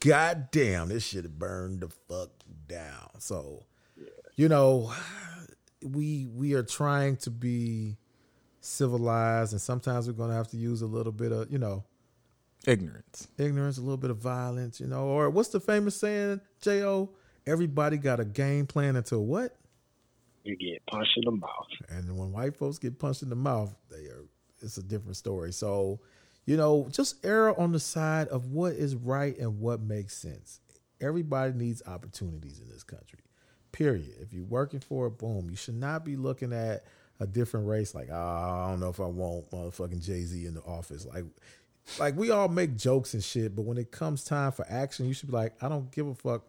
God 0.00 0.50
damn, 0.52 0.88
this 0.90 1.04
shit 1.04 1.38
burned 1.38 1.80
the 1.80 1.88
fuck 1.88 2.28
down. 2.68 3.08
So, 3.18 3.64
you 4.36 4.48
know, 4.48 4.92
we 5.82 6.26
we 6.26 6.52
are 6.52 6.62
trying 6.62 7.16
to 7.18 7.30
be 7.30 7.96
civilized, 8.60 9.52
and 9.52 9.60
sometimes 9.60 10.06
we're 10.06 10.12
gonna 10.12 10.34
have 10.34 10.48
to 10.48 10.56
use 10.58 10.82
a 10.82 10.86
little 10.86 11.12
bit 11.12 11.32
of, 11.32 11.50
you 11.50 11.58
know, 11.58 11.84
Ignorance. 12.66 13.28
ignorance, 13.38 13.78
a 13.78 13.80
little 13.80 13.96
bit 13.96 14.10
of 14.10 14.18
violence, 14.18 14.78
you 14.80 14.86
know, 14.86 15.06
or 15.06 15.30
what's 15.30 15.48
the 15.48 15.60
famous 15.60 15.96
saying, 15.96 16.40
Jo? 16.60 17.10
Everybody 17.46 17.96
got 17.96 18.20
a 18.20 18.24
game 18.24 18.66
plan 18.66 18.96
until 18.96 19.24
what? 19.24 19.56
You 20.42 20.56
get 20.56 20.84
punched 20.86 21.16
in 21.16 21.24
the 21.24 21.32
mouth. 21.32 21.66
And 21.88 22.16
when 22.16 22.32
white 22.32 22.56
folks 22.56 22.78
get 22.78 22.98
punched 22.98 23.22
in 23.22 23.28
the 23.28 23.36
mouth, 23.36 23.74
they 23.90 24.06
are 24.06 24.24
it's 24.62 24.78
a 24.78 24.82
different 24.82 25.16
story. 25.16 25.52
So, 25.52 26.00
you 26.44 26.56
know, 26.56 26.88
just 26.90 27.24
err 27.24 27.58
on 27.58 27.72
the 27.72 27.80
side 27.80 28.28
of 28.28 28.46
what 28.46 28.72
is 28.72 28.94
right 28.94 29.36
and 29.38 29.60
what 29.60 29.80
makes 29.80 30.16
sense. 30.16 30.60
Everybody 31.00 31.52
needs 31.52 31.82
opportunities 31.86 32.60
in 32.60 32.68
this 32.68 32.82
country. 32.82 33.20
Period. 33.72 34.14
If 34.20 34.32
you're 34.32 34.44
working 34.44 34.80
for 34.80 35.08
it, 35.08 35.18
boom, 35.18 35.48
you 35.50 35.56
should 35.56 35.74
not 35.74 36.04
be 36.04 36.16
looking 36.16 36.52
at 36.52 36.84
a 37.20 37.26
different 37.26 37.66
race 37.66 37.94
like, 37.94 38.08
oh, 38.10 38.14
I 38.14 38.68
don't 38.70 38.80
know 38.80 38.88
if 38.88 39.00
I 39.00 39.06
want 39.06 39.50
motherfucking 39.50 40.04
Jay 40.04 40.22
Z 40.22 40.46
in 40.46 40.54
the 40.54 40.62
office. 40.62 41.06
Like, 41.06 41.24
like 41.98 42.16
we 42.16 42.30
all 42.30 42.48
make 42.48 42.76
jokes 42.76 43.14
and 43.14 43.22
shit, 43.22 43.54
but 43.54 43.62
when 43.62 43.78
it 43.78 43.90
comes 43.90 44.24
time 44.24 44.52
for 44.52 44.66
action, 44.68 45.06
you 45.06 45.14
should 45.14 45.28
be 45.28 45.36
like, 45.36 45.52
I 45.62 45.68
don't 45.68 45.90
give 45.92 46.06
a 46.06 46.14
fuck 46.14 46.44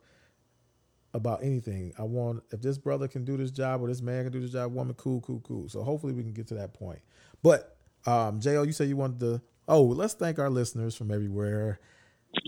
about 1.14 1.44
anything. 1.44 1.94
I 1.98 2.04
want 2.04 2.44
if 2.52 2.62
this 2.62 2.78
brother 2.78 3.08
can 3.08 3.26
do 3.26 3.38
this 3.38 3.52
job 3.52 3.82
or 3.82 3.88
this 3.88 4.02
man 4.02 4.24
can 4.24 4.34
do 4.34 4.40
this 4.40 4.52
job, 4.52 4.74
woman, 4.74 4.94
cool, 4.96 5.22
cool, 5.22 5.40
cool. 5.42 5.70
So 5.70 5.84
hopefully 5.84 6.14
we 6.14 6.24
can 6.24 6.34
get 6.34 6.48
to 6.48 6.56
that 6.56 6.74
point. 6.74 7.00
But 7.42 7.78
um, 8.06 8.40
Jo, 8.40 8.64
you 8.64 8.72
said 8.72 8.88
you 8.90 8.98
wanted 8.98 9.20
to. 9.22 9.42
Oh, 9.68 9.84
let's 9.84 10.14
thank 10.14 10.40
our 10.40 10.50
listeners 10.50 10.96
from 10.96 11.12
everywhere. 11.12 11.80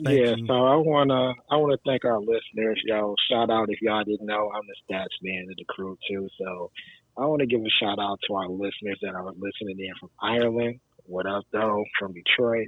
Thank 0.03 0.20
yeah, 0.20 0.36
you. 0.36 0.45
so 0.47 0.53
I 0.53 0.76
wanna 0.76 1.34
I 1.49 1.55
wanna 1.55 1.78
thank 1.86 2.05
our 2.05 2.20
listeners, 2.20 2.82
y'all. 2.86 3.16
Shout 3.30 3.49
out 3.49 3.70
if 3.70 3.82
y'all 3.82 4.03
didn't 4.03 4.26
know, 4.26 4.51
I'm 4.53 4.64
the 4.68 4.93
stats 4.93 5.07
man 5.22 5.47
of 5.49 5.57
the 5.57 5.66
crew 5.68 5.97
too. 6.10 6.28
So 6.38 6.72
I 7.18 7.26
want 7.26 7.41
to 7.41 7.47
give 7.47 7.62
a 7.62 7.70
shout 7.82 7.99
out 7.99 8.20
to 8.28 8.36
our 8.36 8.47
listeners 8.47 8.99
that 9.01 9.16
are 9.16 9.26
listening 9.26 9.80
in 9.80 9.93
from 9.99 10.10
Ireland. 10.22 10.80
What 11.05 11.26
up 11.26 11.45
though? 11.51 11.84
From 11.97 12.14
Detroit, 12.14 12.68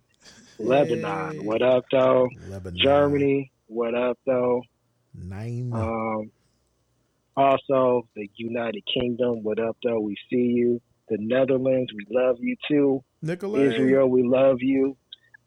Lebanon. 0.58 1.46
What 1.46 1.62
up 1.62 1.86
though? 1.92 2.28
Lebanon. 2.50 2.80
Germany. 2.82 3.52
What 3.68 3.94
up 3.94 4.18
though? 4.26 4.64
Nine. 5.14 5.72
Um, 5.74 6.32
also, 7.36 8.08
the 8.16 8.30
United 8.36 8.84
Kingdom, 8.94 9.44
what 9.44 9.60
up, 9.60 9.78
though? 9.84 10.00
We 10.00 10.16
see 10.30 10.54
you. 10.56 10.82
The 11.10 11.18
Netherlands, 11.20 11.92
we 11.96 12.06
love 12.10 12.38
you 12.40 12.56
too. 12.70 13.04
Nicolay. 13.22 13.68
Israel, 13.68 14.10
we 14.10 14.24
love 14.24 14.58
you. 14.60 14.96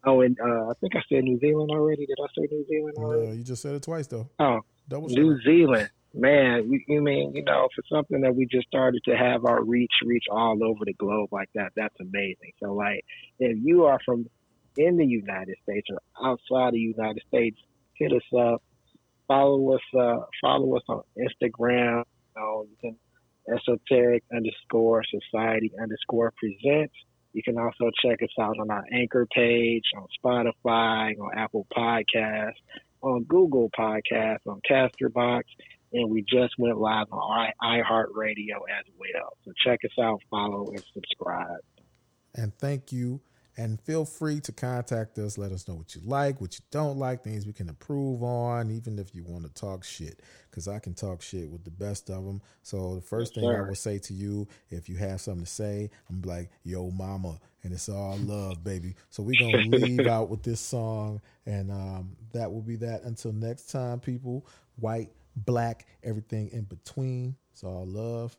Oh, 0.05 0.21
and 0.21 0.37
uh, 0.39 0.69
I 0.69 0.73
think 0.79 0.95
I 0.95 1.01
said 1.11 1.23
New 1.23 1.39
Zealand 1.39 1.71
already. 1.71 2.05
Did 2.05 2.17
I 2.21 2.27
say 2.37 2.47
New 2.51 2.65
Zealand 2.69 2.93
No, 2.97 3.03
already? 3.03 3.37
you 3.37 3.43
just 3.43 3.61
said 3.61 3.73
it 3.73 3.81
twice 3.81 4.05
though. 4.07 4.29
Oh, 4.37 4.59
Double 4.87 5.07
New 5.07 5.35
shot. 5.37 5.43
Zealand. 5.45 5.89
Man, 6.13 6.69
you, 6.69 6.79
you 6.87 7.01
mean, 7.01 7.33
you 7.35 7.43
know, 7.43 7.67
for 7.75 7.83
something 7.91 8.21
that 8.21 8.35
we 8.35 8.45
just 8.45 8.67
started 8.67 9.01
to 9.05 9.17
have 9.17 9.43
our 9.45 9.63
reach, 9.63 9.91
reach 10.05 10.25
all 10.31 10.57
over 10.63 10.85
the 10.85 10.93
globe 10.93 11.29
like 11.31 11.49
that, 11.55 11.71
that's 11.75 11.95
amazing. 11.99 12.51
So, 12.63 12.73
like, 12.73 13.01
if 13.39 13.57
you 13.61 13.85
are 13.85 13.99
from 14.05 14.25
in 14.77 14.97
the 14.97 15.05
United 15.05 15.55
States 15.63 15.87
or 15.89 15.99
outside 16.25 16.73
the 16.73 16.79
United 16.79 17.21
States, 17.27 17.57
hit 17.95 18.13
us 18.13 18.21
up. 18.37 18.61
Follow 19.27 19.75
us, 19.75 19.81
uh, 19.97 20.17
follow 20.41 20.75
us 20.75 20.83
on 20.87 21.01
Instagram. 21.17 22.03
You, 22.37 22.67
can 22.81 22.95
esoteric 23.47 24.23
underscore 24.35 25.03
society 25.03 25.71
underscore 25.81 26.33
presents. 26.37 26.93
You 27.33 27.43
can 27.43 27.57
also 27.57 27.91
check 28.03 28.21
us 28.23 28.29
out 28.39 28.57
on 28.59 28.71
our 28.71 28.83
anchor 28.93 29.27
page, 29.33 29.83
on 29.97 30.07
Spotify, 30.23 31.19
on 31.19 31.37
Apple 31.37 31.67
Podcasts, 31.75 32.53
on 33.01 33.23
Google 33.23 33.69
Podcasts, 33.77 34.47
on 34.47 34.61
Castbox, 34.69 35.43
and 35.93 36.09
we 36.09 36.21
just 36.21 36.53
went 36.57 36.77
live 36.77 37.07
on 37.11 37.49
iHeartRadio 37.61 38.57
as 38.77 38.85
well. 38.97 39.37
So 39.43 39.51
check 39.65 39.79
us 39.83 39.91
out, 40.01 40.21
follow, 40.29 40.69
and 40.69 40.83
subscribe. 40.93 41.59
And 42.33 42.57
thank 42.57 42.91
you. 42.91 43.21
And 43.57 43.79
feel 43.79 44.03
free 44.03 44.41
to 44.41 44.51
contact 44.51 45.17
us. 45.17 45.37
Let 45.37 45.53
us 45.53 45.65
know 45.67 45.75
what 45.75 45.95
you 45.95 46.01
like, 46.03 46.41
what 46.41 46.59
you 46.59 46.65
don't 46.71 46.97
like, 46.97 47.23
things 47.23 47.45
we 47.45 47.53
can 47.53 47.69
improve 47.69 48.21
on, 48.21 48.69
even 48.69 48.99
if 48.99 49.15
you 49.15 49.23
want 49.23 49.45
to 49.45 49.53
talk 49.53 49.85
shit. 49.85 50.21
Because 50.49 50.67
I 50.67 50.79
can 50.79 50.93
talk 50.93 51.21
shit 51.21 51.49
with 51.49 51.63
the 51.63 51.71
best 51.71 52.09
of 52.09 52.25
them. 52.25 52.41
So 52.63 52.95
the 52.95 53.01
first 53.01 53.37
Yes, 53.37 53.43
thing 53.43 53.55
I 53.55 53.61
will 53.61 53.75
say 53.75 53.97
to 53.99 54.13
you, 54.13 54.47
if 54.69 54.89
you 54.89 54.97
have 54.97 55.21
something 55.21 55.45
to 55.45 55.49
say, 55.49 55.89
I'm 56.09 56.21
like, 56.23 56.49
yo, 56.63 56.91
mama. 56.91 57.39
And 57.63 57.71
it's 57.71 57.87
all 57.87 58.17
love, 58.17 58.61
baby. 58.63 58.95
So 59.09 59.23
we're 59.23 59.39
going 59.39 59.71
to 59.71 59.77
leave 59.77 60.05
out 60.05 60.29
with 60.29 60.43
this 60.43 60.59
song. 60.59 61.21
And 61.45 61.71
um, 61.71 62.17
that 62.33 62.51
will 62.51 62.61
be 62.61 62.75
that. 62.77 63.03
Until 63.03 63.31
next 63.31 63.67
time, 63.67 64.01
people, 64.01 64.45
white, 64.75 65.11
black, 65.35 65.87
everything 66.03 66.49
in 66.51 66.63
between. 66.63 67.37
It's 67.53 67.63
all 67.63 67.85
love. 67.87 68.35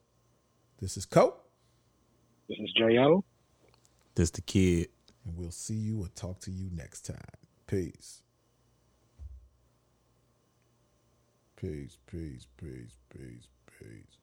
This 0.78 0.98
is 0.98 1.06
Cope. 1.06 1.42
This 2.48 2.58
is 2.58 2.70
Jo. 2.78 3.24
This 4.14 4.30
the 4.30 4.42
kid. 4.42 4.88
And 5.26 5.36
we'll 5.36 5.50
see 5.50 5.74
you 5.74 6.02
or 6.02 6.08
talk 6.14 6.40
to 6.40 6.50
you 6.50 6.70
next 6.72 7.02
time. 7.02 7.16
Peace. 7.66 8.22
Peace, 11.56 11.96
peace, 12.06 12.46
peace, 12.56 12.94
peace, 13.10 13.48
peace. 13.78 14.18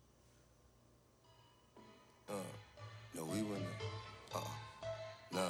No, 3.16 3.24
we 3.26 3.42
wouldn't. 3.44 3.68
Uh, 4.34 4.40
nah. 5.32 5.50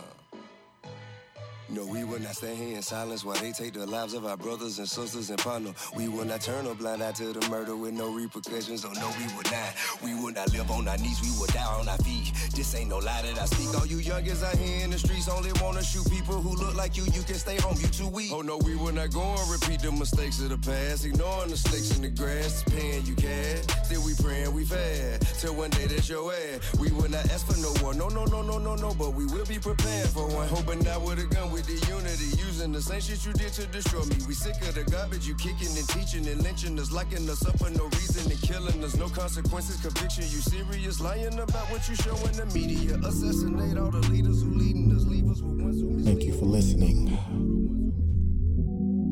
No, 1.74 1.84
we 1.88 2.04
will 2.04 2.20
not 2.20 2.36
stand 2.36 2.56
here 2.56 2.76
in 2.76 2.84
silence 2.84 3.26
while 3.26 3.36
they 3.42 3.52
take 3.52 3.74
the 3.74 3.88
lives 3.88 4.14
of 4.14 4.28
our 4.28 4.38
brothers 4.38 4.78
and 4.78 4.88
sisters 4.88 5.32
and 5.32 5.40
partner. 5.40 5.74
We 5.98 6.08
will 6.08 6.24
not 6.24 6.42
turn 6.42 6.68
a 6.68 6.76
blind 6.76 7.02
eye 7.02 7.14
to 7.14 7.34
the 7.34 7.50
murder 7.50 7.76
with 7.76 7.94
no 7.94 8.14
repercussions. 8.14 8.86
Oh 8.86 8.92
no, 8.94 9.10
we 9.18 9.26
would 9.36 9.50
not. 9.50 9.74
We 10.04 10.14
would 10.14 10.36
not 10.36 10.54
live 10.54 10.70
on 10.70 10.88
our 10.88 10.98
knees. 10.98 11.20
We 11.24 11.32
would 11.40 11.50
die 11.50 11.66
on 11.66 11.90
our 11.90 11.98
feet. 11.98 12.32
This 12.54 12.76
ain't 12.76 12.90
no 12.90 13.00
lie 13.00 13.24
that 13.24 13.42
I 13.42 13.46
speak. 13.46 13.74
All 13.74 13.88
you 13.88 13.98
youngins 13.98 14.44
out 14.44 14.56
here 14.56 14.84
in 14.84 14.92
the 14.92 15.00
streets 15.00 15.28
only 15.28 15.52
wanna 15.64 15.84
shoot 15.84 16.08
people 16.12 16.40
who 16.40 16.56
look 16.64 16.76
like 16.76 16.96
you. 16.96 17.06
You 17.06 17.24
can 17.24 17.36
stay 17.42 17.58
home. 17.58 17.76
You 17.82 17.88
too 17.88 18.08
weak. 18.08 18.30
Oh 18.32 18.42
no, 18.42 18.58
we 18.58 18.76
will 18.76 18.94
not 18.94 19.12
go 19.12 19.24
and 19.24 19.50
repeat 19.50 19.82
the 19.82 19.92
mistakes 19.92 20.42
of 20.42 20.50
the 20.50 20.60
past. 20.60 21.06
Ignoring 21.06 21.50
the 21.50 21.58
snakes 21.58 21.96
in 21.96 22.04
the 22.04 22.10
grass, 22.10 22.62
paying 22.70 23.04
you 23.08 23.16
cash. 23.16 23.66
Still 23.86 24.04
we 24.06 24.14
praying 24.22 24.54
we 24.54 24.64
fast 24.64 25.42
till 25.42 25.56
one 25.56 25.72
day 25.72 25.88
that's 25.88 26.08
your 26.08 26.32
ass. 26.32 26.78
We 26.80 26.92
will 26.92 27.10
not 27.10 27.26
ask 27.32 27.48
for 27.48 27.58
no 27.58 27.74
one. 27.84 27.98
No, 27.98 28.10
no, 28.10 28.26
no, 28.26 28.44
no, 28.44 28.60
no, 28.60 28.76
no. 28.76 28.94
But 28.94 29.16
we 29.16 29.26
will 29.26 29.46
be 29.46 29.58
prepared 29.58 30.10
for 30.10 30.28
one. 30.28 30.48
Hoping 30.50 30.84
not 30.84 31.02
with 31.02 31.18
a 31.18 31.26
gun 31.34 31.52
with 31.52 31.63
the 31.66 31.74
unity. 31.88 32.26
Using 32.38 32.72
the 32.72 32.82
same 32.82 33.02
shit 33.02 33.26
you 33.26 33.34
did 33.34 33.54
to 33.54 33.66
destroy 33.68 34.04
me. 34.06 34.16
We 34.28 34.34
sick 34.34 34.56
of 34.68 34.76
the 34.76 34.84
garbage 34.90 35.28
you 35.28 35.36
kicking 35.36 35.72
and 35.78 35.88
teaching 35.90 36.28
and 36.28 36.42
lynching 36.44 36.80
us, 36.80 36.92
locking 36.92 37.30
us 37.30 37.46
up 37.46 37.58
for 37.60 37.70
no 37.72 37.86
reason 37.86 38.32
and 38.32 38.42
killing 38.42 38.84
us. 38.84 38.96
No 38.96 39.08
consequences, 39.10 39.82
conviction. 39.82 40.24
You 40.24 40.42
serious? 40.42 41.00
Lying 41.00 41.40
about 41.40 41.70
what 41.72 41.88
you 41.90 41.96
show 41.96 42.16
in 42.28 42.34
the 42.34 42.46
media. 42.54 42.98
Assassinate 43.04 43.78
all 43.78 43.92
the 43.92 44.06
leaders 44.10 44.42
who 44.42 44.52
leading 44.56 44.92
us. 44.96 45.06
Leave 45.06 45.30
us 45.30 45.42
with 45.42 45.62
ones 45.62 45.82
who 45.82 46.04
Thank 46.04 46.24
you 46.24 46.34
for 46.34 46.46
listening 46.46 47.08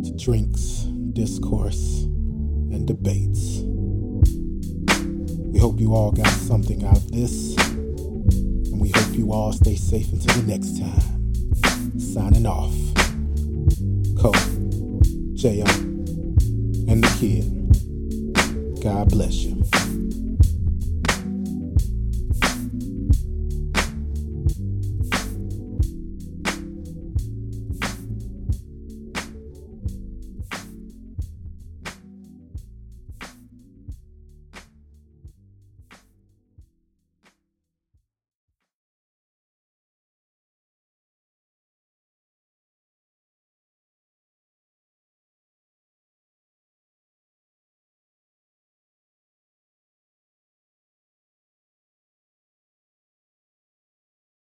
to 0.04 0.12
Drinks, 0.24 0.88
Discourse, 1.14 2.04
and 2.74 2.88
Debates. 2.88 3.62
We 5.52 5.60
hope 5.60 5.80
you 5.80 5.94
all 5.94 6.12
got 6.12 6.28
something 6.28 6.84
out 6.86 6.98
of 6.98 7.12
this, 7.12 7.56
and 7.58 8.80
we 8.80 8.90
hope 8.90 9.16
you 9.16 9.32
all 9.32 9.52
stay 9.54 9.76
safe 9.76 10.12
until 10.12 10.42
the 10.42 10.48
next 10.48 10.80
time. 10.80 11.21
Signing 12.02 12.46
off. 12.46 12.74
Cole, 14.20 14.34
J.O., 15.34 15.66
and 16.90 17.04
the 17.04 17.16
kid. 17.20 18.82
God 18.84 19.10
bless 19.10 19.36
you. 19.44 19.61